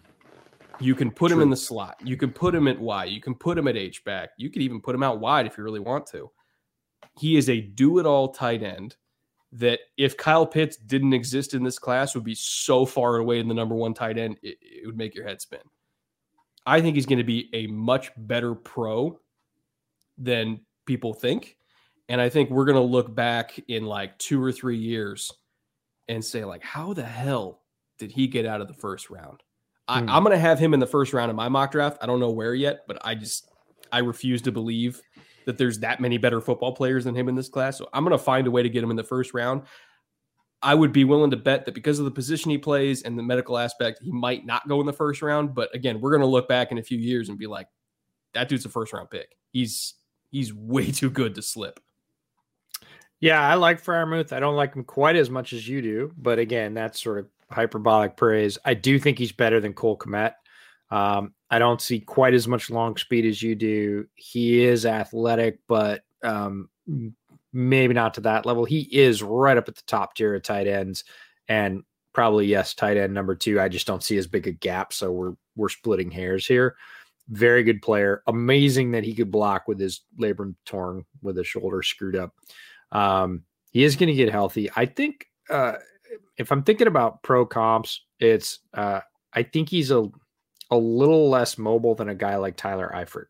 [0.79, 1.37] You can put True.
[1.37, 1.97] him in the slot.
[2.03, 3.05] You can put him at Y.
[3.05, 4.31] You can put him at H back.
[4.37, 6.31] You could even put him out wide if you really want to.
[7.19, 8.95] He is a do it all tight end
[9.51, 13.47] that if Kyle Pitts didn't exist in this class would be so far away in
[13.47, 15.59] the number one tight end, it, it would make your head spin.
[16.65, 19.19] I think he's going to be a much better pro
[20.17, 21.57] than people think.
[22.11, 25.31] And I think we're going to look back in like two or three years
[26.09, 27.61] and say, like, how the hell
[27.99, 29.39] did he get out of the first round?
[29.87, 30.09] I, hmm.
[30.09, 31.99] I'm going to have him in the first round of my mock draft.
[32.01, 33.49] I don't know where yet, but I just,
[33.93, 35.01] I refuse to believe
[35.45, 37.77] that there's that many better football players than him in this class.
[37.77, 39.63] So I'm going to find a way to get him in the first round.
[40.61, 43.23] I would be willing to bet that because of the position he plays and the
[43.23, 45.55] medical aspect, he might not go in the first round.
[45.55, 47.67] But again, we're going to look back in a few years and be like,
[48.33, 49.37] that dude's a first round pick.
[49.51, 49.93] He's
[50.31, 51.79] He's way too good to slip.
[53.21, 54.33] Yeah, I like Freiermuth.
[54.33, 57.27] I don't like him quite as much as you do, but again, that's sort of
[57.51, 58.57] hyperbolic praise.
[58.65, 60.33] I do think he's better than Cole Kmet.
[60.89, 64.07] Um, I don't see quite as much long speed as you do.
[64.15, 66.69] He is athletic, but um,
[67.53, 68.65] maybe not to that level.
[68.65, 71.03] He is right up at the top tier of tight ends,
[71.47, 71.83] and
[72.13, 73.61] probably yes, tight end number two.
[73.61, 76.75] I just don't see as big a gap, so we're we're splitting hairs here.
[77.29, 78.23] Very good player.
[78.25, 82.33] Amazing that he could block with his labrum torn, with his shoulder screwed up.
[82.91, 84.69] Um, he is going to get healthy.
[84.75, 85.73] I think uh,
[86.37, 89.01] if I'm thinking about pro comps, it's uh,
[89.33, 90.09] I think he's a
[90.69, 93.25] a little less mobile than a guy like Tyler Eifert.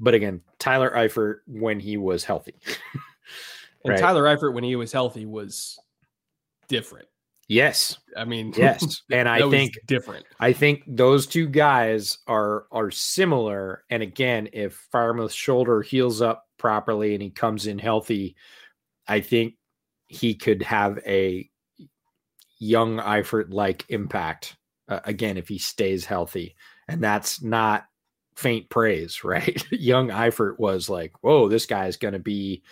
[0.00, 2.54] But again, Tyler Eifert when he was healthy.
[3.84, 3.98] and right?
[3.98, 5.78] Tyler Eifert when he was healthy was
[6.68, 7.08] different.
[7.48, 7.98] Yes.
[8.16, 9.02] I mean, yes.
[9.10, 10.26] And I think different.
[10.38, 13.84] I think those two guys are are similar.
[13.90, 18.36] And again, if Freiermuth's shoulder heals up properly and he comes in healthy,
[19.06, 19.54] I think
[20.08, 21.48] he could have a
[22.58, 24.56] young Eifert like impact
[24.88, 26.56] uh, again if he stays healthy.
[26.88, 27.84] And that's not
[28.34, 29.64] faint praise, right?
[29.70, 32.62] young Eifert was like, whoa, this guy is going to be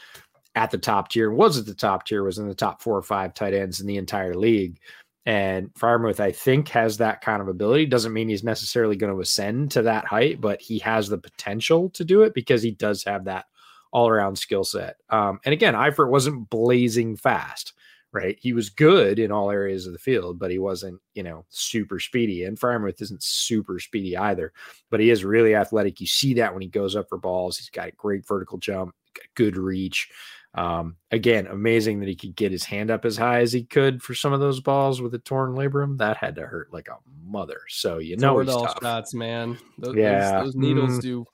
[0.55, 3.03] at the top tier, was at the top tier, was in the top four or
[3.03, 4.79] five tight ends in the entire league.
[5.27, 7.87] And Freiermuth, I think, has that kind of ability.
[7.87, 11.91] Doesn't mean he's necessarily going to ascend to that height, but he has the potential
[11.91, 13.47] to do it because he does have that
[13.93, 14.97] all around skill set.
[15.11, 17.73] Um, and again, Eifert wasn't blazing fast,
[18.13, 18.39] right?
[18.41, 22.01] He was good in all areas of the field, but he wasn't, you know, super
[22.01, 22.45] speedy.
[22.45, 24.53] And Freiermuth isn't super speedy either,
[24.91, 26.01] but he is really athletic.
[26.01, 27.59] You see that when he goes up for balls.
[27.59, 28.95] He's got a great vertical jump,
[29.35, 30.11] good reach.
[30.57, 34.03] Um, again, amazing that he could get his hand up as high as he could
[34.03, 35.99] for some of those balls with a torn labrum.
[35.99, 37.61] That had to hurt like a mother.
[37.69, 38.79] So you know, he's tough.
[38.83, 39.59] shots, man.
[39.77, 41.03] Those, yeah, those, those needles mm.
[41.03, 41.27] do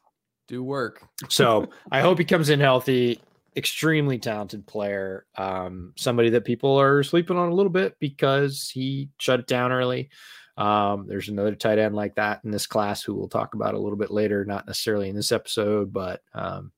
[0.53, 1.03] do work.
[1.29, 3.21] so I hope he comes in healthy.
[3.57, 5.27] Extremely talented player.
[5.37, 9.73] Um, somebody that people are sleeping on a little bit because he shut it down
[9.73, 10.11] early.
[10.59, 13.79] Um, there's another tight end like that in this class who we'll talk about a
[13.79, 16.73] little bit later, not necessarily in this episode, but um,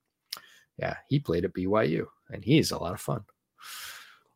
[0.78, 3.24] yeah, he played at BYU and he's a lot of fun.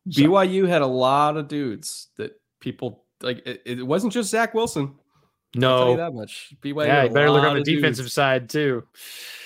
[0.09, 3.45] So, BYU had a lot of dudes that people like.
[3.45, 4.95] It, it wasn't just Zach Wilson.
[5.55, 6.53] No, that much.
[6.61, 6.85] BYU.
[6.85, 8.13] Yeah, you better look on the defensive dudes.
[8.13, 8.83] side too.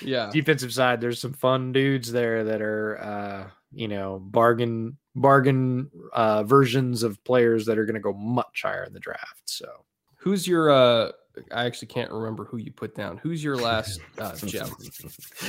[0.02, 1.00] Yeah, defensive side.
[1.00, 7.22] There's some fun dudes there that are, uh, you know, bargain bargain uh, versions of
[7.24, 9.42] players that are going to go much higher in the draft.
[9.46, 9.84] So,
[10.16, 10.70] who's your?
[10.70, 11.12] uh
[11.52, 13.18] I actually can't remember who you put down.
[13.18, 14.68] Who's your last uh, gem?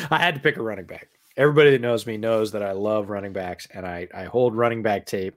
[0.09, 1.09] I had to pick a running back.
[1.37, 4.83] Everybody that knows me knows that I love running backs, and I I hold running
[4.83, 5.35] back tape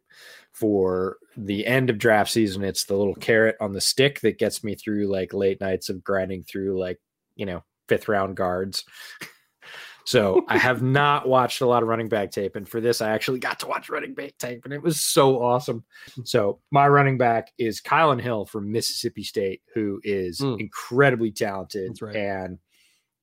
[0.59, 2.65] for the end of draft season.
[2.65, 6.03] It's the little carrot on the stick that gets me through like late nights of
[6.03, 6.99] grinding through like,
[7.37, 8.85] you know, fifth round guards.
[10.05, 12.57] so I have not watched a lot of running back tape.
[12.57, 15.41] And for this, I actually got to watch running back tape and it was so
[15.41, 15.85] awesome.
[16.25, 20.59] So my running back is Kylin Hill from Mississippi State, who is mm.
[20.59, 22.17] incredibly talented right.
[22.17, 22.59] and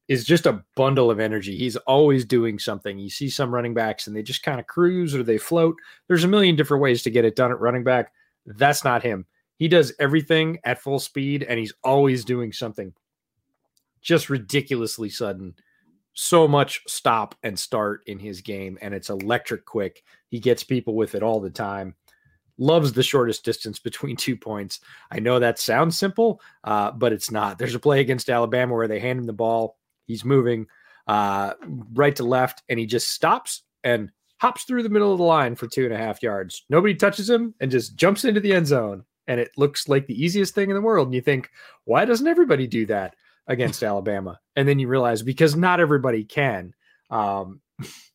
[0.07, 1.57] is just a bundle of energy.
[1.57, 2.99] He's always doing something.
[2.99, 5.76] You see some running backs and they just kind of cruise or they float.
[6.07, 8.11] There's a million different ways to get it done at running back.
[8.45, 9.26] That's not him.
[9.57, 12.94] He does everything at full speed and he's always doing something
[14.02, 15.56] just ridiculously sudden.
[16.14, 20.02] So much stop and start in his game, and it's electric quick.
[20.30, 21.95] He gets people with it all the time
[22.57, 24.80] loves the shortest distance between two points.
[25.11, 27.57] I know that sounds simple, uh, but it's not.
[27.57, 29.77] There's a play against Alabama where they hand him the ball.
[30.06, 30.68] He's moving
[31.07, 31.53] uh,
[31.94, 35.56] right to left, and he just stops and hops through the middle of the line
[35.56, 36.64] for two and a half yards.
[36.69, 39.03] Nobody touches him and just jumps into the end zone.
[39.27, 41.07] And it looks like the easiest thing in the world.
[41.07, 41.49] And you think,
[41.86, 43.15] why doesn't everybody do that
[43.48, 44.40] against Alabama?
[44.56, 46.73] And then you realize because not everybody can.
[47.10, 47.61] Um,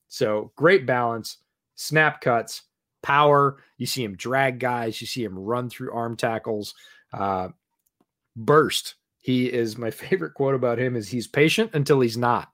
[0.08, 1.38] so great balance,
[1.74, 2.62] snap cuts,
[3.02, 3.62] power.
[3.78, 6.74] You see him drag guys, you see him run through arm tackles,
[7.12, 7.48] uh,
[8.36, 12.50] burst he is my favorite quote about him is he's patient until he's not.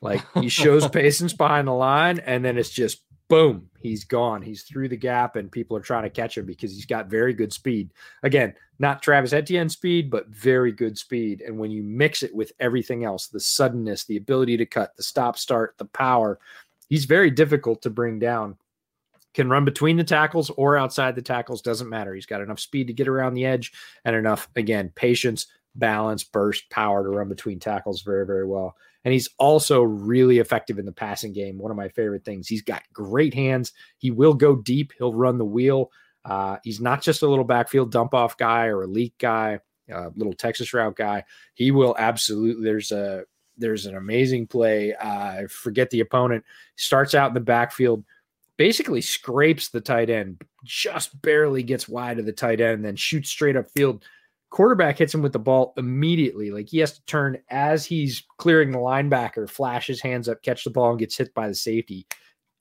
[0.00, 4.42] Like he shows patience behind the line, and then it's just boom, he's gone.
[4.42, 7.32] He's through the gap, and people are trying to catch him because he's got very
[7.32, 7.92] good speed.
[8.22, 11.40] Again, not Travis Etienne speed, but very good speed.
[11.40, 15.02] And when you mix it with everything else, the suddenness, the ability to cut, the
[15.02, 16.38] stop start, the power,
[16.88, 18.56] he's very difficult to bring down.
[19.32, 22.14] Can run between the tackles or outside the tackles, doesn't matter.
[22.14, 23.72] He's got enough speed to get around the edge
[24.04, 28.76] and enough, again, patience, balance, burst, power to run between tackles very, very well.
[29.04, 31.58] And he's also really effective in the passing game.
[31.58, 32.48] One of my favorite things.
[32.48, 33.72] He's got great hands.
[33.98, 34.92] He will go deep.
[34.96, 35.90] He'll run the wheel.
[36.24, 39.58] Uh, he's not just a little backfield dump off guy or a leak guy,
[39.92, 41.24] a little Texas route guy.
[41.54, 42.64] He will absolutely.
[42.64, 43.24] There's a
[43.56, 44.94] there's an amazing play.
[44.94, 46.44] Uh, I forget the opponent.
[46.76, 48.04] Starts out in the backfield,
[48.56, 53.28] basically scrapes the tight end, just barely gets wide of the tight end, then shoots
[53.28, 54.04] straight up field.
[54.54, 56.52] Quarterback hits him with the ball immediately.
[56.52, 60.62] Like he has to turn as he's clearing the linebacker, flash his hands up, catch
[60.62, 62.06] the ball, and gets hit by the safety.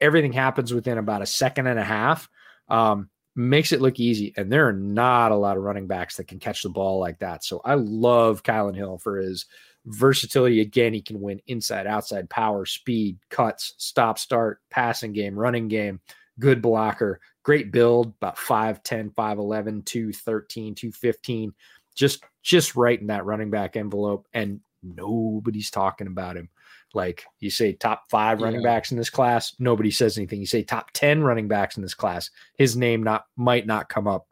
[0.02, 2.28] Everything happens within about a second and a half.
[2.68, 4.34] Um, makes it look easy.
[4.36, 7.20] And there are not a lot of running backs that can catch the ball like
[7.20, 7.44] that.
[7.44, 9.46] So I love Kylin Hill for his
[9.86, 10.62] versatility.
[10.62, 16.02] Again, he can win inside, outside, power, speed, cuts, stop, start, passing game, running game,
[16.40, 21.54] good blocker, great build, about 5'10, 5'11, 213, 215.
[21.96, 24.28] Just just right in that running back envelope.
[24.34, 26.50] And nobody's talking about him.
[26.94, 28.70] Like you say, top five running yeah.
[28.70, 30.40] backs in this class, nobody says anything.
[30.40, 34.08] You say top 10 running backs in this class, his name not might not come
[34.08, 34.28] up.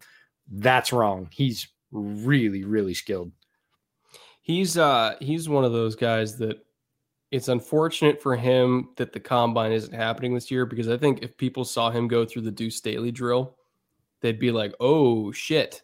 [0.48, 1.28] That's wrong.
[1.32, 3.32] He's really, really skilled.
[4.42, 6.64] He's uh he's one of those guys that
[7.32, 11.38] it's unfortunate for him that the combine isn't happening this year because I think if
[11.38, 13.56] people saw him go through the Duce Staley drill,
[14.20, 15.82] they'd be like, "Oh shit,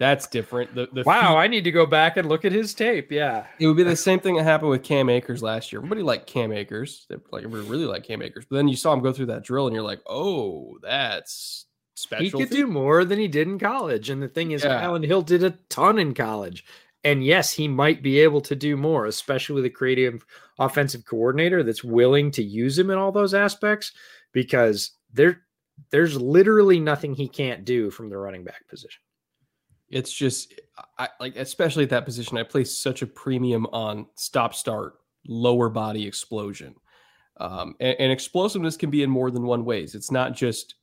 [0.00, 0.74] that's different.
[0.74, 3.12] The, the wow, feet, I need to go back and look at his tape.
[3.12, 5.78] Yeah, it would be the same thing that happened with Cam Akers last year.
[5.78, 7.06] Everybody liked Cam Akers.
[7.08, 8.46] They like everybody really like Cam Akers.
[8.50, 12.24] But then you saw him go through that drill, and you're like, oh, that's special.
[12.24, 12.56] He could feet.
[12.56, 14.10] do more than he did in college.
[14.10, 14.82] And the thing is, yeah.
[14.82, 16.64] Kylin Hill did a ton in college.
[17.04, 20.24] And yes, he might be able to do more, especially with a creative
[20.58, 23.92] offensive coordinator that's willing to use him in all those aspects,
[24.32, 25.42] because there,
[25.90, 29.00] there's literally nothing he can't do from the running back position.
[29.90, 30.54] It's just
[30.98, 34.94] I like especially at that position, I place such a premium on stop start,
[35.26, 36.74] lower body explosion.
[37.38, 39.94] Um, and, and, explosiveness can be in more than one ways.
[39.94, 40.74] It's not just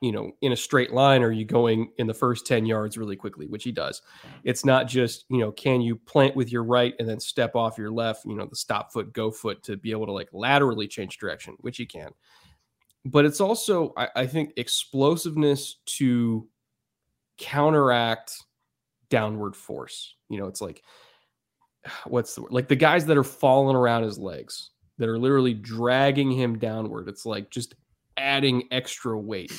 [0.00, 3.16] you know in a straight line are you going in the first 10 yards really
[3.16, 4.00] quickly which he does
[4.44, 7.78] it's not just you know can you plant with your right and then step off
[7.78, 10.86] your left you know the stop foot go foot to be able to like laterally
[10.86, 12.10] change direction which he can
[13.04, 16.46] but it's also I, I think explosiveness to
[17.38, 18.44] counteract
[19.10, 20.14] downward force.
[20.28, 20.82] You know, it's like
[22.06, 22.52] what's the word?
[22.52, 27.08] Like the guys that are falling around his legs that are literally dragging him downward.
[27.08, 27.74] It's like just
[28.16, 29.52] adding extra weight.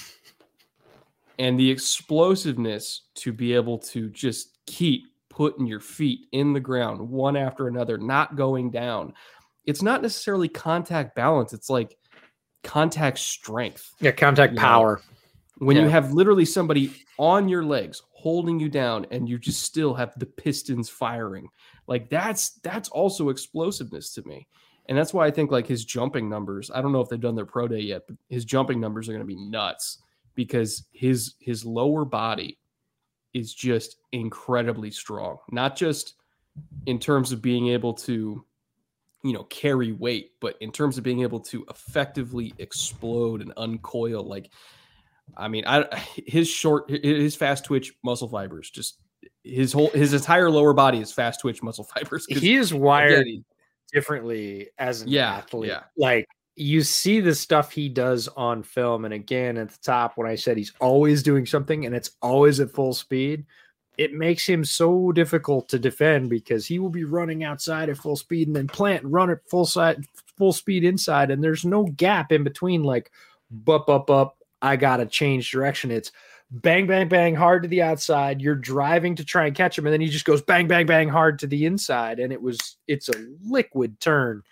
[1.39, 6.99] And the explosiveness to be able to just keep putting your feet in the ground
[6.99, 9.13] one after another, not going down.
[9.65, 11.53] It's not necessarily contact balance.
[11.53, 11.95] It's like
[12.65, 13.93] contact strength.
[14.01, 14.97] Yeah, contact power.
[14.97, 15.65] Know?
[15.67, 15.83] When yeah.
[15.83, 20.13] you have literally somebody on your legs holding you down and you just still have
[20.17, 21.49] the pistons firing.
[21.87, 24.47] Like that's that's also explosiveness to me.
[24.87, 27.35] And that's why i think like his jumping numbers i don't know if they've done
[27.35, 29.99] their pro day yet but his jumping numbers are going to be nuts
[30.33, 32.57] because his his lower body
[33.33, 35.37] is just incredibly strong.
[35.51, 36.15] Not just
[36.85, 38.43] in terms of being able to
[39.21, 44.23] you know carry weight but in terms of being able to effectively explode and uncoil
[44.23, 44.49] like
[45.37, 45.85] I mean, I
[46.15, 48.97] his short, his fast twitch muscle fibers, just
[49.43, 52.25] his whole, his entire lower body is fast twitch muscle fibers.
[52.27, 53.45] He is wired again,
[53.91, 55.69] differently as an yeah, athlete.
[55.69, 55.83] Yeah.
[55.97, 60.27] Like you see the stuff he does on film, and again at the top when
[60.27, 63.45] I said he's always doing something and it's always at full speed.
[63.97, 68.15] It makes him so difficult to defend because he will be running outside at full
[68.15, 70.05] speed and then plant and run at full side,
[70.37, 72.81] full speed inside, and there's no gap in between.
[72.81, 73.11] Like,
[73.67, 75.91] up, up, up, I got to change direction.
[75.91, 76.11] It's
[76.51, 78.41] bang, bang, bang hard to the outside.
[78.41, 81.09] You're driving to try and catch him, and then he just goes bang, bang, bang
[81.09, 82.19] hard to the inside.
[82.19, 84.43] And it was, it's a liquid turn.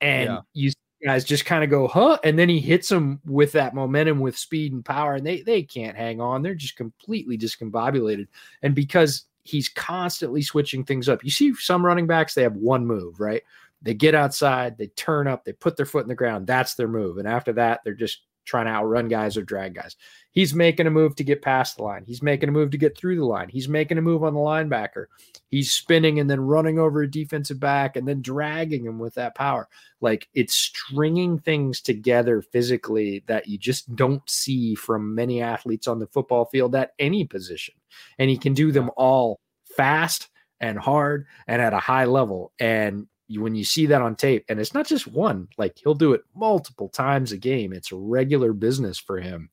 [0.00, 0.40] And yeah.
[0.54, 0.72] you
[1.04, 2.18] guys just kind of go, huh?
[2.24, 5.62] And then he hits them with that momentum, with speed and power, and they they
[5.62, 6.42] can't hang on.
[6.42, 8.28] They're just completely discombobulated.
[8.62, 12.86] And because he's constantly switching things up, you see some running backs they have one
[12.86, 13.42] move, right?
[13.82, 16.46] They get outside, they turn up, they put their foot in the ground.
[16.46, 17.18] That's their move.
[17.18, 19.96] And after that, they're just trying to outrun guys or drag guys.
[20.32, 22.04] He's making a move to get past the line.
[22.06, 23.48] He's making a move to get through the line.
[23.48, 25.06] He's making a move on the linebacker.
[25.48, 29.34] He's spinning and then running over a defensive back and then dragging him with that
[29.34, 29.68] power.
[30.00, 35.98] Like it's stringing things together physically that you just don't see from many athletes on
[35.98, 37.74] the football field at any position.
[38.18, 39.40] And he can do them all
[39.76, 40.28] fast
[40.60, 42.52] and hard and at a high level.
[42.58, 43.06] And
[43.38, 46.22] when you see that on tape, and it's not just one, like he'll do it
[46.34, 47.72] multiple times a game.
[47.72, 49.50] It's regular business for him.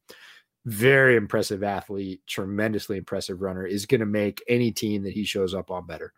[0.66, 5.54] Very impressive athlete, tremendously impressive runner, is going to make any team that he shows
[5.54, 6.14] up on better.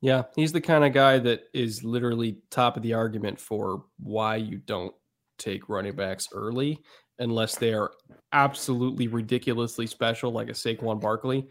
[0.00, 4.36] Yeah, he's the kind of guy that is literally top of the argument for why
[4.36, 4.94] you don't
[5.38, 6.80] take running backs early
[7.18, 7.92] unless they are
[8.32, 11.46] absolutely ridiculously special, like a Saquon Barkley,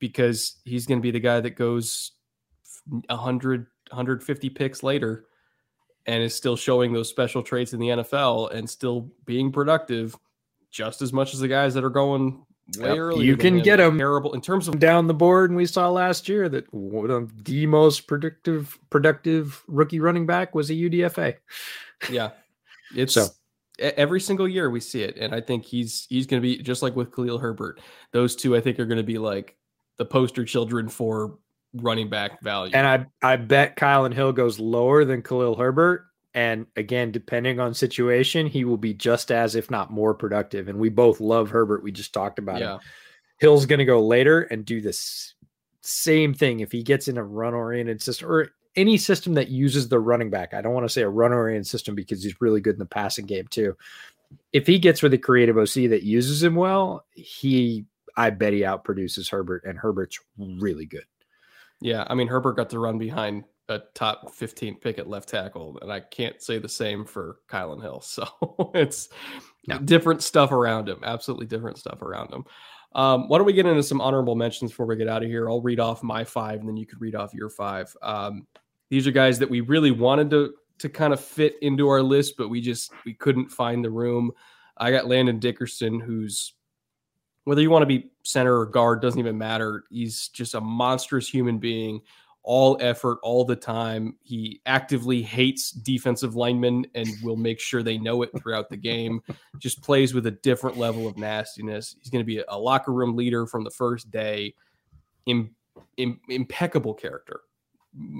[0.00, 2.12] because he's going to be the guy that goes
[2.86, 5.26] 100 150 picks later
[6.06, 10.16] and is still showing those special traits in the NFL and still being productive
[10.70, 12.44] just as much as the guys that are going
[12.78, 12.98] way yep.
[12.98, 13.24] earlier.
[13.24, 15.50] You can get them terrible in terms of down the board.
[15.50, 20.54] And we saw last year that one of the most productive productive rookie running back
[20.54, 21.36] was a UDFA.
[22.10, 22.30] Yeah,
[22.96, 23.28] it's so
[23.78, 26.82] every single year we see it, and I think he's he's going to be just
[26.82, 27.80] like with Khalil Herbert.
[28.12, 29.56] Those two, I think, are going to be like
[29.96, 31.38] the poster children for
[31.74, 32.72] running back value.
[32.74, 36.06] And I I bet Kylin Hill goes lower than Khalil Herbert.
[36.34, 40.68] And again, depending on situation, he will be just as, if not more, productive.
[40.68, 41.84] And we both love Herbert.
[41.84, 42.74] We just talked about yeah.
[42.74, 42.80] him.
[43.38, 45.34] Hill's going to go later and do this
[45.80, 49.88] same thing if he gets in a run oriented system or any system that uses
[49.88, 50.54] the running back.
[50.54, 52.86] I don't want to say a run oriented system because he's really good in the
[52.86, 53.76] passing game too.
[54.52, 57.84] If he gets with a creative OC that uses him well, he
[58.16, 61.04] I bet he outproduces Herbert, and Herbert's really good.
[61.80, 65.78] Yeah, I mean Herbert got to run behind a top 15 pick at left tackle,
[65.80, 68.00] and I can't say the same for Kylin Hill.
[68.04, 68.26] So
[68.74, 69.08] it's
[69.66, 69.78] no.
[69.78, 71.00] different stuff around him.
[71.02, 72.44] Absolutely different stuff around him.
[72.94, 75.48] Um, why don't we get into some honorable mentions before we get out of here?
[75.48, 77.94] I'll read off my five, and then you could read off your five.
[78.02, 78.46] Um,
[78.90, 82.34] these are guys that we really wanted to to kind of fit into our list,
[82.36, 84.30] but we just we couldn't find the room.
[84.76, 86.54] I got Landon Dickerson, who's
[87.44, 89.84] whether you want to be center or guard doesn't even matter.
[89.90, 92.00] He's just a monstrous human being,
[92.42, 94.16] all effort all the time.
[94.22, 99.20] He actively hates defensive linemen and will make sure they know it throughout the game.
[99.58, 101.96] just plays with a different level of nastiness.
[102.00, 104.54] He's going to be a, locker room leader from the first day.
[105.26, 105.54] Im,
[105.96, 107.40] Im, impeccable character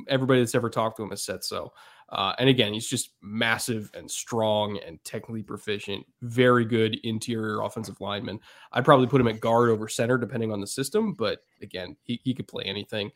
[0.09, 1.72] everybody that's ever talked to him has said so.
[2.10, 6.05] Uh, and again, he's just massive and strong and technically proficient.
[6.22, 8.40] Very good interior offensive lineman.
[8.72, 11.14] I'd probably put him at guard over center, depending on the system.
[11.14, 13.10] But again, he, he could play anything.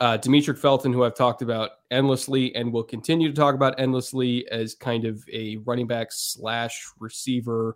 [0.00, 4.46] Uh, Demetric Felton, who I've talked about endlessly and will continue to talk about endlessly
[4.48, 7.74] as kind of a running back slash receiver.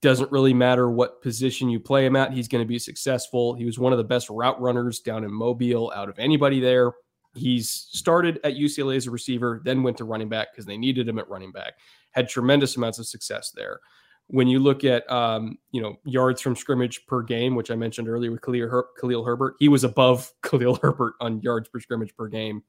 [0.00, 3.54] Doesn't really matter what position you play him at, he's going to be successful.
[3.54, 6.92] He was one of the best route runners down in Mobile out of anybody there.
[7.34, 11.08] He's started at UCLA as a receiver, then went to running back because they needed
[11.08, 11.74] him at running back.
[12.12, 13.80] Had tremendous amounts of success there.
[14.28, 18.08] When you look at um, you know yards from scrimmage per game, which I mentioned
[18.08, 22.14] earlier with Khalil, Her- Khalil Herbert, he was above Khalil Herbert on yards per scrimmage
[22.16, 22.62] per game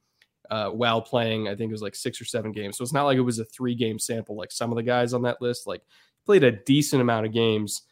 [0.49, 1.47] uh, while playing.
[1.47, 2.77] I think it was like six or seven games.
[2.77, 5.13] So it's not like it was a three game sample like some of the guys
[5.13, 5.67] on that list.
[5.67, 5.81] Like
[6.25, 7.83] played a decent amount of games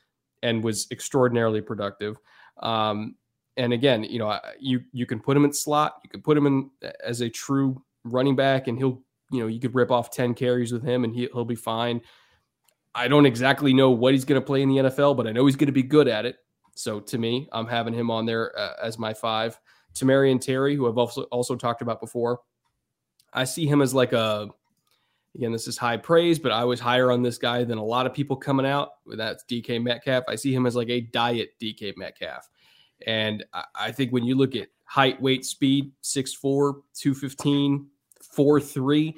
[0.43, 2.17] and was extraordinarily productive.
[2.61, 3.15] Um,
[3.57, 6.45] and again, you know, you you can put him in slot, you could put him
[6.45, 6.69] in
[7.03, 9.01] as a true running back, and he'll,
[9.31, 12.01] you know, you could rip off ten carries with him, and he, he'll be fine.
[12.95, 15.45] I don't exactly know what he's going to play in the NFL, but I know
[15.45, 16.37] he's going to be good at it.
[16.75, 19.59] So to me, I'm having him on there uh, as my five.
[19.93, 22.39] Tamorrion Terry, who I've also also talked about before,
[23.33, 24.49] I see him as like a
[25.35, 28.05] again, this is high praise, but I was higher on this guy than a lot
[28.05, 28.89] of people coming out.
[29.05, 30.23] That's DK Metcalf.
[30.27, 32.49] I see him as like a diet DK Metcalf.
[33.05, 33.45] And
[33.75, 37.87] I think when you look at height, weight, speed, 6'4, 215,
[38.35, 39.13] 4'3,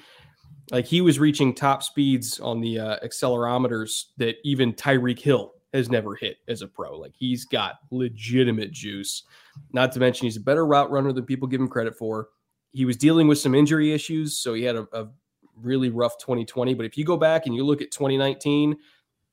[0.72, 5.90] like he was reaching top speeds on the uh, accelerometers that even Tyreek Hill has
[5.90, 6.98] never hit as a pro.
[6.98, 9.24] Like he's got legitimate juice.
[9.72, 12.30] Not to mention, he's a better route runner than people give him credit for.
[12.72, 15.08] He was dealing with some injury issues, so he had a, a
[15.56, 16.74] really rough 2020.
[16.74, 18.76] But if you go back and you look at 2019,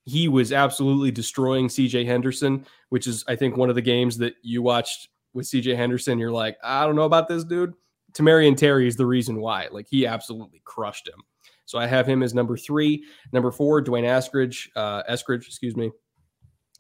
[0.06, 4.34] he was absolutely destroying CJ Henderson, which is, I think, one of the games that
[4.40, 6.18] you watched with CJ Henderson.
[6.18, 7.74] You're like, I don't know about this dude.
[8.12, 9.66] Tamorrion Terry is the reason why.
[9.70, 11.20] Like, he absolutely crushed him.
[11.66, 13.04] So I have him as number three.
[13.32, 15.90] Number four, D'Wayne Askridge, uh, Eskridge, excuse me.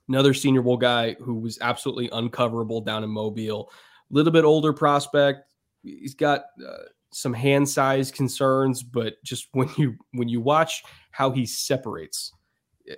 [0.08, 3.72] Another Senior Bowl guy who was absolutely uncoverable down in Mobile.
[4.08, 5.40] A little bit older prospect.
[5.82, 11.32] He's got uh, some hand size concerns, but just when you when you watch how
[11.32, 12.32] he separates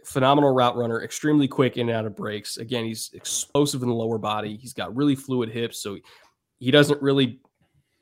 [0.05, 2.57] phenomenal route runner, extremely quick in and out of breaks.
[2.57, 4.57] Again, he's explosive in the lower body.
[4.57, 5.99] He's got really fluid hips, so
[6.59, 7.41] he doesn't really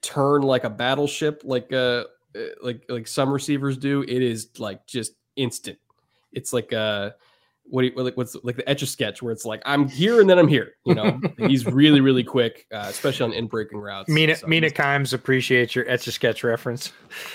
[0.03, 2.05] turn like a battleship like uh
[2.63, 4.03] like like some receivers do.
[4.03, 5.79] It is like just instant.
[6.33, 7.11] It's like uh
[7.69, 10.21] what do you, like what's like the etch a sketch where it's like I'm here
[10.21, 10.75] and then I'm here.
[10.85, 14.09] You know, he's really really quick, uh, especially on in breaking routes.
[14.09, 16.93] Mina so Mina Kimes appreciates your etch a sketch reference,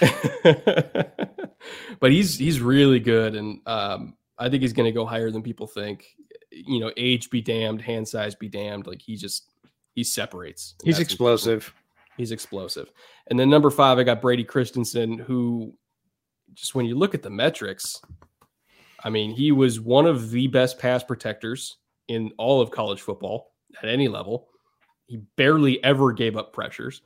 [1.99, 5.43] but he's he's really good and um I think he's going to go higher than
[5.43, 6.15] people think.
[6.51, 8.87] You know, age be damned, hand size be damned.
[8.87, 9.51] Like he just
[9.93, 10.75] he separates.
[10.83, 11.73] He's explosive.
[12.17, 12.91] He's explosive.
[13.29, 15.73] And then number five, I got Brady Christensen, who
[16.53, 18.01] just when you look at the metrics,
[19.03, 21.77] I mean, he was one of the best pass protectors
[22.07, 24.49] in all of college football at any level.
[25.05, 27.01] He barely ever gave up pressures.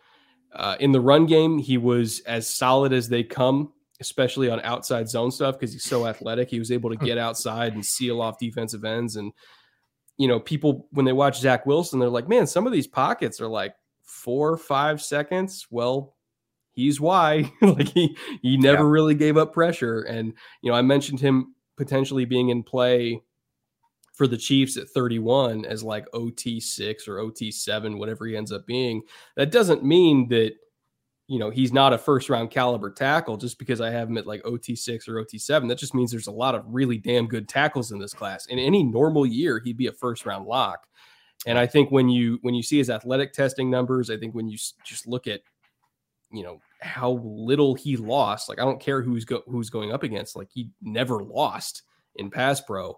[0.53, 5.09] Uh, in the run game, he was as solid as they come, especially on outside
[5.09, 6.49] zone stuff because he's so athletic.
[6.49, 7.05] He was able to hmm.
[7.05, 9.15] get outside and seal off defensive ends.
[9.15, 9.31] And,
[10.17, 13.41] you know, people, when they watch Zach Wilson, they're like, man, some of these pockets
[13.41, 15.67] are like four, five seconds.
[15.69, 16.15] Well,
[16.71, 17.51] he's why.
[17.61, 18.89] like he, he never yeah.
[18.89, 20.01] really gave up pressure.
[20.01, 23.21] And, you know, I mentioned him potentially being in play
[24.13, 29.01] for the Chiefs at 31 as like OT6 or OT7, whatever he ends up being.
[29.35, 30.53] That doesn't mean that,
[31.27, 34.27] you know, he's not a first round caliber tackle just because I have him at
[34.27, 35.67] like OT6 or OT7.
[35.67, 38.45] That just means there's a lot of really damn good tackles in this class.
[38.47, 40.87] In any normal year, he'd be a first round lock.
[41.47, 44.47] And I think when you when you see his athletic testing numbers, I think when
[44.47, 45.41] you just look at
[46.31, 50.03] you know how little he lost, like I don't care who's go, who's going up
[50.03, 51.83] against, like he never lost
[52.15, 52.97] in pass pro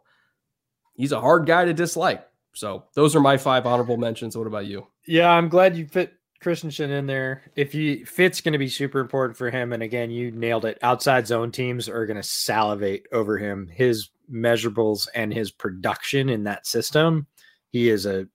[0.97, 2.27] he's a hard guy to dislike.
[2.53, 4.35] So those are my five honorable mentions.
[4.35, 4.87] What about you?
[5.05, 7.43] Yeah, I'm glad you fit Christensen in there.
[7.55, 10.77] If you fit's going to be super important for him, and again, you nailed it.
[10.81, 13.69] Outside zone teams are going to salivate over him.
[13.71, 17.27] His measurables and his production in that system.
[17.69, 18.27] He is a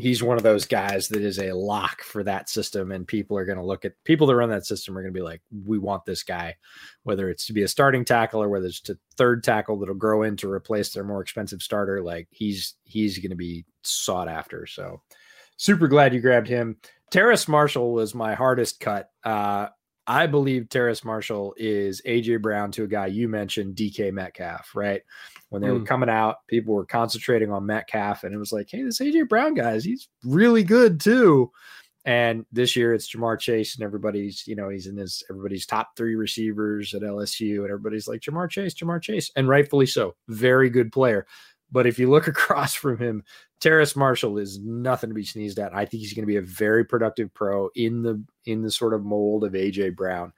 [0.00, 3.44] he's one of those guys that is a lock for that system and people are
[3.44, 5.78] going to look at people that run that system are going to be like we
[5.78, 6.54] want this guy
[7.02, 10.22] whether it's to be a starting tackle or whether it's to third tackle that'll grow
[10.22, 14.66] in to replace their more expensive starter like he's he's going to be sought after
[14.66, 15.00] so
[15.60, 16.76] super glad you grabbed him
[17.10, 19.68] terrace marshall was my hardest cut uh
[20.10, 25.02] I believe Terrace Marshall is AJ Brown to a guy you mentioned, DK Metcalf, right?
[25.50, 25.78] When they mm.
[25.78, 29.28] were coming out, people were concentrating on Metcalf, and it was like, hey, this AJ
[29.28, 31.52] Brown guy, he's really good too.
[32.04, 35.90] And this year it's Ja'Marr Chase, and everybody's, you know, he's in his everybody's top
[35.96, 40.16] three receivers at LSU, and everybody's like Ja'Marr Chase, Ja'Marr Chase, and rightfully so.
[40.26, 41.24] Very good player.
[41.72, 43.24] But if you look across from him,
[43.60, 45.74] Terrace Marshall is nothing to be sneezed at.
[45.74, 48.94] I think he's going to be a very productive pro in the in the sort
[48.94, 50.32] of mold of AJ Brown.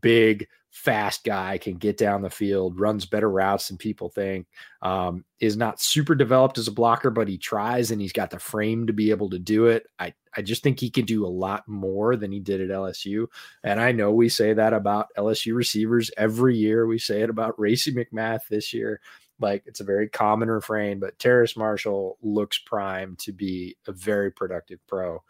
[0.00, 4.46] Big, fast guy, can get down the field, runs better routes than people think.
[4.82, 8.38] Um, is not super developed as a blocker, but he tries and he's got the
[8.38, 9.86] frame to be able to do it.
[9.98, 13.26] I I just think he can do a lot more than he did at LSU.
[13.64, 16.86] And I know we say that about LSU receivers every year.
[16.86, 19.00] We say it about Racey McMath this year.
[19.38, 24.30] Like it's a very common refrain, but Terrace Marshall looks primed to be a very
[24.30, 25.22] productive pro.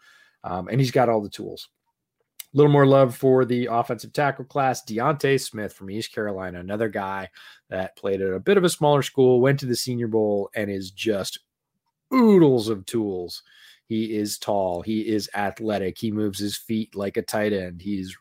[0.43, 1.69] Um, and he's got all the tools.
[2.53, 4.81] A little more love for the offensive tackle class.
[4.81, 7.29] D'Ante Smith from East Carolina, another guy
[7.69, 10.71] that played at a bit of a smaller school, went to the Senior Bowl, and
[10.71, 11.39] is just
[12.13, 13.43] oodles of tools.
[13.85, 14.81] He is tall.
[14.81, 15.97] He is athletic.
[15.97, 17.81] He moves his feet like a tight end.
[17.81, 18.17] He's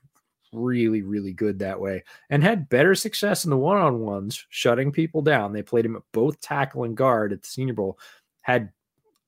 [0.56, 4.90] really, really good that way and had better success in the one on ones, shutting
[4.92, 5.52] people down.
[5.52, 7.98] They played him at both tackle and guard at the Senior Bowl,
[8.40, 8.70] had,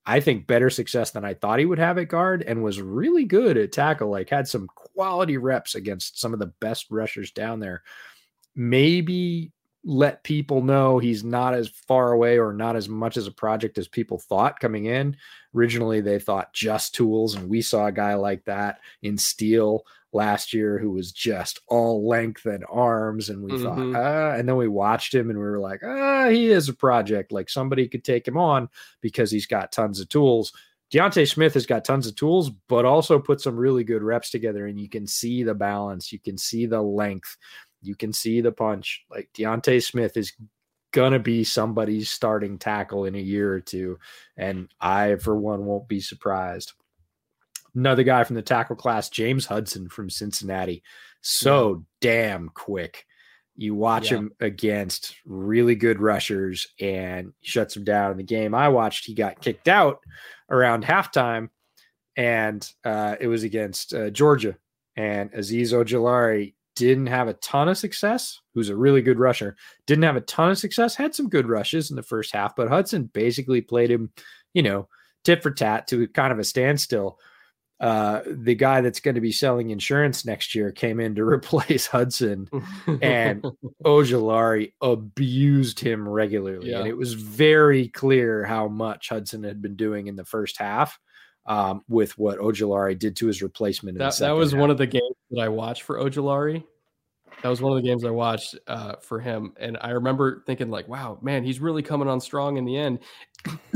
[0.07, 3.25] I think, better success than I thought he would have at guard and was really
[3.25, 7.61] good at tackle, like had some quality reps against some of the best rushers down
[7.61, 7.83] there.
[8.57, 9.53] Maybe
[9.85, 13.79] let people know he's not as far away or not as much as a project
[13.79, 15.17] as people thought coming in.
[15.55, 20.55] Originally, they thought just tools, and we saw a guy like that in Steele last
[20.55, 23.29] year who was just all length and arms.
[23.29, 23.93] And we mm-hmm.
[23.93, 26.75] thought, ah, and then we watched him and we were like, ah, he is a
[26.75, 27.33] project.
[27.33, 28.69] Like somebody could take him on
[29.01, 30.53] because he's got tons of tools.
[30.91, 34.67] D'Ante Smith has got tons of tools, but also put some really good reps together.
[34.67, 37.37] And you can see the balance, you can see the length,
[37.83, 39.05] you can see the punch.
[39.11, 40.33] Like D'Ante Smith is
[40.93, 43.99] gonna be somebody's starting tackle in a year or two.
[44.39, 46.73] And I, for one, won't be surprised
[47.75, 50.83] another guy from the tackle class, James Hudson from Cincinnati.
[51.21, 53.05] So damn quick.
[53.57, 54.19] You watch yeah.
[54.19, 58.55] him against really good rushers and shuts him down in the game.
[58.55, 59.99] I watched, he got kicked out
[60.49, 61.49] around halftime,
[62.17, 64.57] and uh, it was against uh, Georgia.
[64.97, 70.05] And Azeez Ojulari didn't have a ton of success, who's a really good rusher, didn't
[70.05, 73.11] have a ton of success, had some good rushes in the first half, but Hudson
[73.13, 74.13] basically played him,
[74.55, 74.89] you know,
[75.25, 77.19] tit for tat to kind of a standstill
[77.81, 81.87] uh, the guy that's going to be selling insurance next year came in to replace
[81.87, 82.49] Hudson,
[83.03, 83.45] and
[83.85, 86.79] Ojulari abused him regularly, yeah.
[86.79, 90.99] and it was very clear how much Hudson had been doing in the first half.
[91.47, 93.97] Um, with what Ojulari did to his replacement.
[93.97, 94.61] That, that was half.
[94.61, 96.63] one of the games that I watched for Ojulari.
[97.43, 100.69] That was one of the games I watched uh, for him, and I remember thinking
[100.69, 102.99] like, "Wow, man, he's really coming on strong in the end."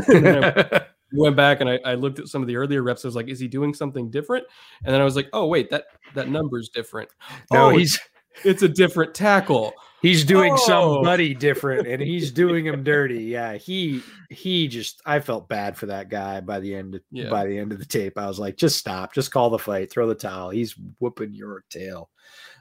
[1.12, 3.05] went back and I, I, looked at some of the earlier reps.
[3.05, 4.47] I was like, is he doing something different?
[4.84, 5.84] And then I was like, oh wait, that
[6.14, 7.10] that number's different.
[7.52, 7.98] No, oh, he's
[8.44, 9.72] it's a different tackle.
[10.01, 10.66] He's doing Oh.
[10.66, 13.22] somebody different, and he's doing him dirty.
[13.24, 15.01] Yeah, he he just.
[15.06, 17.01] I felt bad for that guy by the end.
[17.12, 17.30] Yeah.
[17.30, 19.90] By the end of the tape, I was like, just stop, just call the fight,
[19.93, 20.51] throw the towel.
[20.51, 22.10] He's whooping your tail.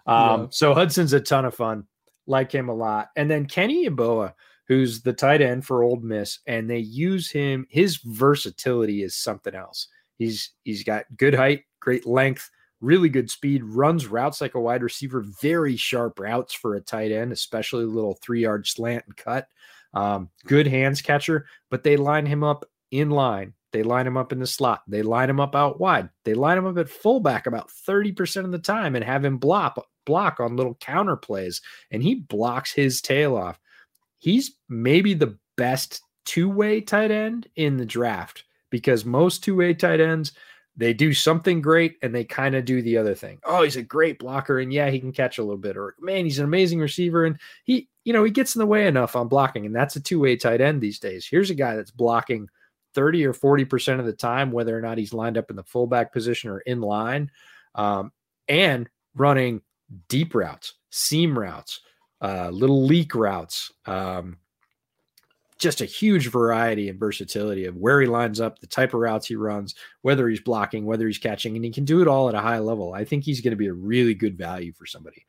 [0.06, 0.48] Um, Yeah.
[0.52, 1.86] so Hudson's a ton of fun.
[2.28, 4.34] Like him a lot, and then Kenny Yeboah,
[4.72, 7.68] who's the tight end for Ole Miss, and they use him.
[7.69, 9.89] His versatility is something else.
[10.18, 12.49] He's he's got good height, great length,
[12.80, 17.11] really good speed, runs routes like a wide receiver, very sharp routes for a tight
[17.11, 19.49] end, especially little three yard slant and cut.
[19.93, 23.53] Um, good hands catcher, but they line him up in line.
[23.73, 24.84] They line him up in the slot.
[24.88, 26.07] They line him up out wide.
[26.23, 29.85] They line him up at fullback about 30% of the time and have him block
[30.06, 31.61] block on little counter plays.
[31.91, 33.60] And he blocks his tail off.
[34.22, 40.34] He's maybe the best two-way tight end in the draft because most two-way tight ends
[40.77, 43.39] they do something great and they kind of do the other thing.
[43.43, 46.23] Oh, he's a great blocker and yeah, he can catch a little bit or man,
[46.23, 49.27] he's an amazing receiver and he, you know, he gets in the way enough on
[49.27, 51.27] blocking and that's a two-way tight end these days.
[51.27, 52.48] Here's a guy that's blocking
[52.93, 56.14] 30 or 40% of the time whether or not he's lined up in the fullback
[56.14, 57.31] position or in line
[57.76, 58.11] um,
[58.48, 59.61] and running
[60.07, 61.81] deep routes, seam routes,
[62.22, 64.38] uh, little leak routes, um,
[65.57, 69.27] just a huge variety and versatility of where he lines up, the type of routes
[69.27, 72.35] he runs, whether he's blocking, whether he's catching, and he can do it all at
[72.35, 72.93] a high level.
[72.93, 75.26] I think he's going to be a really good value for somebody.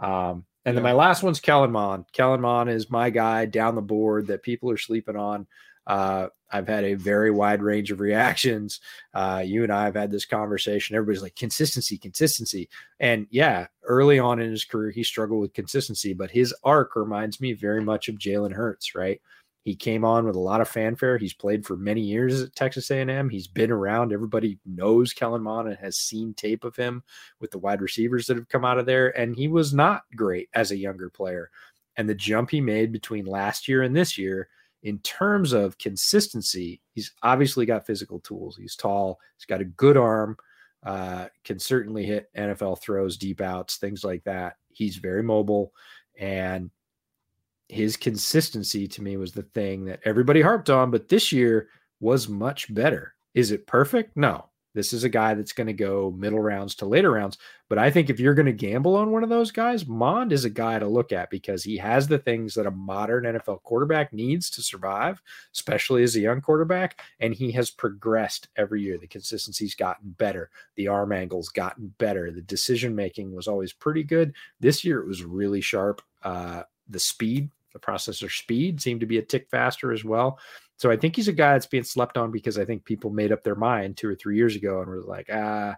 [0.00, 2.04] Um, and then my last one's Kellen Mond.
[2.12, 5.46] Kellen Mond is my guy down the board that people are sleeping on.
[5.88, 8.80] Uh, I've had a very wide range of reactions.
[9.14, 10.94] Uh, you and I have had this conversation.
[10.94, 12.68] Everybody's like consistency, consistency.
[13.00, 17.40] And yeah, early on in his career, he struggled with consistency, but his arc reminds
[17.40, 19.20] me very much of Jalen Hurts, right?
[19.64, 21.18] He came on with a lot of fanfare.
[21.18, 23.28] He's played for many years at Texas A&M.
[23.28, 24.12] He's been around.
[24.12, 27.02] Everybody knows Kellen Mond and has seen tape of him
[27.40, 29.18] with the wide receivers that have come out of there.
[29.18, 31.50] And he was not great as a younger player.
[31.98, 34.48] And the jump he made between last year and this year,
[34.82, 38.56] in terms of consistency, he's obviously got physical tools.
[38.56, 39.18] He's tall.
[39.36, 40.36] He's got a good arm.
[40.84, 44.56] Uh, can certainly hit NFL throws, deep outs, things like that.
[44.70, 45.72] He's very mobile,
[46.18, 46.70] and
[47.68, 50.90] his consistency to me was the thing that everybody harped on.
[50.90, 51.68] But this year
[52.00, 53.14] was much better.
[53.34, 54.16] Is it perfect?
[54.16, 54.46] No.
[54.78, 57.36] This is a guy that's going to go middle rounds to later rounds.
[57.68, 60.44] But I think if you're going to gamble on one of those guys, Mond is
[60.44, 64.12] a guy to look at because he has the things that a modern NFL quarterback
[64.12, 65.20] needs to survive,
[65.52, 67.02] especially as a young quarterback.
[67.18, 68.98] And he has progressed every year.
[68.98, 70.48] The consistency's gotten better.
[70.76, 72.30] The arm angle's gotten better.
[72.30, 74.32] The decision making was always pretty good.
[74.60, 76.02] This year it was really sharp.
[76.22, 80.38] Uh, the speed, the processor speed seemed to be a tick faster as well.
[80.78, 83.32] So I think he's a guy that's being slept on because I think people made
[83.32, 85.74] up their mind two or three years ago and were like, ah,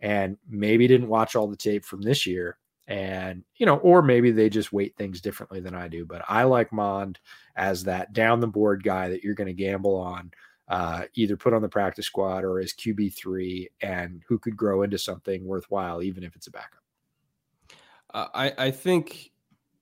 [0.00, 2.56] and maybe didn't watch all the tape from this year.
[2.86, 6.06] And, you know, or maybe they just weight things differently than I do.
[6.06, 7.18] But I like Mond
[7.56, 10.30] as that down the board guy that you're going to gamble on,
[10.68, 14.98] uh, either put on the practice squad or as QB3 and who could grow into
[14.98, 16.82] something worthwhile, even if it's a backup.
[18.12, 19.32] Uh, I, I think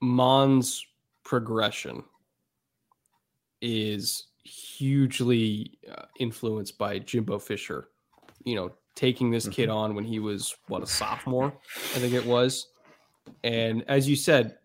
[0.00, 0.86] Mond's
[1.24, 2.04] progression
[3.60, 7.88] is hugely uh, influenced by Jimbo Fisher.
[8.44, 11.52] You know, taking this kid on when he was what a sophomore,
[11.94, 12.68] I think it was.
[13.44, 14.56] And as you said,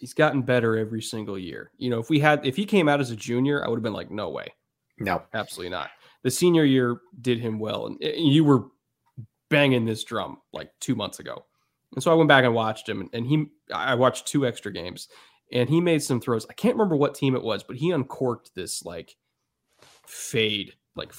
[0.00, 1.70] he's gotten better every single year.
[1.78, 3.82] You know, if we had if he came out as a junior, I would have
[3.82, 4.48] been like, no way.
[4.98, 5.22] No.
[5.34, 5.90] Absolutely not.
[6.22, 8.66] The senior year did him well, and and you were
[9.50, 11.44] banging this drum like two months ago,
[11.94, 15.08] and so I went back and watched him, and he I watched two extra games,
[15.52, 16.46] and he made some throws.
[16.48, 19.16] I can't remember what team it was, but he uncorked this like
[20.06, 21.12] fade like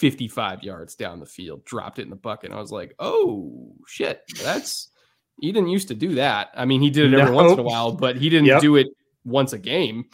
[0.00, 2.50] 55 yards down the field, dropped it in the bucket.
[2.50, 4.88] And I was like, oh shit, that's
[5.40, 6.48] he didn't used to do that.
[6.54, 8.60] I mean, he did it every once in a while, but he didn't Yep.
[8.62, 8.88] do it
[9.24, 10.04] once a game.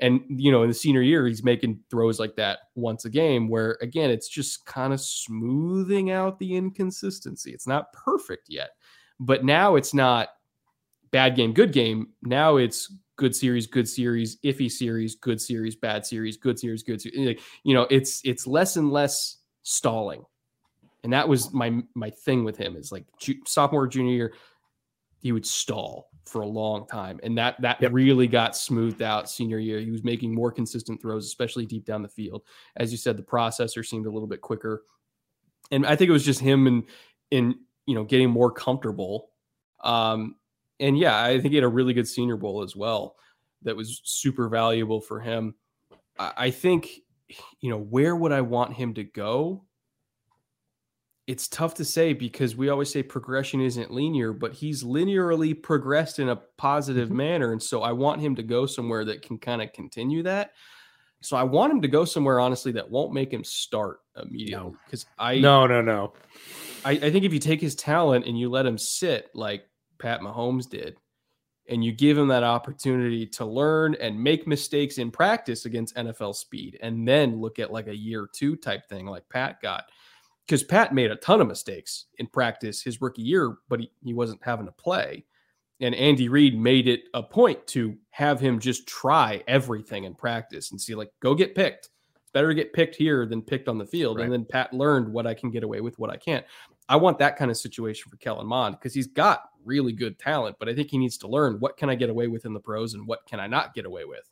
[0.00, 3.48] And you know, in the senior year, he's making throws like that once a game,
[3.48, 7.50] where again, it's just kind of smoothing out the inconsistency.
[7.52, 8.70] It's not perfect yet,
[9.18, 10.28] but now it's not
[11.10, 12.08] bad game, good game.
[12.22, 17.02] Now it's good series, good series, iffy series, good series, bad series, good series, good
[17.02, 17.18] series.
[17.18, 20.24] Like, You know, it's it's less and less stalling,
[21.04, 24.34] and that was my my thing with him is like ju- sophomore junior year,
[25.20, 27.92] he would stall for a long time, and that that Yep.
[27.92, 29.80] really got smoothed out senior year.
[29.80, 32.42] He was making more consistent throws, especially deep down the field.
[32.76, 34.84] As you said, the processor seemed a little bit quicker,
[35.70, 36.84] and I think it was just him and
[37.30, 39.30] in you know getting more comfortable.
[39.82, 40.36] Um,
[40.80, 43.16] and yeah, I think he had a really good Senior Bowl as well.
[43.62, 45.54] That was super valuable for him.
[46.18, 46.88] I, I think,
[47.60, 49.64] you know, where would I want him to go?
[51.26, 56.18] it's tough to say because we always say progression isn't linear, but he's linearly progressed
[56.20, 57.16] in a positive Mhm.
[57.16, 57.52] manner.
[57.52, 60.52] And so I want him to go somewhere that can kind of continue that.
[61.20, 64.70] So I want him to go somewhere, honestly, that won't make him start immediately.
[64.70, 64.76] No.
[64.86, 66.14] Because I, No, no, no.
[66.82, 69.68] I, I think if you take his talent and you let him sit like
[69.98, 70.96] Pat Mahomes did,
[71.68, 76.34] and you give him that opportunity to learn and make mistakes in practice against NFL
[76.34, 79.84] speed, and then look at like a year two type thing like Pat got.
[80.46, 84.14] Because Pat made a ton of mistakes in practice his rookie year, but he, he
[84.14, 85.26] wasn't having to play.
[85.80, 90.70] And Andy Reid made it a point to have him just try everything in practice
[90.70, 91.90] and see, like, go get picked.
[92.22, 94.16] It's better to get picked here than picked on the field.
[94.16, 94.24] Right.
[94.24, 96.44] And then Pat learned what I can get away with, what I can't.
[96.88, 100.56] I want that kind of situation for Kellen Mond because he's got really good talent,
[100.58, 102.60] but I think he needs to learn what can I get away with in the
[102.60, 104.28] pros and what can I not get away with.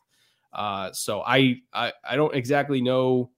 [0.51, 3.29] Uh, so I, I I don't exactly know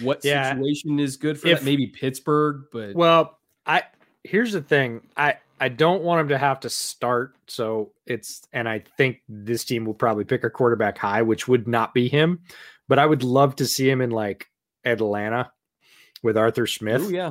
[0.00, 0.50] what Yeah.
[0.52, 1.64] situation is good for If- that.
[1.64, 3.84] Maybe Pittsburgh, but Well, I
[4.24, 5.08] here's the thing.
[5.16, 7.36] I I don't want him to have to start.
[7.46, 11.68] So it's and I think this team will probably pick a quarterback high, which would
[11.68, 12.40] not be him.
[12.88, 14.48] But I would love to see him in like
[14.84, 15.52] Atlanta
[16.22, 17.02] with Arthur Smith.
[17.02, 17.30] Ooh, yeah,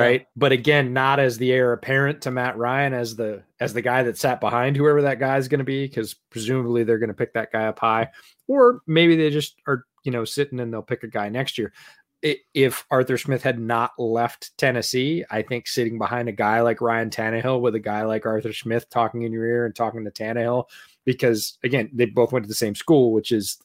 [0.00, 0.26] right?
[0.36, 4.02] But again not as the heir apparent to matt ryan as the as the guy
[4.02, 7.14] that sat behind whoever that guy is going to be because presumably they're going to
[7.14, 8.08] pick that guy up high.
[8.48, 11.72] Or maybe they just are you know sitting and they'll pick a guy next year.
[12.54, 17.10] If arthur smith had not left tennessee i think sitting behind a guy like ryan
[17.10, 20.64] Tannehill with a guy like arthur smith talking in your ear and talking to Tannehill,
[21.04, 23.58] because again they both went to the same school which is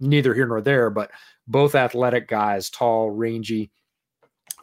[0.00, 1.12] neither here nor there but
[1.46, 3.70] both athletic guys tall rangy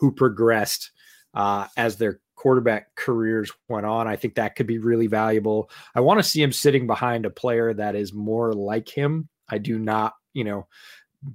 [0.03, 0.91] who progressed
[1.33, 4.05] uh, as their quarterback careers went on.
[4.05, 5.69] I think that could be really valuable.
[5.95, 9.29] I want to see him sitting behind a player that is more like him.
[9.47, 10.67] I do not, you know,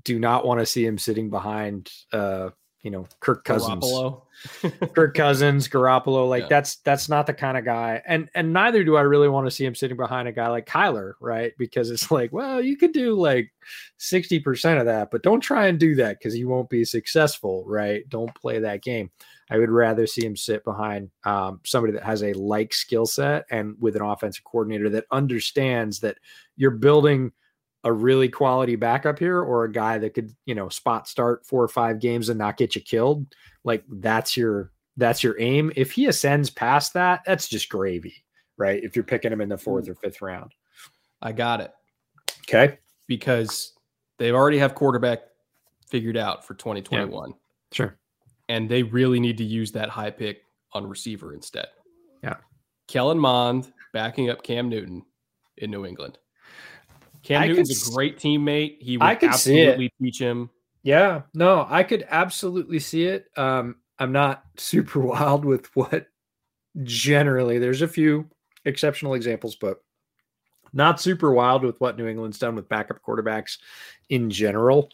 [0.05, 2.51] do not want to see him sitting behind, uh,
[2.83, 3.85] you know, Kirk Cousins.
[3.85, 4.23] Garoppolo.
[4.95, 6.49] Kirk Cousins, Garoppolo, like Yeah.
[6.49, 8.01] that's that's not the kind of guy.
[8.07, 10.67] And and neither do I really want to see him sitting behind a guy like
[10.67, 11.53] Kyler, right?
[11.59, 13.51] Because it's like, well, you could do like
[13.99, 18.09] 60% of that, but don't try and do that because you won't be successful, right?
[18.09, 19.11] Don't play that game.
[19.51, 23.47] I would rather see him sit behind um, somebody that has a like skill set
[23.51, 26.19] and with an offensive coordinator that understands that
[26.57, 27.33] you're building
[27.85, 31.63] a really quality backup here or a guy that could, you know, spot start four
[31.63, 33.27] or five games and not get you killed
[33.65, 35.73] like that's your that's your aim.
[35.77, 38.25] If he ascends past that that's just gravy
[38.59, 38.83] right?
[38.83, 39.91] If you're picking him in the fourth mm.
[39.91, 40.53] or fifth round.
[41.23, 41.73] I got it.
[42.41, 42.79] Okay.
[43.07, 43.73] Because
[44.19, 45.21] they already have quarterback
[45.87, 47.33] figured out for 2021,
[47.73, 47.97] sure.
[48.51, 50.43] And they really need to use that high pick
[50.73, 51.69] on receiver instead.
[52.23, 52.37] Yeah.
[52.89, 55.05] Kellen Mond backing up Cam Newton
[55.57, 56.19] in New England.
[57.23, 58.81] Cam I Newton's a great teammate.
[58.81, 59.69] He would I could see it.
[59.69, 60.51] absolutely teach him.
[60.85, 66.07] yeah no i could absolutely see it um i'm not super wild with what
[66.85, 68.29] generally there's a few
[68.65, 69.83] exceptional examples but
[70.73, 73.59] not super wild with what new england's done with backup quarterbacks
[74.09, 74.89] in general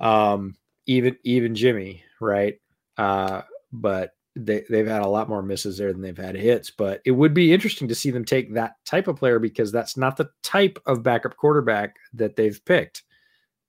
[0.00, 2.58] um even even jimmy right
[2.96, 4.12] uh but
[4.46, 7.34] they, they've had a lot more misses there than they've had hits but it would
[7.34, 10.78] be interesting to see them take that type of player because that's not the type
[10.86, 13.02] of backup quarterback that they've picked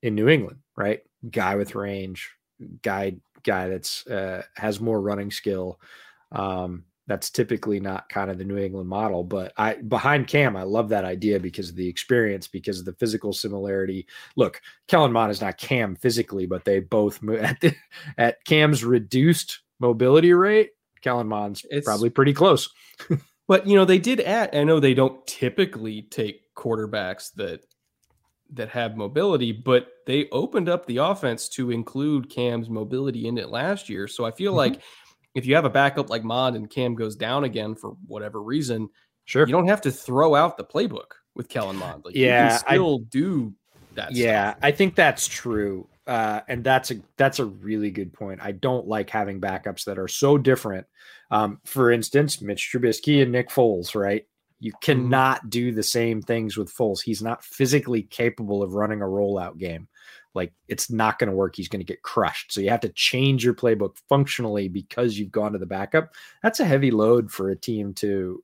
[0.02, 2.30] in new england right guy with range
[2.82, 5.80] guy guy that's uh has more running skill
[6.32, 9.24] um that's typically not kind of the New England model.
[9.24, 12.94] But I behind Cam, I love that idea because of the experience, because of the
[12.94, 14.06] physical similarity.
[14.36, 17.76] Look, Kellen Mond is not Cam physically, but they both move at the,
[18.18, 20.72] at Cam's reduced mobility rate.
[21.02, 22.70] Kellen Mond's It's- probably pretty close.
[23.48, 24.56] But you know, they did add.
[24.56, 27.62] I know they don't typically take quarterbacks that
[28.54, 33.50] that have mobility, but they opened up the offense to include Cam's mobility in it
[33.50, 34.08] last year.
[34.08, 34.58] So I feel Mhm.
[34.58, 34.82] like
[35.34, 38.88] if you have a backup like Mond and Cam goes down again for whatever reason,
[39.26, 39.48] Sure.
[39.48, 42.06] you don't have to throw out the playbook with Kellen Mond.
[42.06, 43.54] Like, Yeah, you I- can still do
[43.96, 44.16] that.
[44.16, 44.60] yeah stuff.
[44.62, 48.42] i think that's true uh, and that's a that's a really good point.
[48.42, 50.88] I don't like having backups that are so different.
[51.30, 54.26] Um, for instance mitch trubisky and nick foles right?
[54.60, 57.02] You cannot do the same things with foles.
[57.02, 59.88] He's not physically capable of running a rollout game.
[60.34, 61.56] Like it's not going to work.
[61.56, 62.52] He's going to get crushed.
[62.52, 66.14] So you have to change your playbook functionally because you've gone to the backup.
[66.42, 68.44] That's a heavy load for a team to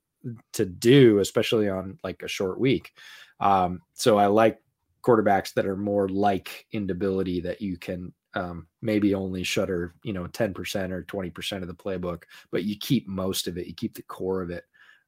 [0.54, 2.92] to do especially on like a short week.
[3.40, 4.60] Um, so i like
[5.06, 10.26] quarterbacks that are more like ability that you can um, maybe only shutter you know
[10.26, 14.04] 10% or 20% of the playbook but you keep most of it you keep the
[14.04, 14.64] core of it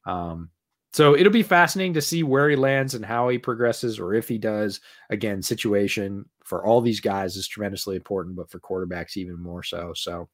[0.06, 0.50] um,
[0.94, 4.28] so it'll be fascinating to see where he lands and how he progresses or if
[4.28, 4.80] he does
[5.10, 9.92] again situation for all these guys is tremendously important but for quarterbacks even more so
[9.96, 10.30] so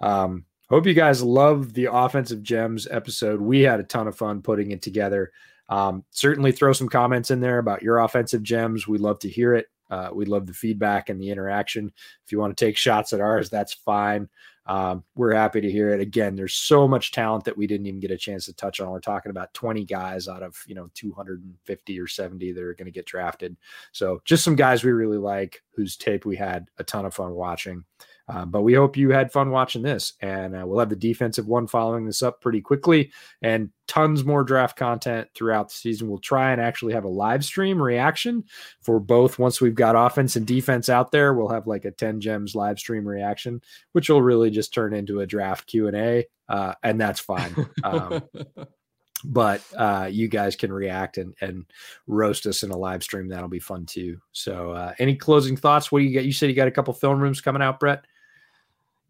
[0.00, 3.40] um, Hope you guys love the offensive gems episode.
[3.40, 5.32] We had a ton of fun putting it together.
[5.70, 8.86] Um, certainly throw some comments in there about your offensive gems.
[8.86, 9.68] We'd love to hear it.
[9.88, 11.92] Uh, we love the feedback and the interaction.
[12.24, 14.28] If you want to take shots at ours, that's fine.
[14.66, 16.00] Um, we're happy to hear it.
[16.00, 18.90] Again, there's so much talent that we didn't even get a chance to touch on.
[18.90, 22.86] We're talking about 20 guys out of you know 250 or 70 that are going
[22.86, 23.56] to get drafted.
[23.90, 27.32] So just some guys we really like, whose tape we had a ton of fun
[27.32, 27.84] watching.
[28.30, 31.48] Uh, but we hope you had fun watching this, and uh, we'll have the defensive
[31.48, 33.10] one following this up pretty quickly,
[33.42, 36.08] and tons more draft content throughout the season.
[36.08, 38.44] We'll try and actually have a live stream reaction
[38.82, 39.40] for both.
[39.40, 42.78] Once we've got offense and defense out there, we'll have like a ten gems live
[42.78, 43.60] stream reaction,
[43.92, 47.54] which will really just turn into a draft Q and A, uh, and that's fine.
[47.82, 48.22] Um,
[49.24, 51.66] but uh, you guys can react and, and
[52.06, 53.28] roast us in a live stream.
[53.28, 54.20] That'll be fun too.
[54.32, 55.90] So, uh, any closing thoughts?
[55.90, 56.24] What do you get?
[56.24, 58.04] You said you got a couple film rooms coming out, Brett.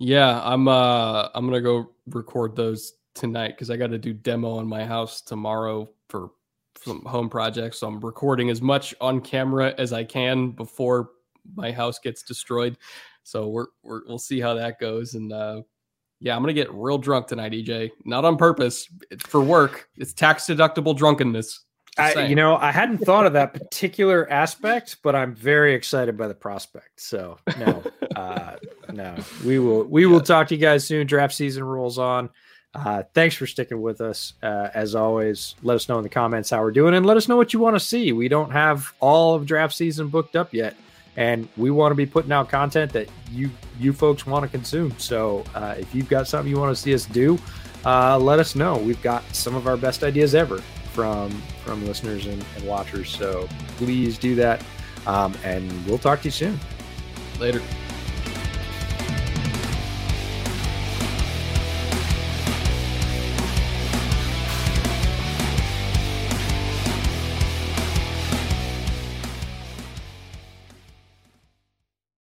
[0.02, 4.52] Yeah, I'm uh I'm gonna go record those tonight because I got to do demo
[4.56, 6.31] on my house tomorrow for
[6.82, 7.81] some home projects.
[7.81, 11.10] So I'm recording as much on camera as I can before
[11.55, 12.78] my house gets destroyed.
[13.24, 15.14] So we're, we're we'll see how that goes.
[15.14, 15.62] And uh
[16.18, 17.90] yeah, I'm gonna get real drunk tonight, EJ.
[18.06, 18.89] Not on purpose.
[19.10, 19.90] It's for work.
[19.98, 21.60] It's tax deductible drunkenness.
[22.01, 26.28] I, you know, I hadn't thought of that particular aspect, but I'm very excited by
[26.28, 27.01] the prospect.
[27.01, 27.82] So no,
[28.16, 28.56] uh,
[28.93, 30.10] no, we will we yeah.
[30.10, 31.06] will talk to you guys soon.
[31.06, 32.31] Draft season rolls on.
[32.72, 34.35] Uh, thanks for sticking with us.
[34.43, 37.27] Uh, as always, let us know in the comments how we're doing, and let us
[37.27, 38.12] know what you want to see.
[38.12, 40.77] We don't have all of draft season booked up yet,
[41.16, 44.97] and we want to be putting out content that you you folks want to consume.
[44.98, 47.39] So uh, if you've got something you want to see us do,
[47.85, 48.77] uh, let us know.
[48.77, 50.62] We've got some of our best ideas ever
[51.01, 51.31] from
[51.64, 53.09] from listeners and, and watchers.
[53.09, 53.48] So
[53.78, 54.62] please do that,
[55.06, 56.60] um, and we'll talk to you soon.
[57.39, 57.62] Later.